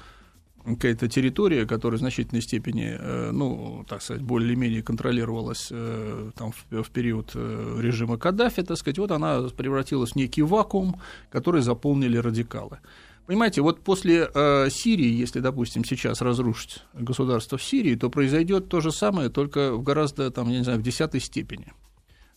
какая-то 0.65 1.07
территория, 1.07 1.65
которая 1.65 1.97
в 1.97 1.99
значительной 1.99 2.41
степени, 2.41 2.95
э, 2.97 3.31
ну, 3.31 3.85
так 3.87 4.01
сказать, 4.01 4.21
более-менее 4.21 4.81
контролировалась 4.81 5.67
э, 5.71 6.31
там, 6.37 6.53
в, 6.69 6.89
период 6.89 7.31
э, 7.35 7.79
режима 7.81 8.17
Каддафи, 8.17 8.63
так 8.63 8.77
сказать, 8.77 8.97
вот 8.97 9.11
она 9.11 9.41
превратилась 9.49 10.11
в 10.11 10.15
некий 10.15 10.41
вакуум, 10.41 10.99
который 11.29 11.61
заполнили 11.61 12.17
радикалы. 12.17 12.79
Понимаете, 13.25 13.61
вот 13.61 13.81
после 13.81 14.29
э, 14.33 14.69
Сирии, 14.69 15.07
если, 15.07 15.39
допустим, 15.39 15.85
сейчас 15.85 16.21
разрушить 16.21 16.83
государство 16.93 17.57
в 17.57 17.63
Сирии, 17.63 17.95
то 17.95 18.09
произойдет 18.09 18.67
то 18.67 18.81
же 18.81 18.91
самое, 18.91 19.29
только 19.29 19.73
в 19.73 19.81
гораздо, 19.81 20.29
там, 20.29 20.49
я 20.49 20.57
не 20.57 20.63
знаю, 20.63 20.79
в 20.79 20.83
десятой 20.83 21.21
степени. 21.21 21.71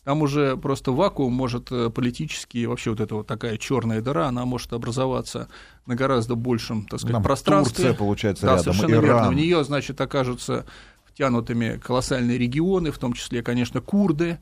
Там 0.05 0.23
уже 0.23 0.57
просто 0.57 0.93
вакуум 0.93 1.33
может 1.33 1.73
э, 1.73 1.91
политически, 1.91 2.65
вообще 2.65 2.91
вот 2.91 3.01
эта 3.01 3.17
вот 3.17 3.27
такая 3.27 3.57
черная 3.57 4.01
дыра, 4.01 4.29
она 4.29 4.45
может 4.45 4.73
образоваться 4.73 5.49
на 5.87 5.97
гораздо 5.97 6.37
большем, 6.37 6.87
так 6.87 7.01
сказать, 7.01 7.15
Нам 7.15 7.23
пространстве. 7.25 7.87
Турция, 7.87 7.99
получается, 7.99 8.47
да, 8.47 8.57
рядом, 8.57 8.63
совершенно 8.63 8.93
Иран. 8.93 9.05
верно. 9.05 9.29
В 9.31 9.35
нее, 9.35 9.65
значит, 9.65 10.01
окажутся 10.01 10.65
втянутыми 11.05 11.81
колоссальные 11.83 12.39
регионы, 12.39 12.93
в 12.93 12.99
том 12.99 13.15
числе, 13.15 13.43
конечно, 13.43 13.81
курды, 13.81 14.39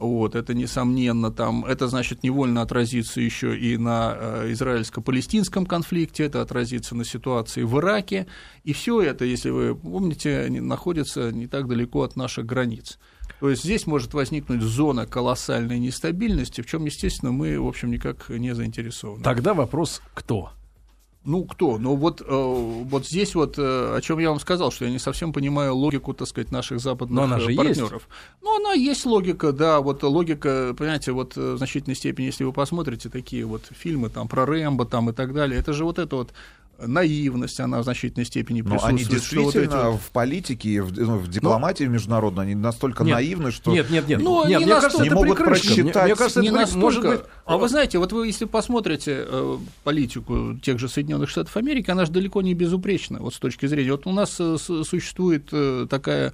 вот, 0.00 0.34
это 0.34 0.54
несомненно 0.54 1.30
там, 1.30 1.64
это 1.64 1.88
значит 1.88 2.22
невольно 2.22 2.62
отразится 2.62 3.20
еще 3.20 3.56
и 3.56 3.76
на 3.76 4.16
э, 4.18 4.52
израильско-палестинском 4.52 5.66
конфликте, 5.66 6.24
это 6.24 6.40
отразится 6.40 6.94
на 6.96 7.04
ситуации 7.04 7.62
в 7.62 7.78
Ираке, 7.78 8.26
и 8.64 8.72
все 8.72 9.02
это, 9.02 9.24
если 9.24 9.50
вы 9.50 9.76
помните, 9.76 10.48
находится 10.50 11.30
не 11.30 11.46
так 11.46 11.68
далеко 11.68 12.02
от 12.02 12.16
наших 12.16 12.46
границ. 12.46 12.98
То 13.38 13.48
есть 13.48 13.62
здесь 13.62 13.86
может 13.86 14.12
возникнуть 14.12 14.62
зона 14.62 15.06
колоссальной 15.06 15.78
нестабильности, 15.78 16.60
в 16.60 16.66
чем, 16.66 16.84
естественно, 16.84 17.32
мы, 17.32 17.58
в 17.60 17.66
общем, 17.66 17.90
никак 17.90 18.28
не 18.28 18.54
заинтересованы. 18.54 19.22
Тогда 19.22 19.54
вопрос 19.54 20.02
кто? 20.14 20.50
Ну, 21.22 21.44
кто? 21.44 21.76
Ну, 21.76 21.96
вот, 21.96 22.22
э, 22.22 22.24
вот 22.26 23.06
здесь 23.06 23.34
вот, 23.34 23.58
э, 23.58 23.96
о 23.96 24.00
чем 24.00 24.18
я 24.20 24.30
вам 24.30 24.40
сказал, 24.40 24.72
что 24.72 24.86
я 24.86 24.90
не 24.90 24.98
совсем 24.98 25.34
понимаю 25.34 25.74
логику, 25.76 26.14
так 26.14 26.26
сказать, 26.26 26.50
наших 26.50 26.80
западных 26.80 27.14
Но 27.14 27.22
она 27.24 27.38
же 27.38 27.54
партнеров. 27.54 27.92
Есть. 27.92 28.04
Ну, 28.42 28.56
она 28.56 28.72
есть 28.72 29.04
логика, 29.04 29.52
да, 29.52 29.80
вот 29.80 30.02
логика, 30.02 30.74
понимаете, 30.76 31.12
вот 31.12 31.36
в 31.36 31.58
значительной 31.58 31.94
степени, 31.94 32.26
если 32.26 32.44
вы 32.44 32.54
посмотрите 32.54 33.10
такие 33.10 33.44
вот 33.44 33.64
фильмы 33.70 34.08
там 34.08 34.28
про 34.28 34.46
Рэмбо 34.46 34.86
там 34.86 35.10
и 35.10 35.12
так 35.12 35.34
далее, 35.34 35.60
это 35.60 35.74
же 35.74 35.84
вот 35.84 35.98
это 35.98 36.16
вот 36.16 36.32
наивность, 36.86 37.60
она 37.60 37.80
в 37.80 37.84
значительной 37.84 38.24
степени 38.24 38.62
присутствует. 38.62 38.92
Но 38.92 38.98
они 38.98 39.04
действительно 39.04 39.82
вот 39.82 39.96
эти... 39.96 40.04
в 40.04 40.10
политике, 40.10 40.82
в, 40.82 40.98
ну, 40.98 41.18
в 41.18 41.28
дипломатии 41.28 41.84
Но... 41.84 41.92
международной, 41.92 42.44
они 42.44 42.54
настолько 42.54 43.04
нет, 43.04 43.14
наивны, 43.14 43.50
что... 43.50 43.72
Нет, 43.72 43.90
нет, 43.90 44.08
нет. 44.08 44.20
Но 44.20 44.42
ну, 44.42 44.48
нет, 44.48 44.60
не 44.60 44.66
мне 44.66 44.74
кажется, 44.74 45.02
не 45.02 45.10
могут 45.10 45.38
просчитать. 45.38 45.94
Мне, 45.94 46.04
мне 46.04 46.16
кажется, 46.16 46.40
не 46.40 46.48
это 46.48 46.56
настолько... 46.56 46.80
может 46.80 47.02
быть... 47.02 47.20
А 47.44 47.56
вы 47.56 47.68
знаете, 47.68 47.98
вот 47.98 48.12
вы, 48.12 48.26
если 48.26 48.44
посмотрите 48.44 49.24
э, 49.26 49.58
политику 49.84 50.56
тех 50.62 50.78
же 50.78 50.88
Соединенных 50.88 51.28
Штатов 51.28 51.56
Америки, 51.56 51.90
она 51.90 52.04
же 52.04 52.12
далеко 52.12 52.42
не 52.42 52.54
безупречна, 52.54 53.18
вот 53.20 53.34
с 53.34 53.38
точки 53.38 53.66
зрения... 53.66 53.92
Вот 53.92 54.06
у 54.06 54.12
нас 54.12 54.36
э, 54.38 54.56
существует 54.58 55.48
э, 55.52 55.86
такая 55.88 56.32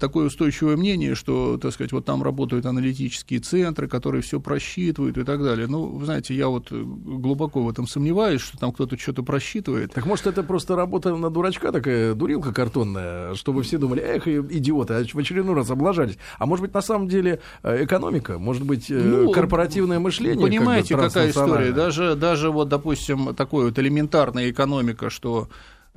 такое 0.00 0.26
устойчивое 0.26 0.76
мнение, 0.76 1.14
что, 1.14 1.56
так 1.56 1.72
сказать, 1.72 1.92
вот 1.92 2.04
там 2.04 2.22
работают 2.22 2.66
аналитические 2.66 3.40
центры, 3.40 3.88
которые 3.88 4.22
все 4.22 4.40
просчитывают 4.40 5.16
и 5.18 5.24
так 5.24 5.42
далее. 5.42 5.68
Ну, 5.68 5.86
вы 5.86 6.04
знаете, 6.04 6.34
я 6.34 6.48
вот 6.48 6.70
глубоко 6.70 7.62
в 7.62 7.70
этом 7.70 7.86
сомневаюсь, 7.86 8.40
что 8.40 8.58
там 8.58 8.72
кто-то 8.72 8.98
что-то 8.98 9.22
просчитывает. 9.22 9.92
Так 9.94 10.06
может, 10.06 10.26
это 10.26 10.42
просто 10.42 10.74
работа 10.74 11.14
на 11.14 11.30
дурачка 11.30 11.70
такая, 11.70 12.14
дурилка 12.14 12.52
картонная, 12.52 13.34
чтобы 13.34 13.62
все 13.62 13.78
думали, 13.78 14.00
эх, 14.00 14.26
идиоты, 14.26 14.94
а 14.94 15.04
в 15.04 15.18
очередной 15.18 15.54
раз 15.54 15.70
облажались. 15.70 16.18
А 16.38 16.46
может 16.46 16.62
быть, 16.62 16.74
на 16.74 16.82
самом 16.82 17.08
деле 17.08 17.40
э, 17.62 17.84
экономика, 17.84 18.38
может 18.38 18.64
быть, 18.64 18.90
э, 18.90 19.00
ну, 19.00 19.32
корпоративное 19.32 20.00
мышление. 20.00 20.44
Понимаете, 20.44 20.96
как 20.96 21.08
какая 21.08 21.30
история? 21.30 21.72
Даже, 21.72 22.16
даже 22.16 22.50
вот, 22.50 22.68
допустим, 22.68 23.34
такой 23.34 23.66
вот 23.66 23.78
элементарная 23.78 24.50
экономика, 24.50 25.10
что 25.10 25.48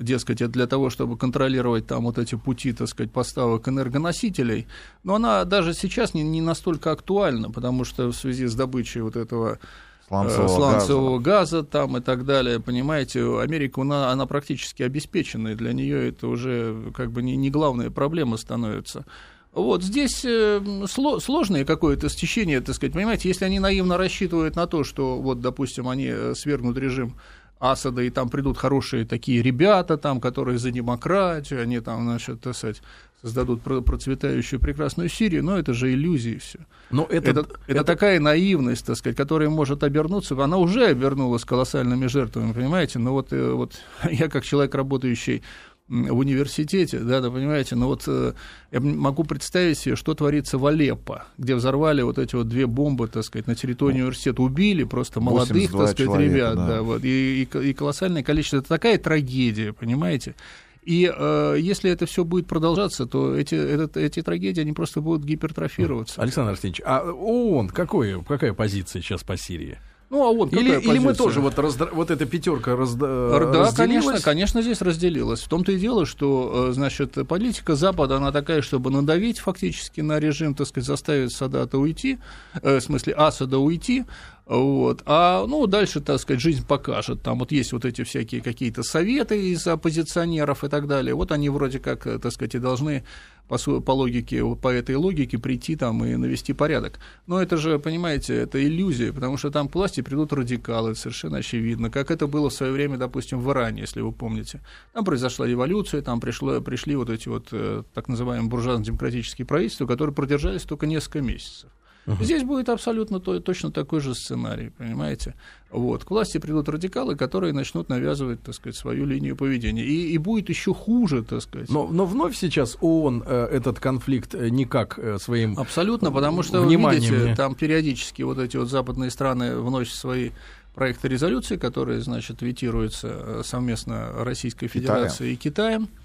дескать, 0.04 0.42
это 0.42 0.52
для 0.52 0.68
того, 0.68 0.90
чтобы 0.90 1.18
контролировать 1.18 1.88
там 1.88 2.06
вот 2.06 2.18
эти 2.18 2.36
пути, 2.36 2.74
так 2.74 2.88
сказать, 2.88 3.12
поставок 3.12 3.68
энергоносителей, 3.68 4.68
но 5.04 5.16
она 5.16 5.44
даже 5.46 5.74
сейчас 5.74 6.14
не, 6.14 6.24
не 6.24 6.42
настолько 6.42 6.92
актуальна, 6.92 7.52
потому 7.52 7.84
что 7.84 8.08
в 8.08 8.14
связи 8.14 8.48
с 8.48 8.56
добычей 8.56 9.02
вот 9.02 9.16
этого 9.16 9.60
сланцевого, 10.08 10.46
э, 10.46 10.56
сланцевого 10.56 11.20
газа. 11.20 11.58
газа 11.58 11.64
там 11.64 11.98
и 11.98 12.02
так 12.02 12.26
далее, 12.26 12.60
понимаете, 12.60 13.40
Америка, 13.40 13.82
она, 13.82 14.12
она 14.12 14.26
практически 14.26 14.84
обеспечена, 14.84 15.50
и 15.50 15.56
для 15.56 15.74
нее 15.74 16.10
это 16.10 16.28
уже 16.28 16.92
как 16.94 17.12
бы 17.12 17.24
не, 17.24 17.36
не 17.36 17.50
главная 17.50 17.90
проблема 17.90 18.38
становится. 18.38 19.06
Вот 19.54 19.84
здесь 19.84 20.24
э, 20.24 20.62
сложное 20.88 21.66
какое-то 21.66 22.08
стечение, 22.08 22.62
так 22.62 22.76
сказать, 22.76 22.94
понимаете, 22.94 23.28
если 23.28 23.44
они 23.44 23.60
наивно 23.60 23.98
рассчитывают 23.98 24.56
на 24.56 24.66
то, 24.66 24.86
что 24.86 25.18
вот, 25.18 25.42
допустим, 25.42 25.90
они 25.90 26.08
э, 26.10 26.34
свергнут 26.36 26.78
режим 26.78 27.16
Асада, 27.62 28.02
и 28.02 28.10
там 28.10 28.30
придут 28.30 28.58
хорошие 28.58 29.06
такие 29.06 29.42
ребята, 29.42 29.98
там, 29.98 30.20
которые 30.20 30.58
за 30.58 30.72
демократию, 30.72 31.62
они 31.62 31.80
там, 31.80 32.04
значит, 32.04 32.42
так 32.42 32.56
сказать, 32.56 32.82
создадут 33.22 33.62
процветающую 33.62 34.60
прекрасную 34.60 35.08
Сирию, 35.08 35.44
но 35.44 35.58
это 35.58 35.74
же 35.74 35.94
иллюзии 35.94 36.38
все. 36.38 36.60
Но 36.90 37.06
это, 37.06 37.30
это, 37.30 37.40
это, 37.42 37.60
это 37.68 37.84
такая 37.84 38.20
наивность, 38.20 38.86
так 38.86 38.98
сказать, 38.98 39.16
которая 39.16 39.50
может 39.50 39.84
обернуться, 39.84 40.36
она 40.44 40.58
уже 40.58 40.88
обернулась 40.88 41.46
колоссальными 41.46 42.08
жертвами, 42.08 42.52
понимаете? 42.52 42.98
Но 42.98 43.12
вот, 43.12 43.32
э, 43.32 43.52
вот 43.52 43.74
я 44.12 44.28
как 44.28 44.44
человек, 44.44 44.74
работающий 44.74 45.44
в 45.92 46.20
университете, 46.20 47.00
да, 47.00 47.20
да, 47.20 47.30
понимаете, 47.30 47.76
но 47.76 47.88
вот 47.88 48.04
э, 48.08 48.34
я 48.72 48.80
могу 48.80 49.26
представить 49.26 49.78
себе, 49.78 49.98
что 49.98 50.14
творится 50.14 50.58
в 50.58 50.66
Алеппо, 50.66 51.26
где 51.38 51.54
взорвали 51.54 52.02
вот 52.02 52.18
эти 52.18 52.34
вот 52.34 52.48
две 52.48 52.66
бомбы, 52.66 53.10
так 53.10 53.26
сказать, 53.26 53.46
на 53.46 53.56
территории 53.56 53.96
университета, 53.96 54.42
убили 54.42 54.86
просто 54.86 55.20
молодых, 55.20 55.72
так 55.72 55.90
сказать, 55.90 55.98
человека, 55.98 56.34
ребят, 56.34 56.56
да, 56.56 56.68
да 56.68 56.82
вот, 56.82 57.04
и, 57.04 57.44
и, 57.44 57.70
и 57.70 57.74
колоссальное 57.74 58.24
количество, 58.24 58.58
это 58.58 58.70
такая 58.70 58.98
трагедия, 58.98 59.74
понимаете, 59.74 60.36
и 60.84 61.12
э, 61.14 61.58
если 61.60 61.92
это 61.92 62.06
все 62.06 62.24
будет 62.24 62.48
продолжаться, 62.48 63.06
то 63.06 63.36
эти, 63.36 63.56
этот, 63.56 63.98
эти 63.98 64.22
трагедии, 64.22 64.62
они 64.62 64.72
просто 64.72 65.02
будут 65.02 65.26
гипертрофироваться. 65.26 66.22
Александр 66.22 66.52
Арсеньевич, 66.52 66.82
а 66.86 67.04
ООН 67.04 67.68
какой, 67.68 68.24
какая 68.24 68.54
позиция 68.54 69.02
сейчас 69.02 69.24
по 69.24 69.36
Сирии? 69.36 69.78
Ну, 70.12 70.26
а 70.26 70.30
он 70.30 70.50
или, 70.50 70.78
или 70.82 71.00
мы 71.00 71.14
тоже 71.14 71.40
вот, 71.40 71.58
раздра... 71.58 71.88
вот 71.94 72.12
эта 72.12 72.26
пятерка 72.26 72.76
разда... 72.76 73.30
да, 73.30 73.40
разделилась? 73.40 73.74
конечно, 73.74 74.20
конечно, 74.20 74.62
здесь 74.62 74.82
разделилась. 74.82 75.40
В 75.40 75.48
том-то 75.48 75.72
и 75.72 75.78
дело, 75.78 76.06
что, 76.06 76.68
э, 76.72 76.74
значит, 76.74 77.18
политика 77.30 77.76
Запада, 77.76 78.18
она 78.18 78.34
такая, 78.34 78.62
чтобы 78.62 78.92
надавить 78.92 79.40
фактически 79.40 80.02
на 80.02 80.20
режим, 80.20 80.54
так 80.54 80.68
сказать, 80.68 80.86
заставить 80.86 81.32
Садата 81.32 81.78
уйти, 81.78 82.20
э, 82.62 82.80
в 82.80 82.82
смысле 82.82 83.14
Асада 83.14 83.58
уйти, 83.58 84.04
вот. 84.52 85.02
А 85.06 85.46
ну, 85.48 85.66
дальше, 85.66 86.02
так 86.02 86.20
сказать, 86.20 86.42
жизнь 86.42 86.68
покажет. 86.68 87.22
Там 87.22 87.40
вот 87.40 87.54
есть 87.54 87.72
вот 87.72 87.86
эти 87.86 88.04
всякие 88.04 88.42
какие-то 88.42 88.84
советы 88.84 89.50
из 89.50 89.66
оппозиционеров 89.66 90.66
и 90.66 90.68
так 90.68 90.88
далее. 90.88 91.16
Вот 91.16 91.32
они 91.32 91.48
вроде 91.48 91.80
как, 91.80 92.06
э, 92.06 92.20
так 92.20 92.34
сказать, 92.34 92.56
и 92.56 92.60
должны 92.60 93.06
по, 93.48 93.58
по 93.58 93.92
логике, 93.92 94.44
по 94.58 94.68
этой 94.68 94.96
логике 94.96 95.38
прийти 95.38 95.78
там 95.78 96.04
и 96.04 96.18
навести 96.18 96.52
порядок. 96.52 97.00
Но 97.28 97.42
это 97.42 97.56
же, 97.56 97.80
понимаете, 97.80 98.36
это 98.36 98.62
иллюзия, 98.62 99.14
потому 99.14 99.38
что 99.38 99.52
там 99.52 99.70
к 99.70 99.76
власти 99.76 100.02
придут 100.02 100.34
радикалы, 100.34 100.96
совершенно 100.96 101.38
очевидно, 101.38 101.90
как 101.90 102.12
это 102.12 102.28
было 102.28 102.50
в 102.50 102.54
свое 102.54 102.74
время, 102.74 102.98
допустим, 102.98 103.40
в 103.40 103.50
Иране, 103.52 103.80
если 103.80 104.02
вы 104.02 104.12
помните. 104.12 104.60
Там 104.92 105.06
произошла 105.06 105.48
революция, 105.48 106.02
там 106.02 106.20
пришло, 106.20 106.60
пришли 106.60 106.98
вот 106.98 107.10
эти 107.10 107.30
вот 107.30 107.48
э, 107.54 107.84
так 107.94 108.10
называемые 108.10 108.50
буржуазно-демократические 108.50 109.46
правительства, 109.46 109.86
которые 109.86 110.14
продержались 110.14 110.64
только 110.64 110.88
несколько 110.88 111.22
месяцев. 111.22 111.70
Угу. 112.08 112.24
Здесь 112.24 112.44
будет 112.44 112.70
абсолютно 112.70 113.20
то, 113.20 113.40
точно 113.40 113.72
такой 113.72 114.00
же 114.00 114.16
сценарий, 114.16 114.72
понимаете? 114.78 115.36
Вот. 115.70 116.04
К 116.04 116.10
власти 116.10 116.40
придут 116.40 116.68
радикалы, 116.68 117.16
которые 117.16 117.54
начнут 117.54 117.90
навязывать, 117.90 118.42
так 118.42 118.56
сказать, 118.56 118.76
свою 118.76 119.06
линию 119.06 119.36
поведения. 119.36 119.84
И, 119.86 120.12
и 120.12 120.18
будет 120.18 120.50
еще 120.50 120.74
хуже, 120.74 121.24
так 121.24 121.42
сказать. 121.42 121.70
Но, 121.70 121.88
но 121.88 122.06
вновь 122.06 122.36
сейчас 122.36 122.78
ООН 122.82 123.24
э, 123.26 123.48
этот 123.52 123.80
конфликт 123.80 124.34
э, 124.34 124.50
никак 124.50 124.98
э, 124.98 125.18
своим 125.20 125.58
Абсолютно, 125.60 126.12
потому 126.12 126.44
что, 126.44 126.62
вы 126.62 126.76
видите, 126.76 127.36
там 127.36 127.56
периодически 127.56 128.24
вот 128.24 128.40
эти 128.40 128.58
вот 128.58 128.70
западные 128.70 129.12
страны 129.12 129.58
вносят 129.58 129.94
свои 129.94 130.32
проекты 130.74 131.08
резолюции, 131.08 131.58
которые, 131.58 132.02
значит, 132.02 132.42
ветируются 132.42 133.08
э, 133.10 133.42
совместно 133.46 134.12
Российской 134.24 134.68
Федерацией 134.68 135.36
Китаем. 135.36 135.84
и 135.84 135.86
Китаем. 135.86 136.02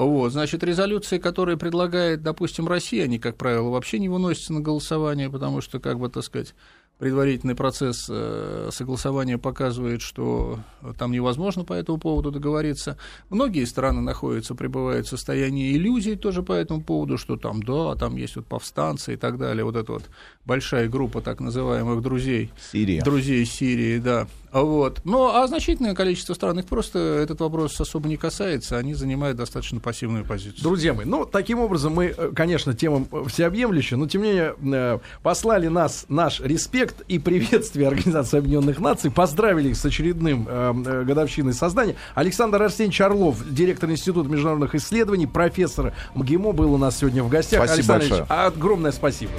Вот, 0.00 0.32
значит, 0.32 0.64
резолюции, 0.64 1.18
которые 1.18 1.58
предлагает, 1.58 2.22
допустим, 2.22 2.66
Россия, 2.66 3.04
они, 3.04 3.18
как 3.18 3.36
правило, 3.36 3.68
вообще 3.68 3.98
не 3.98 4.08
выносятся 4.08 4.54
на 4.54 4.60
голосование, 4.60 5.28
потому 5.28 5.60
что, 5.60 5.78
как 5.78 5.98
бы, 5.98 6.08
так 6.08 6.24
сказать, 6.24 6.54
предварительный 6.98 7.54
процесс 7.54 8.06
э, 8.08 8.70
согласования 8.72 9.36
показывает, 9.36 10.00
что 10.00 10.60
там 10.98 11.12
невозможно 11.12 11.64
по 11.64 11.74
этому 11.74 11.98
поводу 11.98 12.30
договориться. 12.30 12.96
Многие 13.28 13.64
страны 13.64 14.00
находятся, 14.00 14.54
пребывают 14.54 15.06
в 15.06 15.10
состоянии 15.10 15.74
иллюзий 15.74 16.16
тоже 16.16 16.42
по 16.42 16.52
этому 16.52 16.82
поводу, 16.82 17.18
что 17.18 17.36
там, 17.36 17.62
да, 17.62 17.94
там 17.94 18.16
есть 18.16 18.36
вот 18.36 18.46
повстанцы 18.46 19.14
и 19.14 19.16
так 19.16 19.36
далее, 19.36 19.64
вот 19.64 19.76
эта 19.76 19.92
вот 19.92 20.04
большая 20.46 20.88
группа 20.88 21.20
так 21.20 21.40
называемых 21.40 22.00
друзей. 22.00 22.52
Сирия. 22.72 23.02
Друзей 23.02 23.44
Сирии, 23.44 23.98
да. 23.98 24.28
Вот. 24.52 25.00
Ну, 25.04 25.28
а 25.28 25.46
значительное 25.46 25.94
количество 25.94 26.34
стран 26.34 26.58
их 26.58 26.66
просто 26.66 26.98
этот 26.98 27.40
вопрос 27.40 27.80
особо 27.80 28.08
не 28.08 28.16
касается, 28.16 28.76
они 28.76 28.94
занимают 28.94 29.36
достаточно 29.36 29.80
пассивную 29.80 30.24
позицию. 30.24 30.62
Друзья 30.62 30.92
мои, 30.92 31.06
ну, 31.06 31.24
таким 31.24 31.60
образом 31.60 31.94
мы, 31.94 32.14
э, 32.16 32.32
конечно, 32.34 32.74
тема 32.74 33.06
всеобъемлющая, 33.28 33.96
но 33.96 34.08
тем 34.08 34.22
не 34.22 34.30
менее 34.30 34.54
э, 34.60 34.98
послали 35.22 35.68
нас 35.68 36.06
наш 36.08 36.40
респект 36.40 37.02
и 37.08 37.18
приветствие 37.18 37.88
Организации 37.88 38.38
Объединенных 38.38 38.80
Наций, 38.80 39.10
поздравили 39.10 39.70
их 39.70 39.76
с 39.76 39.84
очередным 39.84 40.46
э, 40.48 41.04
годовщиной 41.04 41.52
создания. 41.52 41.96
Александр 42.14 42.62
Арсеньевич 42.62 43.00
Орлов, 43.00 43.48
директор 43.48 43.90
Института 43.90 44.28
международных 44.28 44.74
исследований, 44.74 45.26
профессор 45.26 45.92
МГИМО, 46.14 46.52
был 46.52 46.74
у 46.74 46.78
нас 46.78 46.98
сегодня 46.98 47.22
в 47.22 47.28
гостях. 47.28 47.64
Спасибо 47.64 47.94
Александр 47.94 48.24
большое. 48.24 48.46
огромное 48.46 48.92
спасибо. 48.92 49.32